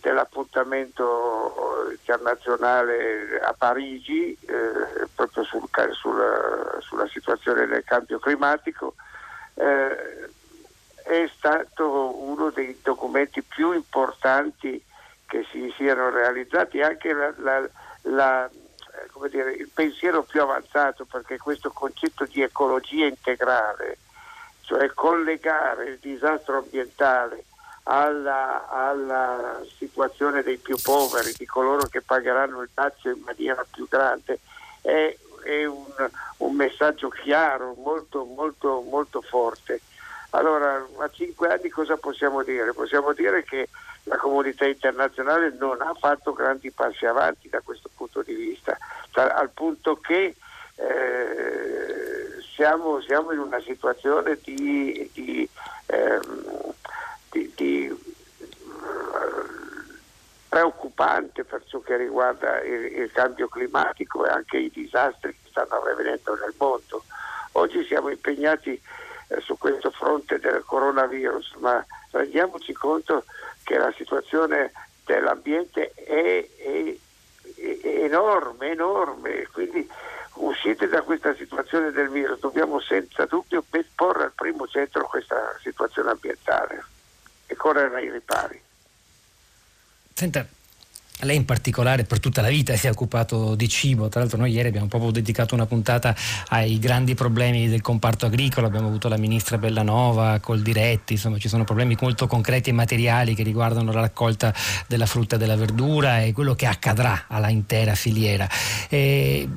dell'appuntamento 0.00 1.86
internazionale 1.90 3.40
a 3.40 3.54
Parigi 3.56 4.36
eh, 4.46 5.06
proprio 5.14 5.44
sul, 5.44 5.68
sulla, 5.92 6.78
sulla, 6.80 7.06
situazione 7.06 7.66
del 7.66 7.84
cambio 7.84 8.18
climatico. 8.18 8.94
Eh, 9.54 10.30
è 11.04 11.30
stato 11.36 12.22
uno 12.22 12.50
dei 12.50 12.78
documenti 12.82 13.42
più 13.42 13.72
importanti 13.72 14.82
che 15.26 15.46
si 15.50 15.72
siano 15.76 16.10
realizzati, 16.10 16.80
anche 16.80 17.12
la, 17.12 17.32
la, 17.38 17.68
la 18.02 18.50
dire, 19.28 19.52
il 19.52 19.70
pensiero 19.72 20.22
più 20.22 20.42
avanzato 20.42 21.04
perché 21.04 21.38
questo 21.38 21.70
concetto 21.70 22.24
di 22.24 22.42
ecologia 22.42 23.06
integrale, 23.06 23.98
cioè 24.62 24.92
collegare 24.94 25.84
il 25.86 25.98
disastro 26.00 26.58
ambientale 26.58 27.44
alla, 27.84 28.68
alla, 28.68 29.60
situazione 29.76 30.42
dei 30.42 30.58
più 30.58 30.76
poveri, 30.80 31.32
di 31.36 31.46
coloro 31.46 31.86
che 31.86 32.00
pagheranno 32.00 32.62
il 32.62 32.70
dazio 32.72 33.12
in 33.12 33.22
maniera 33.24 33.64
più 33.70 33.86
grande, 33.88 34.38
è, 34.80 35.16
è 35.42 35.64
un, 35.64 35.84
un, 36.38 36.54
messaggio 36.54 37.08
chiaro, 37.08 37.74
molto, 37.78 38.24
molto, 38.24 38.84
molto 38.88 39.20
forte. 39.20 39.80
Allora, 40.30 40.86
a 40.98 41.10
cinque 41.10 41.48
anni 41.48 41.68
cosa 41.68 41.96
possiamo 41.96 42.42
dire? 42.42 42.72
Possiamo 42.72 43.12
dire 43.12 43.42
che 43.44 43.68
la 44.04 44.16
comunità 44.16 44.66
internazionale 44.66 45.54
non 45.58 45.80
ha 45.80 45.94
fatto 45.94 46.32
grandi 46.32 46.70
passi 46.70 47.06
avanti 47.06 47.48
da 47.48 47.60
questo 47.60 47.88
punto 47.94 48.22
di 48.22 48.34
vista, 48.34 48.76
al 49.12 49.50
punto 49.50 49.96
che 49.96 50.34
eh, 50.74 52.42
siamo, 52.54 53.00
siamo, 53.00 53.32
in 53.32 53.38
una 53.38 53.60
situazione 53.60 54.38
di, 54.42 55.08
di, 55.12 55.48
ehm, 55.86 56.74
di, 57.30 57.52
di 57.54 58.12
preoccupante 60.48 61.44
per 61.44 61.62
ciò 61.64 61.80
che 61.80 61.96
riguarda 61.96 62.60
il, 62.62 63.00
il, 63.00 63.12
cambio 63.12 63.48
climatico 63.48 64.26
e 64.26 64.30
anche 64.30 64.58
i 64.58 64.70
disastri 64.70 65.32
che 65.32 65.48
stanno 65.48 65.80
avvenendo 65.80 66.34
nel 66.34 66.54
mondo. 66.58 67.04
Oggi 67.52 67.84
siamo 67.84 68.10
impegnati 68.10 68.78
eh, 69.28 69.40
su 69.40 69.56
questo 69.56 69.90
fronte 69.90 70.38
del 70.38 70.62
coronavirus, 70.66 71.54
ma 71.58 71.84
rendiamoci 72.10 72.72
conto 72.74 73.24
che 73.62 73.78
la 73.78 73.92
situazione 73.96 74.72
dell'ambiente 75.04 75.92
è, 75.94 76.48
è, 76.56 76.96
è 77.56 78.02
enorme, 78.04 78.70
enorme, 78.70 79.46
quindi 79.52 79.88
uscite 80.34 80.88
da 80.88 81.02
questa 81.02 81.34
situazione 81.34 81.90
del 81.90 82.08
virus 82.08 82.40
dobbiamo 82.40 82.80
senza 82.80 83.26
dubbio 83.26 83.64
porre 83.94 84.24
al 84.24 84.32
primo 84.34 84.66
centro 84.66 85.06
questa 85.06 85.56
situazione 85.60 86.10
ambientale 86.10 86.84
e 87.46 87.54
correre 87.54 87.96
ai 87.96 88.10
ripari. 88.10 88.60
Senta, 90.14 90.46
lei 91.22 91.36
in 91.36 91.44
particolare 91.44 92.04
per 92.04 92.18
tutta 92.20 92.40
la 92.40 92.48
vita 92.48 92.74
si 92.76 92.86
è 92.86 92.90
occupato 92.90 93.54
di 93.54 93.68
cibo, 93.68 94.08
tra 94.08 94.20
l'altro 94.20 94.38
noi 94.38 94.52
ieri 94.52 94.68
abbiamo 94.68 94.86
proprio 94.86 95.10
dedicato 95.10 95.54
una 95.54 95.66
puntata 95.66 96.14
ai 96.48 96.78
grandi 96.78 97.14
problemi 97.14 97.68
del 97.68 97.80
comparto 97.80 98.26
agricolo, 98.26 98.66
abbiamo 98.66 98.88
avuto 98.88 99.08
la 99.08 99.16
ministra 99.16 99.58
Bellanova, 99.58 100.40
col 100.40 100.62
diretti, 100.62 101.14
insomma 101.14 101.38
ci 101.38 101.48
sono 101.48 101.64
problemi 101.64 101.96
molto 102.00 102.26
concreti 102.26 102.70
e 102.70 102.72
materiali 102.72 103.34
che 103.34 103.42
riguardano 103.42 103.92
la 103.92 104.00
raccolta 104.00 104.52
della 104.86 105.06
frutta 105.06 105.36
e 105.36 105.38
della 105.38 105.56
verdura 105.56 106.22
e 106.22 106.32
quello 106.32 106.54
che 106.54 106.66
accadrà 106.66 107.24
alla 107.28 107.48
intera 107.48 107.94
filiera. 107.94 108.48
E 108.88 109.48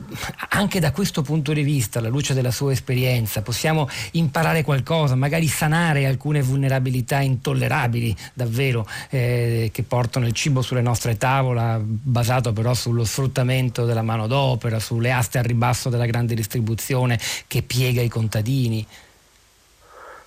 anche 0.50 0.80
da 0.80 0.92
questo 0.92 1.22
punto 1.22 1.52
di 1.54 1.64
vista, 1.64 2.00
alla 2.00 2.10
luce 2.10 2.34
della 2.34 2.52
sua 2.52 2.72
esperienza, 2.74 3.42
possiamo 3.42 3.90
imparare 4.12 4.64
qualcosa, 4.64 5.16
magari 5.16 5.48
sanare 5.48 6.06
alcune 6.06 6.42
vulnerabilità 6.42 7.22
intollerabili 7.22 8.16
davvero 8.34 8.88
eh, 9.10 9.70
che 9.74 9.84
portano 9.84 10.28
il 10.28 10.34
cibo 10.34 10.62
sulle 10.62 10.82
nostre 10.82 11.18
tavole 11.18 11.55
tavola 11.56 11.80
basato 11.82 12.52
però 12.52 12.74
sullo 12.74 13.06
sfruttamento 13.06 13.86
della 13.86 14.02
manodopera, 14.02 14.80
sulle 14.80 15.12
aste 15.12 15.38
a 15.38 15.42
ribasso 15.42 15.90
della 15.90 16.06
grande 16.06 16.36
distribuzione 16.36 17.18
che 17.48 17.62
piega 17.62 18.02
i 18.02 18.10
contadini? 18.10 18.86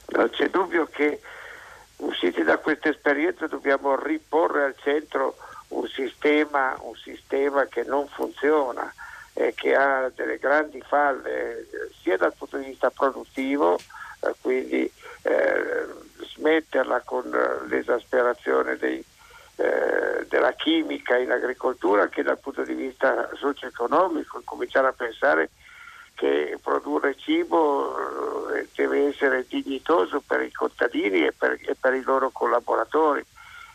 Non 0.09 0.31
c'è 0.31 0.49
dubbio 0.49 0.87
che 0.87 1.21
usciti 1.97 2.43
da 2.43 2.57
questa 2.59 2.89
esperienza 2.89 3.47
dobbiamo 3.47 4.01
riporre 4.01 4.65
al 4.65 4.75
centro 4.83 5.37
un 5.69 5.87
sistema, 5.87 6.75
un 6.81 6.97
sistema 6.97 7.67
che 7.67 7.85
non 7.85 8.07
funziona 8.09 8.93
e 9.35 9.53
che 9.55 9.75
ha 9.75 10.11
delle 10.15 10.39
grandi 10.39 10.83
falle 10.87 11.67
sia 12.03 12.17
dal 12.17 12.33
punto 12.37 12.57
di 12.57 12.67
vista 12.67 12.91
produttivo, 12.91 13.77
eh, 13.77 14.35
quindi 14.41 14.91
eh, 15.23 15.87
smetterla 16.21 17.03
con 17.05 17.31
l'esasperazione 17.69 18.77
dei, 18.77 19.05
eh, 19.61 20.25
della 20.29 20.53
chimica 20.53 21.17
in 21.17 21.33
agricoltura 21.33 22.09
che 22.09 22.23
dal 22.23 22.39
punto 22.39 22.63
di 22.63 22.75
vista 22.75 23.29
socio-economico, 23.35 24.41
cominciare 24.45 24.87
a 24.87 24.93
pensare 24.93 25.51
che 26.15 26.57
produrre 26.63 27.17
cibo 27.17 28.53
eh, 28.55 28.69
deve 28.75 29.09
essere 29.09 29.45
dignitoso 29.49 30.23
per 30.25 30.43
i 30.43 30.53
contadini 30.53 31.27
e 31.27 31.33
per, 31.33 31.59
e 31.61 31.75
per 31.75 31.95
i 31.95 32.03
loro 32.03 32.31
collaboratori. 32.31 33.25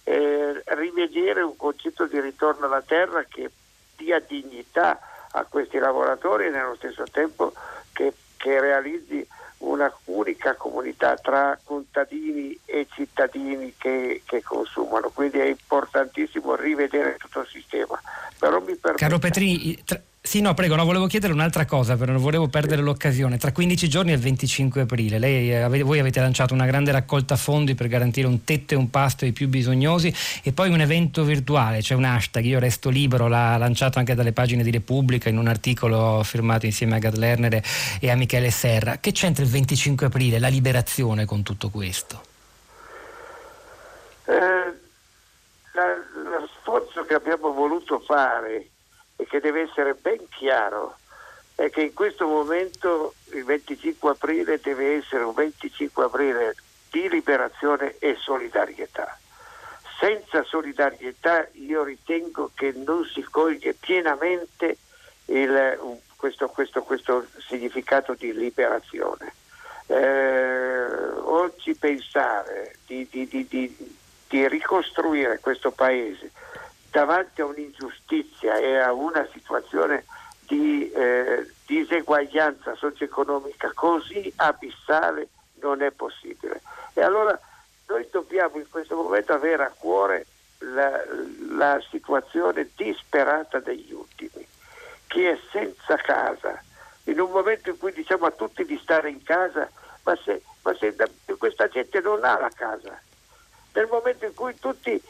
Eh, 0.06 0.62
rivedere 0.66 1.42
un 1.42 1.58
concetto 1.58 2.06
di 2.06 2.20
ritorno 2.20 2.66
alla 2.66 2.82
terra 2.82 3.24
che 3.24 3.52
dia 3.98 4.20
dignità 4.20 5.00
a 5.32 5.46
questi 5.46 5.80
lavoratori 5.80 6.46
e 6.46 6.50
nello 6.50 6.76
stesso 6.76 7.04
tempo 7.12 7.54
che, 7.92 8.14
che 8.38 8.60
realizzi 8.60 9.26
una 9.64 9.92
unica 10.06 10.56
comunità 10.56 11.16
tra 11.16 11.58
contadini 11.64 12.58
e 12.66 12.88
cittadini 12.94 13.74
che, 13.78 14.22
che, 14.26 14.42
consumano, 14.42 15.10
quindi 15.10 15.40
è 15.40 15.46
importantissimo 15.46 16.56
rivedere 16.56 17.18
tutto 17.18 17.42
il 17.42 17.48
sistema. 17.48 18.00
Però 18.38 18.60
mi 18.60 18.76
permette... 18.76 19.04
Caro 19.04 19.20
Petrini, 19.20 19.82
tra 19.84 20.00
sì, 20.26 20.40
no, 20.40 20.54
prego, 20.54 20.76
no, 20.76 20.86
volevo 20.86 21.06
chiedere 21.06 21.34
un'altra 21.34 21.66
cosa, 21.66 21.98
però 21.98 22.14
non 22.14 22.22
volevo 22.22 22.48
perdere 22.48 22.82
l'occasione. 22.82 23.38
Tra 23.38 23.52
15 23.52 23.90
giorni 23.90 24.12
e 24.12 24.14
il 24.16 24.22
25 24.22 24.82
aprile, 24.84 25.20
lei, 25.20 25.54
eh, 25.54 25.84
voi 25.84 26.00
avete 26.00 26.22
lanciato 26.22 26.54
una 26.54 26.66
grande 26.66 26.94
raccolta 26.94 27.36
fondi 27.36 27.76
per 27.76 27.90
garantire 27.90 28.26
un 28.26 28.46
tetto 28.46 28.74
e 28.74 28.78
un 28.78 28.90
pasto 28.90 29.26
ai 29.26 29.34
più 29.34 29.50
bisognosi 29.50 30.16
e 30.42 30.54
poi 30.54 30.70
un 30.70 30.80
evento 30.80 31.26
virtuale, 31.26 31.80
c'è 31.80 31.84
cioè 31.84 31.98
un 31.98 32.06
hashtag, 32.06 32.46
io 32.46 32.58
resto 32.60 32.90
libero, 32.90 33.28
l'ha 33.28 33.58
lanciato 33.58 34.00
anche 34.00 34.16
dalle 34.16 34.32
pagine 34.32 34.64
di 34.64 34.72
Repubblica 34.72 35.28
in 35.28 35.38
un 35.38 35.50
articolo 35.50 36.24
firmato 36.24 36.66
insieme 36.66 36.96
a 36.96 37.00
Gad 37.00 37.18
Lerner 37.18 37.62
e 38.00 38.10
a 38.10 38.16
Michele 38.16 38.50
Serra. 38.50 39.00
Che 39.00 39.12
c'entra 39.12 39.44
il 39.44 39.50
25 39.50 40.06
aprile, 40.06 40.40
la 40.40 40.48
liberazione 40.48 41.26
con 41.26 41.44
tutto 41.44 41.70
questo? 41.70 42.22
Eh, 44.24 44.34
la, 45.74 46.40
lo 46.40 46.50
sforzo 46.62 47.04
che 47.04 47.14
abbiamo 47.14 47.52
voluto 47.52 48.00
fare 48.00 48.70
e 49.24 49.26
che 49.26 49.40
deve 49.40 49.62
essere 49.62 49.94
ben 49.94 50.28
chiaro 50.30 50.98
è 51.56 51.70
che 51.70 51.82
in 51.82 51.94
questo 51.94 52.28
momento 52.28 53.14
il 53.32 53.46
25 53.46 54.12
aprile 54.12 54.60
deve 54.60 54.98
essere 54.98 55.24
un 55.24 55.34
25 55.34 56.04
aprile 56.04 56.56
di 56.92 57.08
liberazione 57.10 57.96
e 58.00 58.16
solidarietà. 58.20 59.18
Senza 60.00 60.44
solidarietà 60.44 61.48
io 61.54 61.84
ritengo 61.84 62.52
che 62.54 62.74
non 62.76 63.06
si 63.06 63.22
coglie 63.24 63.74
pienamente 63.74 64.78
il, 65.26 66.00
questo, 66.18 66.50
questo, 66.50 66.82
questo, 66.84 67.26
significato 67.38 68.16
di 68.16 68.34
liberazione. 68.34 69.34
Eh, 69.86 70.86
oggi 71.22 71.76
pensare 71.76 72.76
di, 72.86 73.08
di, 73.10 73.28
di, 73.28 73.48
di 74.28 74.48
ricostruire 74.48 75.40
questo 75.40 75.72
paese 75.72 76.32
davanti 76.94 77.42
a 77.42 77.46
un'ingiustizia 77.46 78.58
e 78.58 78.78
a 78.78 78.94
una 78.94 79.28
situazione 79.34 80.06
di 80.46 80.92
eh, 80.92 81.52
diseguaglianza 81.66 82.76
socio-economica 82.76 83.72
così 83.74 84.32
abissale 84.36 85.30
non 85.56 85.82
è 85.82 85.90
possibile. 85.90 86.62
E 86.94 87.02
allora 87.02 87.38
noi 87.88 88.08
dobbiamo 88.12 88.58
in 88.58 88.70
questo 88.70 88.96
momento 88.96 89.34
avere 89.34 89.64
a 89.64 89.74
cuore 89.76 90.28
la, 90.60 91.04
la 91.50 91.82
situazione 91.90 92.70
disperata 92.76 93.60
degli 93.60 93.92
ultimi, 93.92 94.46
chi 95.08 95.24
è 95.24 95.38
senza 95.52 95.96
casa, 95.96 96.62
in 97.06 97.20
un 97.20 97.32
momento 97.32 97.72
in 97.72 97.80
cui 97.80 97.92
diciamo 97.92 98.28
a 98.28 98.32
tutti 98.32 98.64
di 98.66 98.80
stare 98.84 99.10
in 99.10 99.24
casa, 99.24 99.68
ma 100.04 100.16
se, 100.24 100.44
ma 100.62 100.76
se 100.76 100.96
questa 101.40 101.68
gente 101.70 102.00
non 102.02 102.24
ha 102.24 102.40
la 102.40 102.52
casa, 102.54 103.02
nel 103.74 103.88
momento 103.90 104.26
in 104.26 104.34
cui 104.34 104.58
tutti 104.60 105.02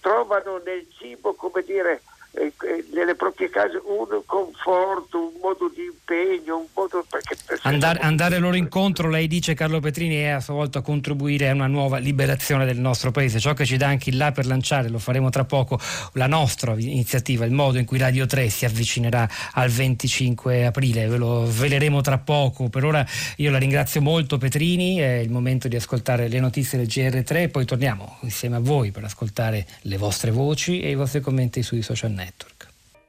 trovano 0.00 0.58
nel 0.64 0.86
cibo, 0.98 1.34
come 1.34 1.62
dire, 1.62 2.02
eh, 2.32 2.52
eh, 2.62 2.84
nelle 2.92 3.14
proprie 3.14 3.48
case 3.50 3.80
un 3.84 4.22
conforto, 4.24 5.18
un 5.18 5.40
modo 5.40 5.70
di 5.74 5.84
impegno, 5.84 6.58
un 6.58 6.66
modo 6.74 7.04
perché 7.08 7.36
andare, 7.62 7.98
andare 8.00 8.38
loro 8.38 8.56
incontro, 8.56 9.08
lei 9.08 9.26
dice 9.26 9.54
Carlo 9.54 9.80
Petrini, 9.80 10.16
è 10.16 10.28
a 10.28 10.40
sua 10.40 10.54
volta 10.54 10.80
contribuire 10.80 11.48
a 11.48 11.54
una 11.54 11.66
nuova 11.66 11.98
liberazione 11.98 12.64
del 12.64 12.78
nostro 12.78 13.10
paese, 13.10 13.40
ciò 13.40 13.54
che 13.54 13.64
ci 13.64 13.76
dà 13.76 13.88
anche 13.88 14.10
il 14.10 14.16
là 14.16 14.32
per 14.32 14.46
lanciare, 14.46 14.88
lo 14.88 14.98
faremo 14.98 15.30
tra 15.30 15.44
poco, 15.44 15.78
la 16.14 16.26
nostra 16.26 16.74
iniziativa, 16.76 17.44
il 17.44 17.52
modo 17.52 17.78
in 17.78 17.84
cui 17.84 17.98
Radio 17.98 18.26
3 18.26 18.48
si 18.48 18.64
avvicinerà 18.64 19.28
al 19.52 19.70
25 19.70 20.66
aprile, 20.66 21.06
ve 21.06 21.16
lo 21.16 21.44
sveleremo 21.46 22.00
tra 22.00 22.18
poco. 22.18 22.68
Per 22.68 22.84
ora 22.84 23.06
io 23.36 23.50
la 23.50 23.58
ringrazio 23.58 24.00
molto 24.00 24.38
Petrini, 24.38 24.96
è 24.96 25.16
il 25.16 25.30
momento 25.30 25.68
di 25.68 25.76
ascoltare 25.76 26.28
le 26.28 26.40
notizie 26.40 26.78
del 26.78 26.86
GR3 26.86 27.50
poi 27.50 27.64
torniamo 27.64 28.16
insieme 28.22 28.56
a 28.56 28.60
voi 28.60 28.90
per 28.90 29.04
ascoltare 29.04 29.66
le 29.82 29.96
vostre 29.96 30.30
voci 30.30 30.80
e 30.80 30.90
i 30.90 30.94
vostri 30.94 31.20
commenti 31.20 31.62
sui 31.62 31.82
social 31.82 32.10
network. 32.18 32.68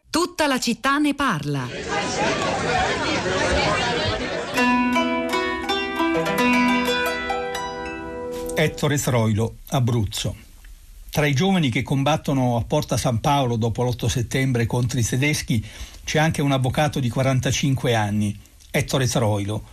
Tutta 0.10 0.48
la 0.48 0.60
città 0.60 0.98
ne 0.98 1.14
parla. 1.14 1.68
Ettore 8.56 8.98
Troilo, 8.98 9.56
Abruzzo. 9.70 10.36
Tra 11.10 11.26
i 11.26 11.34
giovani 11.34 11.70
che 11.70 11.82
combattono 11.82 12.58
a 12.58 12.64
Porta 12.64 12.98
San 12.98 13.20
Paolo 13.20 13.56
dopo 13.56 13.84
l'8 13.84 14.06
settembre 14.06 14.66
contro 14.66 15.00
i 15.00 15.04
tedeschi 15.04 15.66
c'è 16.04 16.20
anche 16.20 16.42
un 16.42 16.52
avvocato 16.52 17.00
di 17.00 17.10
45 17.10 17.96
anni, 17.96 18.38
Ettore 18.70 19.08
Troilo, 19.08 19.64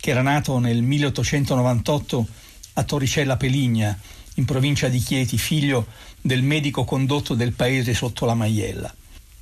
che 0.00 0.10
era 0.10 0.22
nato 0.22 0.58
nel 0.58 0.82
1898 0.82 2.26
a 2.74 2.82
Torricella 2.82 3.36
Peligna, 3.36 3.96
in 4.40 4.46
provincia 4.46 4.88
di 4.88 4.98
Chieti, 4.98 5.36
figlio 5.36 5.86
del 6.20 6.42
medico 6.42 6.84
condotto 6.84 7.34
del 7.34 7.52
paese 7.52 7.92
sotto 7.92 8.24
la 8.24 8.34
Maiella. 8.34 8.92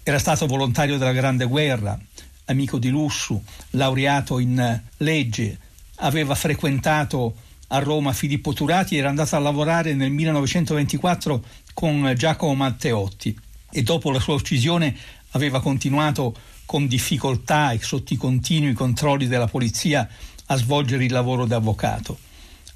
Era 0.02 0.18
stato 0.18 0.46
volontario 0.46 0.98
della 0.98 1.12
Grande 1.12 1.44
Guerra, 1.44 1.98
amico 2.46 2.78
di 2.78 2.88
Lussu, 2.88 3.40
laureato 3.70 4.40
in 4.40 4.80
legge, 4.98 5.58
aveva 5.96 6.34
frequentato 6.34 7.34
a 7.68 7.78
Roma 7.78 8.12
Filippo 8.12 8.52
Turati 8.52 8.96
era 8.96 9.08
andato 9.08 9.36
a 9.36 9.40
lavorare 9.40 9.94
nel 9.94 10.10
1924 10.10 11.44
con 11.74 12.14
Giacomo 12.16 12.54
Matteotti 12.54 13.38
e 13.70 13.82
dopo 13.82 14.10
la 14.10 14.20
sua 14.20 14.34
uccisione 14.34 14.96
aveva 15.32 15.60
continuato 15.60 16.34
con 16.64 16.86
difficoltà 16.86 17.72
e 17.72 17.80
sotto 17.82 18.14
i 18.14 18.16
continui 18.16 18.72
controlli 18.72 19.26
della 19.26 19.46
polizia 19.46 20.08
a 20.46 20.56
svolgere 20.56 21.04
il 21.04 21.12
lavoro 21.12 21.44
da 21.44 21.56
avvocato. 21.56 22.18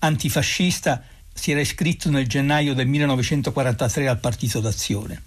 Antifascista, 0.01 1.03
si 1.33 1.51
era 1.51 1.61
iscritto 1.61 2.11
nel 2.11 2.27
gennaio 2.27 2.75
del 2.75 2.87
1943 2.87 4.09
al 4.09 4.19
Partito 4.19 4.61
d'Azione. 4.61 5.23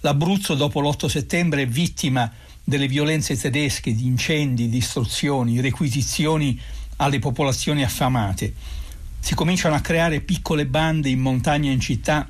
L'Abruzzo 0.00 0.54
dopo 0.54 0.80
l'8 0.80 1.06
settembre 1.06 1.62
è 1.62 1.66
vittima 1.66 2.30
delle 2.62 2.86
violenze 2.86 3.36
tedesche, 3.36 3.94
di 3.94 4.06
incendi, 4.06 4.68
distruzioni, 4.68 5.60
requisizioni 5.60 6.60
alle 6.96 7.18
popolazioni 7.18 7.82
affamate. 7.82 8.52
Si 9.18 9.34
cominciano 9.34 9.74
a 9.74 9.80
creare 9.80 10.20
piccole 10.20 10.66
bande 10.66 11.08
in 11.08 11.18
montagna 11.18 11.70
e 11.70 11.72
in 11.72 11.80
città, 11.80 12.28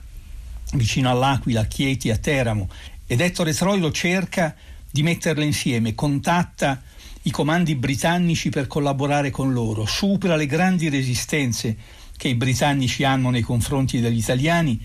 vicino 0.75 1.11
all'Aquila, 1.11 1.63
a 1.63 1.67
Chieti, 1.67 2.11
a 2.11 2.17
Teramo, 2.17 2.69
ed 3.07 3.21
Ettore 3.21 3.53
Troilo 3.53 3.91
cerca 3.91 4.55
di 4.91 5.03
metterle 5.03 5.45
insieme, 5.45 5.95
contatta 5.95 6.83
i 7.23 7.31
comandi 7.31 7.75
britannici 7.75 8.49
per 8.49 8.67
collaborare 8.67 9.31
con 9.31 9.53
loro, 9.53 9.85
supera 9.85 10.37
le 10.37 10.47
grandi 10.47 10.89
resistenze 10.89 11.77
che 12.19 12.29
i 12.29 12.35
britannici 12.35 13.05
hanno 13.05 13.31
nei 13.31 13.43
confronti 13.43 14.01
degli 14.01 14.19
italiani, 14.19 14.79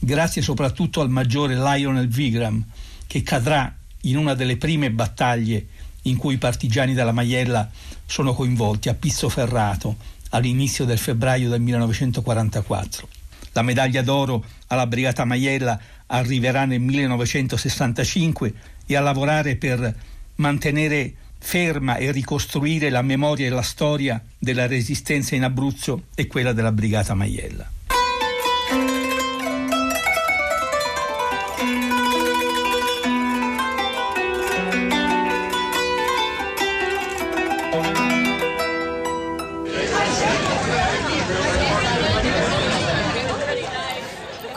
grazie 0.00 0.42
soprattutto 0.42 1.02
al 1.02 1.10
maggiore 1.10 1.54
Lionel 1.54 2.08
Vigram, 2.08 2.64
che 3.06 3.22
cadrà 3.22 3.72
in 4.02 4.16
una 4.16 4.34
delle 4.34 4.56
prime 4.56 4.90
battaglie 4.90 5.66
in 6.02 6.16
cui 6.16 6.34
i 6.34 6.38
partigiani 6.38 6.94
della 6.94 7.12
Maiella 7.12 7.70
sono 8.06 8.34
coinvolti 8.34 8.88
a 8.88 8.94
Pizzo 8.94 9.28
Ferrato 9.28 9.96
all'inizio 10.30 10.86
del 10.86 10.98
febbraio 10.98 11.50
del 11.50 11.60
1944. 11.60 13.08
La 13.52 13.62
medaglia 13.62 14.00
d'oro 14.00 14.42
alla 14.68 14.86
Brigata 14.86 15.26
Maiella 15.26 15.78
arriverà 16.06 16.64
nel 16.64 16.80
1965 16.80 18.54
e 18.86 18.96
a 18.96 19.00
lavorare 19.00 19.56
per 19.56 19.94
mantenere 20.36 21.14
ferma 21.42 21.96
e 21.96 22.12
ricostruire 22.12 22.88
la 22.88 23.02
memoria 23.02 23.46
e 23.46 23.50
la 23.50 23.62
storia 23.62 24.22
della 24.38 24.66
resistenza 24.66 25.34
in 25.34 25.42
Abruzzo 25.42 26.04
e 26.14 26.26
quella 26.28 26.52
della 26.52 26.72
Brigata 26.72 27.14
Maiella. 27.14 27.68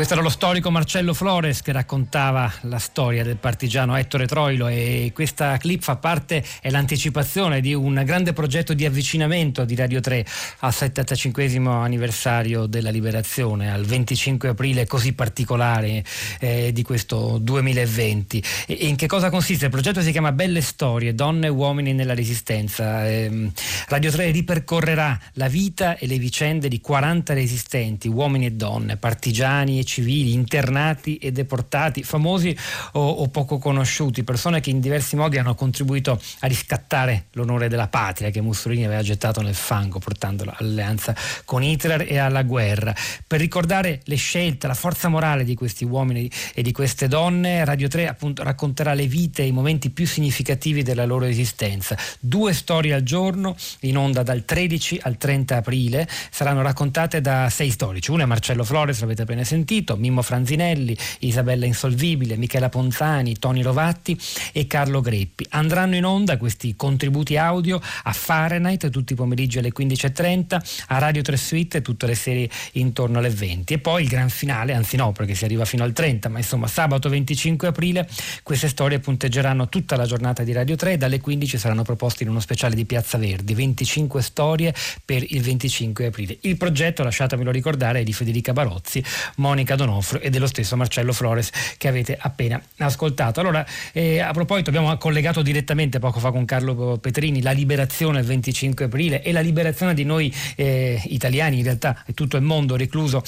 Questo 0.05 0.21
era 0.21 0.29
lo 0.29 0.35
storico 0.35 0.69
Marcello 0.69 1.15
Flores 1.15 1.63
che 1.63 1.71
raccontava 1.71 2.53
la 2.61 2.77
storia 2.77 3.23
del 3.23 3.37
partigiano 3.37 3.95
Ettore 3.95 4.27
Troilo 4.27 4.67
e 4.67 5.09
questa 5.15 5.57
clip 5.57 5.81
fa 5.81 5.95
parte, 5.95 6.45
è 6.61 6.69
l'anticipazione 6.69 7.59
di 7.59 7.73
un 7.73 7.99
grande 8.05 8.31
progetto 8.31 8.75
di 8.75 8.85
avvicinamento 8.85 9.65
di 9.65 9.73
Radio 9.73 10.01
3 10.01 10.23
al 10.59 10.71
75 10.71 11.57
anniversario 11.65 12.67
della 12.67 12.91
liberazione, 12.91 13.71
al 13.71 13.83
25 13.83 14.49
aprile 14.49 14.85
così 14.85 15.13
particolare 15.13 16.03
eh, 16.39 16.71
di 16.71 16.83
questo 16.83 17.39
2020. 17.41 18.43
E, 18.67 18.73
in 18.81 18.97
che 18.97 19.07
cosa 19.07 19.31
consiste? 19.31 19.65
Il 19.65 19.71
progetto 19.71 20.01
si 20.01 20.11
chiama 20.11 20.31
Belle 20.31 20.61
Storie, 20.61 21.15
donne 21.15 21.47
e 21.47 21.49
uomini 21.49 21.93
nella 21.93 22.13
resistenza. 22.13 23.07
Eh, 23.07 23.49
Radio 23.87 24.11
3 24.11 24.29
ripercorrerà 24.29 25.19
la 25.33 25.47
vita 25.47 25.97
e 25.97 26.05
le 26.05 26.19
vicende 26.19 26.67
di 26.67 26.79
40 26.79 27.33
resistenti, 27.33 28.07
uomini 28.07 28.45
e 28.45 28.51
donne, 28.51 28.97
partigiani 28.97 29.79
e 29.79 29.93
civili, 29.95 30.33
internati 30.33 31.15
e 31.17 31.31
deportati, 31.31 32.03
famosi 32.03 32.55
o, 32.93 33.09
o 33.09 33.27
poco 33.29 33.57
conosciuti, 33.57 34.23
persone 34.23 34.59
che 34.59 34.69
in 34.69 34.81
diversi 34.81 35.15
modi 35.15 35.37
hanno 35.37 35.55
contribuito 35.55 36.19
a 36.39 36.47
riscattare 36.47 37.27
l'onore 37.31 37.69
della 37.69 37.87
patria 37.87 38.29
che 38.29 38.41
Mussolini 38.41 38.85
aveva 38.85 39.01
gettato 39.01 39.41
nel 39.41 39.55
fango 39.55 39.99
portandola 39.99 40.55
all'alleanza 40.57 41.15
con 41.45 41.63
Hitler 41.63 42.05
e 42.09 42.17
alla 42.17 42.43
guerra. 42.43 42.93
Per 43.25 43.39
ricordare 43.39 44.01
le 44.03 44.15
scelte, 44.15 44.67
la 44.67 44.73
forza 44.73 45.07
morale 45.07 45.45
di 45.45 45.55
questi 45.55 45.85
uomini 45.85 46.29
e 46.53 46.61
di 46.61 46.73
queste 46.73 47.07
donne, 47.07 47.63
Radio 47.63 47.87
3 47.87 48.07
appunto 48.09 48.43
racconterà 48.43 48.93
le 48.93 49.07
vite 49.07 49.43
e 49.43 49.47
i 49.47 49.51
momenti 49.51 49.91
più 49.91 50.05
significativi 50.05 50.83
della 50.83 51.05
loro 51.05 51.23
esistenza. 51.25 51.97
Due 52.19 52.53
storie 52.53 52.93
al 52.93 53.03
giorno, 53.03 53.55
in 53.81 53.97
onda 53.97 54.23
dal 54.23 54.43
13 54.43 54.99
al 55.03 55.17
30 55.17 55.55
aprile, 55.55 56.07
saranno 56.29 56.61
raccontate 56.61 57.21
da 57.21 57.49
sei 57.49 57.69
storici. 57.69 58.11
Una 58.11 58.23
è 58.23 58.25
Marcello 58.25 58.63
Flores, 58.65 58.99
l'avete 58.99 59.21
appena 59.21 59.43
sentito, 59.45 59.84
sentito, 59.85 59.95
Mimmo 59.95 60.23
Franzinelli, 60.23 60.97
Isabella 61.19 61.65
Insolvibile, 61.65 62.35
Michela 62.35 62.69
Ponzani, 62.69 63.37
Toni 63.37 63.61
Rovatti 63.61 64.17
e 64.51 64.65
Carlo 64.65 64.99
Greppi. 64.99 65.45
Andranno 65.49 65.95
in 65.95 66.03
onda 66.03 66.37
questi 66.37 66.75
contributi 66.75 67.37
audio 67.37 67.79
a 68.03 68.11
Fahrenheit 68.11 68.89
tutti 68.89 69.13
i 69.13 69.15
pomeriggi 69.15 69.59
alle 69.59 69.71
15.30, 69.71 70.85
a 70.87 70.97
Radio 70.97 71.21
3 71.21 71.37
Suite 71.37 71.81
tutte 71.81 72.07
le 72.07 72.15
serie 72.15 72.49
intorno 72.73 73.19
alle 73.19 73.29
20 73.29 73.73
e 73.73 73.77
poi 73.77 74.03
il 74.03 74.09
gran 74.09 74.29
finale, 74.29 74.73
anzi 74.73 74.95
no 74.95 75.11
perché 75.11 75.35
si 75.35 75.45
arriva 75.45 75.65
fino 75.65 75.83
al 75.83 75.93
30, 75.93 76.29
ma 76.29 76.39
insomma 76.39 76.67
sabato 76.67 77.07
25 77.07 77.67
aprile 77.67 78.09
queste 78.41 78.67
storie 78.67 78.99
punteggeranno 78.99 79.69
tutta 79.69 79.95
la 79.95 80.05
giornata 80.05 80.43
di 80.43 80.51
Radio 80.51 80.75
3 80.75 80.93
e 80.93 80.97
dalle 80.97 81.21
15 81.21 81.57
saranno 81.57 81.83
proposte 81.83 82.23
in 82.23 82.29
uno 82.29 82.39
speciale 82.39 82.73
di 82.75 82.85
Piazza 82.85 83.17
Verdi, 83.17 83.53
25 83.53 84.21
storie 84.21 84.73
per 85.03 85.23
il 85.27 85.41
25 85.41 86.05
aprile. 86.07 86.37
Il 86.41 86.57
progetto, 86.57 87.03
lasciatemelo 87.03 87.51
ricordare, 87.51 87.99
è 87.99 88.03
di 88.03 88.13
Federica 88.13 88.53
Barozzi, 88.53 89.03
Monica 89.35 89.74
Monica 89.75 89.83
Donofrio 89.85 90.21
e 90.21 90.29
dello 90.29 90.47
stesso 90.47 90.75
Marcello 90.75 91.13
Flores 91.13 91.51
che 91.77 91.87
avete 91.87 92.17
appena 92.19 92.61
ascoltato. 92.77 93.39
Allora, 93.41 93.65
eh, 93.91 94.19
a 94.19 94.31
proposito, 94.31 94.69
abbiamo 94.69 94.95
collegato 94.97 95.41
direttamente 95.41 95.99
poco 95.99 96.19
fa 96.19 96.31
con 96.31 96.45
Carlo 96.45 96.97
Petrini 96.97 97.41
la 97.41 97.51
liberazione 97.51 98.19
il 98.19 98.25
25 98.25 98.85
aprile 98.85 99.21
e 99.21 99.31
la 99.31 99.41
liberazione 99.41 99.93
di 99.93 100.03
noi 100.03 100.33
eh, 100.55 101.01
italiani, 101.05 101.57
in 101.57 101.63
realtà 101.63 102.03
è 102.05 102.13
tutto 102.13 102.37
il 102.37 102.43
mondo 102.43 102.75
recluso 102.75 103.21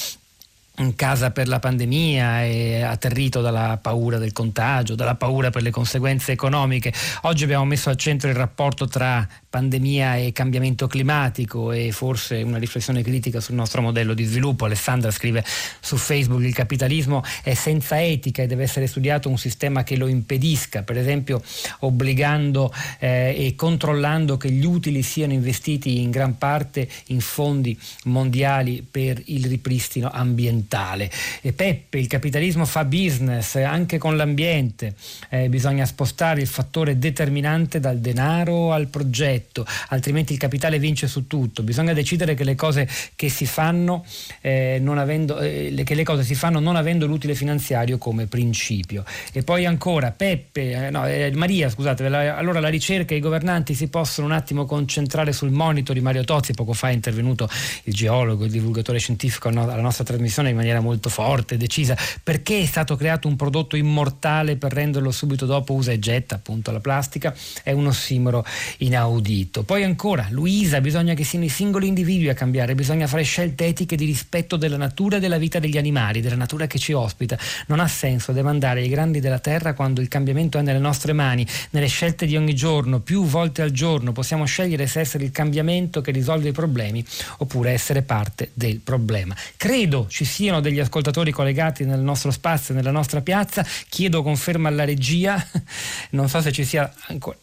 in 0.79 0.95
casa 0.95 1.31
per 1.31 1.47
la 1.47 1.57
pandemia 1.57 2.43
e 2.43 2.83
atterrito 2.83 3.41
dalla 3.41 3.79
paura 3.81 4.19
del 4.19 4.31
contagio, 4.31 4.93
dalla 4.93 5.15
paura 5.15 5.49
per 5.49 5.63
le 5.63 5.71
conseguenze 5.71 6.31
economiche. 6.31 6.93
Oggi 7.21 7.43
abbiamo 7.43 7.65
messo 7.65 7.89
al 7.89 7.95
centro 7.95 8.29
il 8.29 8.35
rapporto 8.35 8.87
tra 8.87 9.27
pandemia 9.49 10.17
e 10.17 10.33
cambiamento 10.33 10.87
climatico 10.87 11.71
e 11.71 11.91
forse 11.91 12.41
una 12.41 12.57
riflessione 12.57 13.01
critica 13.01 13.39
sul 13.39 13.55
nostro 13.55 13.81
modello 13.81 14.13
di 14.13 14.25
sviluppo. 14.25 14.65
Alessandra 14.65 15.09
scrive 15.09 15.43
su 15.79 15.95
Facebook 15.95 16.43
il 16.43 16.53
capitalismo 16.53 17.23
è 17.43 17.53
senza 17.53 18.03
etica 18.03 18.43
e 18.43 18.47
deve 18.47 18.63
essere 18.63 18.87
studiato 18.87 19.29
un 19.29 19.37
sistema 19.37 19.83
che 19.83 19.95
lo 19.95 20.07
impedisca, 20.07 20.83
per 20.83 20.97
esempio 20.97 21.41
obbligando 21.79 22.73
eh, 22.99 23.35
e 23.37 23.55
controllando 23.55 24.35
che 24.35 24.51
gli 24.51 24.65
utili 24.65 25.01
siano 25.01 25.33
investiti 25.33 26.01
in 26.01 26.11
gran 26.11 26.37
parte 26.37 26.87
in 27.07 27.21
fondi 27.21 27.77
mondiali 28.05 28.85
per 28.89 29.21
il 29.25 29.45
ripristino 29.45 30.09
ambientale. 30.11 31.09
E 31.41 31.53
Peppe, 31.53 31.99
il 31.99 32.07
capitalismo 32.07 32.65
fa 32.65 32.83
business 32.83 33.55
anche 33.55 33.97
con 33.97 34.17
l'ambiente, 34.17 34.95
eh, 35.29 35.47
bisogna 35.47 35.85
spostare 35.85 36.41
il 36.41 36.47
fattore 36.47 36.99
determinante 36.99 37.79
dal 37.79 37.99
denaro 37.99 38.73
al 38.73 38.87
progetto 38.87 39.45
detto, 39.47 39.65
altrimenti 39.89 40.33
il 40.33 40.39
capitale 40.39 40.77
vince 40.79 41.07
su 41.07 41.27
tutto. 41.27 41.63
Bisogna 41.63 41.93
decidere 41.93 42.33
che 42.33 42.43
le 42.43 42.55
cose 42.55 42.87
che 43.15 43.29
si 43.29 43.45
fanno, 43.45 44.05
eh, 44.41 44.77
non 44.81 44.97
avendo, 44.97 45.39
eh, 45.39 45.81
che 45.83 45.95
le 45.95 46.03
cose 46.03 46.23
si 46.23 46.35
fanno 46.35 46.59
non 46.59 46.75
avendo 46.75 47.07
l'utile 47.07 47.33
finanziario 47.33 47.97
come 47.97 48.27
principio. 48.27 49.03
E 49.31 49.43
poi 49.43 49.65
ancora, 49.65 50.11
Peppe, 50.11 50.87
eh, 50.87 50.89
no, 50.89 51.07
eh, 51.07 51.31
Maria, 51.33 51.69
scusate, 51.69 52.09
la, 52.09 52.35
allora 52.35 52.59
la 52.59 52.69
ricerca 52.69 53.13
e 53.13 53.17
i 53.17 53.21
governanti 53.21 53.73
si 53.73 53.87
possono 53.87 54.27
un 54.27 54.33
attimo 54.33 54.65
concentrare 54.65 55.31
sul 55.31 55.51
monito 55.51 55.93
di 55.93 56.01
Mario 56.01 56.23
Tozzi, 56.23 56.53
poco 56.53 56.73
fa 56.73 56.89
è 56.89 56.93
intervenuto 56.93 57.49
il 57.83 57.93
geologo, 57.93 58.45
il 58.45 58.51
divulgatore 58.51 58.99
scientifico 58.99 59.47
alla 59.47 59.81
nostra 59.81 60.03
trasmissione 60.03 60.49
in 60.49 60.55
maniera 60.55 60.79
molto 60.81 61.09
forte, 61.09 61.57
decisa, 61.57 61.95
perché 62.21 62.59
è 62.61 62.65
stato 62.65 62.95
creato 62.95 63.27
un 63.27 63.35
prodotto 63.35 63.75
immortale 63.75 64.57
per 64.57 64.73
renderlo 64.73 65.11
subito 65.11 65.45
dopo 65.45 65.73
usa 65.73 65.91
e 65.91 65.99
getta, 65.99 66.35
appunto 66.35 66.71
la 66.71 66.79
plastica, 66.79 67.33
è 67.63 67.71
un 67.71 67.87
ossimoro 67.87 68.45
inaudito 68.77 69.26
udito. 69.27 69.63
Poi 69.63 69.83
ancora, 69.83 70.27
Luisa, 70.29 70.81
bisogna 70.81 71.13
che 71.13 71.23
siano 71.23 71.45
i 71.45 71.49
singoli 71.49 71.87
individui 71.87 72.29
a 72.29 72.33
cambiare, 72.33 72.73
bisogna 72.73 73.05
fare 73.07 73.23
scelte 73.23 73.65
etiche 73.65 73.95
di 73.95 74.05
rispetto 74.05 74.55
della 74.55 74.77
natura 74.77 75.17
e 75.17 75.19
della 75.19 75.37
vita 75.37 75.59
degli 75.59 75.77
animali, 75.77 76.21
della 76.21 76.35
natura 76.35 76.65
che 76.65 76.79
ci 76.79 76.93
ospita. 76.93 77.37
Non 77.67 77.79
ha 77.79 77.87
senso 77.87 78.31
demandare 78.31 78.81
ai 78.81 78.89
grandi 78.89 79.19
della 79.19 79.39
terra 79.39 79.73
quando 79.73 80.01
il 80.01 80.07
cambiamento 80.07 80.57
è 80.57 80.61
nelle 80.61 80.79
nostre 80.79 81.13
mani, 81.13 81.45
nelle 81.71 81.87
scelte 81.87 82.25
di 82.25 82.35
ogni 82.35 82.55
giorno, 82.55 82.99
più 82.99 83.25
volte 83.25 83.61
al 83.61 83.71
giorno. 83.71 84.11
Possiamo 84.11 84.45
scegliere 84.45 84.87
se 84.87 85.01
essere 85.01 85.23
il 85.23 85.31
cambiamento 85.31 86.01
che 86.01 86.11
risolve 86.11 86.49
i 86.49 86.53
problemi 86.53 87.03
oppure 87.37 87.71
essere 87.71 88.01
parte 88.01 88.51
del 88.53 88.79
problema. 88.79 89.35
Credo 89.57 90.07
ci 90.09 90.23
sia 90.23 90.47
siano 90.47 90.61
degli 90.61 90.79
ascoltatori 90.79 91.31
collegati 91.31 91.83
nel 91.83 91.99
nostro 91.99 92.29
spazio, 92.29 92.73
nella 92.73 92.91
nostra 92.91 93.21
piazza. 93.21 93.65
Chiedo 93.89 94.21
conferma 94.21 94.69
alla 94.69 94.85
regia, 94.85 95.43
non 96.11 96.29
so 96.29 96.41
se 96.41 96.51
ci 96.51 96.63
sia 96.63 96.93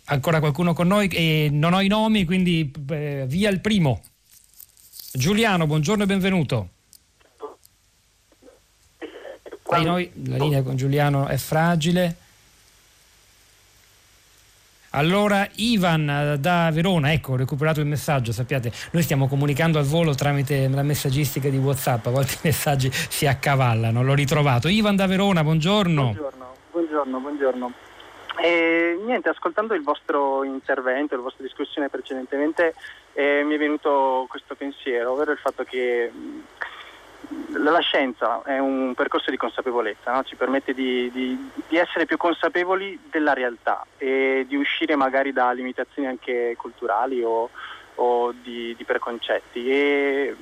ancora 0.04 0.38
qualcuno 0.38 0.72
con 0.72 0.86
noi 0.86 1.08
e 1.08 1.48
non 1.52 1.73
ho 1.74 1.80
i 1.80 1.88
nomi, 1.88 2.24
quindi 2.24 2.70
eh, 2.90 3.24
via 3.26 3.50
il 3.50 3.60
primo. 3.60 4.02
Giuliano, 5.12 5.66
buongiorno 5.66 6.02
e 6.02 6.06
benvenuto. 6.06 6.68
Noi, 9.82 10.10
la 10.26 10.36
linea 10.36 10.62
con 10.62 10.76
Giuliano 10.76 11.26
è 11.26 11.36
fragile. 11.36 12.16
Allora 14.90 15.48
Ivan 15.56 16.08
eh, 16.08 16.38
da 16.38 16.70
Verona, 16.72 17.12
ecco, 17.12 17.32
ho 17.32 17.36
recuperato 17.36 17.80
il 17.80 17.86
messaggio, 17.86 18.30
sappiate, 18.30 18.72
noi 18.92 19.02
stiamo 19.02 19.26
comunicando 19.26 19.78
al 19.80 19.84
volo 19.84 20.14
tramite 20.14 20.68
la 20.68 20.84
messaggistica 20.84 21.48
di 21.48 21.56
Whatsapp, 21.56 22.06
a 22.06 22.10
volte 22.10 22.34
i 22.34 22.38
messaggi 22.42 22.90
si 22.92 23.26
accavallano, 23.26 24.04
l'ho 24.04 24.14
ritrovato. 24.14 24.68
Ivan 24.68 24.94
da 24.94 25.06
Verona, 25.06 25.42
buongiorno. 25.42 26.02
Buongiorno, 26.02 26.54
buongiorno, 26.70 27.20
buongiorno. 27.20 27.72
E, 28.36 28.98
niente, 29.04 29.28
ascoltando 29.28 29.74
il 29.74 29.82
vostro 29.82 30.42
intervento, 30.44 31.16
la 31.16 31.22
vostra 31.22 31.44
discussione 31.44 31.88
precedentemente, 31.88 32.74
eh, 33.12 33.42
mi 33.44 33.54
è 33.54 33.58
venuto 33.58 34.26
questo 34.28 34.54
pensiero, 34.54 35.12
ovvero 35.12 35.32
il 35.32 35.38
fatto 35.38 35.64
che 35.64 36.10
la 37.56 37.80
scienza 37.80 38.42
è 38.42 38.58
un 38.58 38.92
percorso 38.94 39.30
di 39.30 39.36
consapevolezza, 39.36 40.12
no? 40.12 40.24
ci 40.24 40.36
permette 40.36 40.74
di, 40.74 41.10
di, 41.12 41.50
di, 41.68 41.76
essere 41.76 42.04
più 42.04 42.16
consapevoli 42.16 42.98
della 43.10 43.32
realtà 43.32 43.86
e 43.96 44.44
di 44.46 44.56
uscire 44.56 44.96
magari 44.96 45.32
da 45.32 45.50
limitazioni 45.52 46.08
anche 46.08 46.54
culturali 46.58 47.22
o, 47.22 47.50
o 47.96 48.32
di, 48.32 48.74
di, 48.76 48.84
preconcetti. 48.84 49.70
E, 49.70 50.36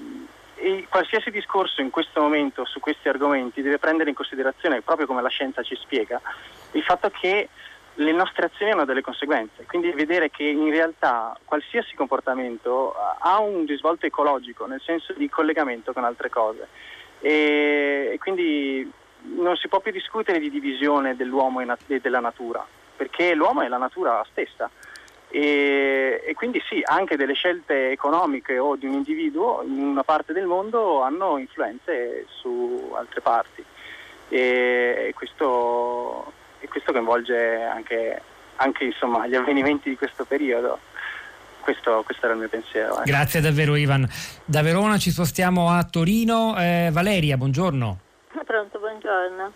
e 0.57 0.87
qualsiasi 0.89 1.31
discorso 1.31 1.81
in 1.81 1.91
questo 1.91 2.21
momento 2.21 2.65
su 2.65 2.81
questi 2.81 3.09
argomenti 3.09 3.63
deve 3.63 3.79
prendere 3.79 4.11
in 4.11 4.17
considerazione, 4.17 4.81
proprio 4.81 5.07
come 5.07 5.23
la 5.23 5.29
scienza 5.29 5.63
ci 5.63 5.77
spiega, 5.77 6.21
il 6.73 6.83
fatto 6.83 7.11
che 7.11 7.49
le 7.95 8.13
nostre 8.13 8.47
azioni 8.47 8.73
hanno 8.73 8.85
delle 8.85 9.03
conseguenze, 9.03 9.65
quindi 9.67 9.91
vedere 9.93 10.31
che 10.31 10.45
in 10.45 10.71
realtà 10.71 11.37
qualsiasi 11.45 11.95
comportamento 11.95 12.95
ha 12.95 13.39
un 13.39 13.67
risvolto 13.67 14.07
ecologico, 14.07 14.67
nel 14.67 14.81
senso 14.81 15.13
di 15.13 15.29
collegamento 15.29 15.93
con 15.93 16.05
altre 16.05 16.31
cose. 16.31 16.69
E, 17.21 18.17
quindi 18.21 18.91
non 19.37 19.57
si 19.57 19.69
può 19.69 19.81
più 19.81 19.93
discutere 19.93 20.39
di 20.39 20.51
divisione 20.51 21.17
dell'uomo 21.17 21.61
e 21.61 22.01
della 22.01 22.21
natura, 22.21 22.67
perché 22.97 23.35
l'uomo 23.35 23.61
è 23.61 23.69
la 23.69 23.79
natura 23.79 24.25
stessa. 24.31 24.71
E, 25.29 26.23
e, 26.25 26.35
quindi 26.35 26.63
sì, 26.67 26.83
anche 26.85 27.17
delle 27.17 27.35
scelte 27.35 27.91
economiche 27.91 28.59
o 28.59 28.77
di 28.77 28.87
un 28.87 28.95
individuo 28.95 29.63
in 29.65 29.83
una 29.83 30.03
parte 30.03 30.33
del 30.33 30.47
mondo 30.47 31.03
hanno 31.03 31.39
influenze 31.39 32.27
su 32.29 32.93
altre 32.95 33.21
parti. 33.21 33.65
E 34.29 35.13
questo 35.15 36.33
e 36.63 36.69
questo 36.69 36.93
coinvolge 36.93 37.63
anche, 37.63 38.23
anche 38.57 38.85
insomma, 38.85 39.27
gli 39.27 39.35
avvenimenti 39.35 39.91
di 39.91 39.97
questo 39.97 40.25
periodo. 40.25 40.79
Questo, 41.61 42.03
questo, 42.05 42.25
era 42.25 42.35
il 42.35 42.41
mio 42.41 42.49
pensiero. 42.49 43.01
Eh. 43.01 43.05
Grazie 43.05 43.41
davvero 43.41 43.77
Ivan. 43.77 44.09
Da 44.45 44.63
Verona 44.63 44.99
ci 44.99 45.11
spostiamo 45.11 45.71
a 45.71 45.85
Torino. 45.85 46.57
Eh, 46.57 46.91
Valeria, 46.93 47.37
buongiorno. 47.37 47.99
Pronto, 48.45 48.79
buongiorno. 48.79 49.53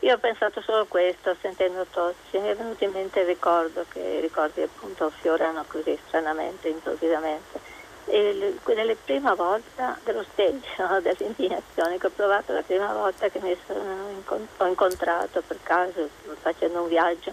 Io 0.00 0.14
ho 0.14 0.18
pensato 0.18 0.60
solo 0.60 0.86
questo, 0.86 1.36
sentendo 1.40 1.86
Tozzi, 1.90 2.38
mi 2.38 2.48
è 2.48 2.54
venuto 2.54 2.84
in 2.84 2.92
mente 2.92 3.20
il 3.20 3.26
ricordo 3.26 3.84
che 3.88 3.98
i 3.98 4.20
ricordi 4.20 4.62
appunto 4.62 5.10
fiorano 5.20 5.64
così 5.66 5.98
stranamente, 6.06 6.68
improvvisamente 6.68 7.77
nella 8.10 8.94
prima 9.04 9.34
volta 9.34 9.98
dello 10.04 10.24
stage, 10.32 11.00
dell'indignazione 11.02 11.98
che 11.98 12.06
ho 12.06 12.12
provato 12.14 12.52
la 12.52 12.62
prima 12.62 12.92
volta 12.92 13.28
che 13.28 13.38
mi 13.40 13.56
sono 13.66 14.06
ho 14.56 14.66
incontrato 14.66 15.42
per 15.46 15.58
caso 15.62 16.08
facendo 16.40 16.82
un 16.82 16.88
viaggio 16.88 17.32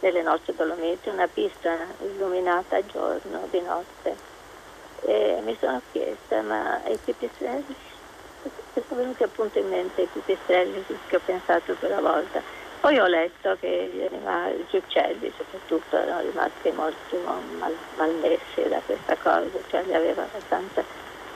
nelle 0.00 0.22
nostre 0.22 0.54
Dolomiti, 0.54 1.08
una 1.08 1.26
pista 1.26 1.76
illuminata 2.00 2.76
a 2.76 2.86
giorno, 2.86 3.46
di 3.50 3.60
notte. 3.60 4.36
E 5.02 5.40
mi 5.44 5.56
sono 5.58 5.80
chiesta, 5.92 6.42
ma 6.42 6.80
i 6.86 6.98
pipistrelli? 7.02 7.74
Mi 8.42 8.82
sono 8.86 9.00
venuti 9.00 9.22
appunto 9.22 9.58
in 9.58 9.68
mente 9.68 10.02
i 10.02 10.08
pipistrelli 10.12 10.84
che 11.08 11.16
ho 11.16 11.20
pensato 11.24 11.74
quella 11.74 12.00
volta 12.00 12.57
poi 12.80 12.98
ho 12.98 13.06
letto 13.06 13.56
che 13.58 13.90
gli, 13.92 14.02
animali, 14.02 14.64
gli 14.68 14.76
uccelli 14.76 15.32
soprattutto 15.36 15.96
erano 15.96 16.20
rimasti 16.20 16.70
molto 16.72 17.20
mal, 17.20 17.78
malmessi 17.96 18.62
da 18.68 18.82
questa 18.82 19.16
cosa, 19.16 19.58
cioè 19.66 19.84
li 19.84 19.94
aveva 19.94 20.24
abbastanza 20.24 20.84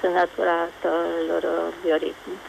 snaturato 0.00 0.88
il 1.18 1.26
loro 1.26 1.72
bioritmo 1.72 2.40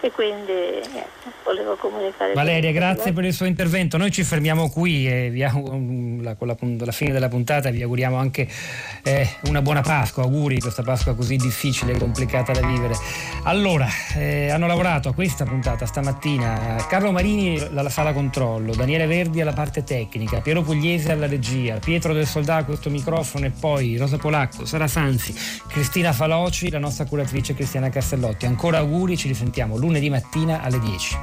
e 0.00 0.10
quindi 0.10 0.52
niente, 0.52 1.08
volevo 1.42 1.76
comunicare. 1.76 2.34
Valeria, 2.34 2.70
grazie 2.72 3.12
per 3.12 3.24
il 3.24 3.32
suo 3.32 3.46
intervento. 3.46 3.96
Noi 3.96 4.10
ci 4.10 4.24
fermiamo 4.24 4.70
qui 4.70 5.08
e 5.08 5.30
vi, 5.30 5.44
con 5.50 6.20
la, 6.22 6.36
la, 6.58 6.92
fine 6.92 7.12
della 7.12 7.28
puntata 7.28 7.70
vi 7.70 7.82
auguriamo 7.82 8.16
anche 8.16 8.48
eh, 9.02 9.28
una 9.44 9.62
buona 9.62 9.80
Pasqua. 9.80 10.24
Auguri 10.24 10.58
questa 10.60 10.82
Pasqua 10.82 11.14
così 11.14 11.36
difficile 11.36 11.92
e 11.92 11.98
complicata 11.98 12.52
da 12.52 12.66
vivere. 12.66 12.94
Allora, 13.44 13.86
eh, 14.16 14.50
hanno 14.50 14.66
lavorato 14.66 15.08
a 15.08 15.14
questa 15.14 15.44
puntata 15.44 15.86
stamattina 15.86 16.84
Carlo 16.88 17.10
Marini 17.12 17.58
alla 17.58 17.90
sala 17.90 18.12
controllo, 18.12 18.74
Daniele 18.74 19.06
Verdi 19.06 19.40
alla 19.40 19.52
parte 19.52 19.82
tecnica, 19.82 20.40
Piero 20.40 20.62
Pugliese 20.62 21.12
alla 21.12 21.26
regia, 21.26 21.78
Pietro 21.78 22.12
del 22.12 22.26
Soldato 22.26 22.62
a 22.62 22.64
questo 22.64 22.90
microfono 22.90 23.46
e 23.46 23.50
poi 23.50 23.96
Rosa 23.96 24.18
Polacco, 24.18 24.64
Sara 24.64 24.86
Sanzi, 24.86 25.34
Cristina 25.68 26.12
Faloci, 26.12 26.70
la 26.70 26.78
nostra 26.78 27.04
curatrice 27.04 27.54
Cristiana 27.54 27.88
Castellotti. 27.88 28.46
Ancora 28.46 28.78
auguri, 28.78 29.16
ci 29.16 29.28
risentiamo 29.28 29.76
lunedì 29.86 30.10
mattina 30.10 30.62
alle 30.62 30.80
10. 30.80 31.18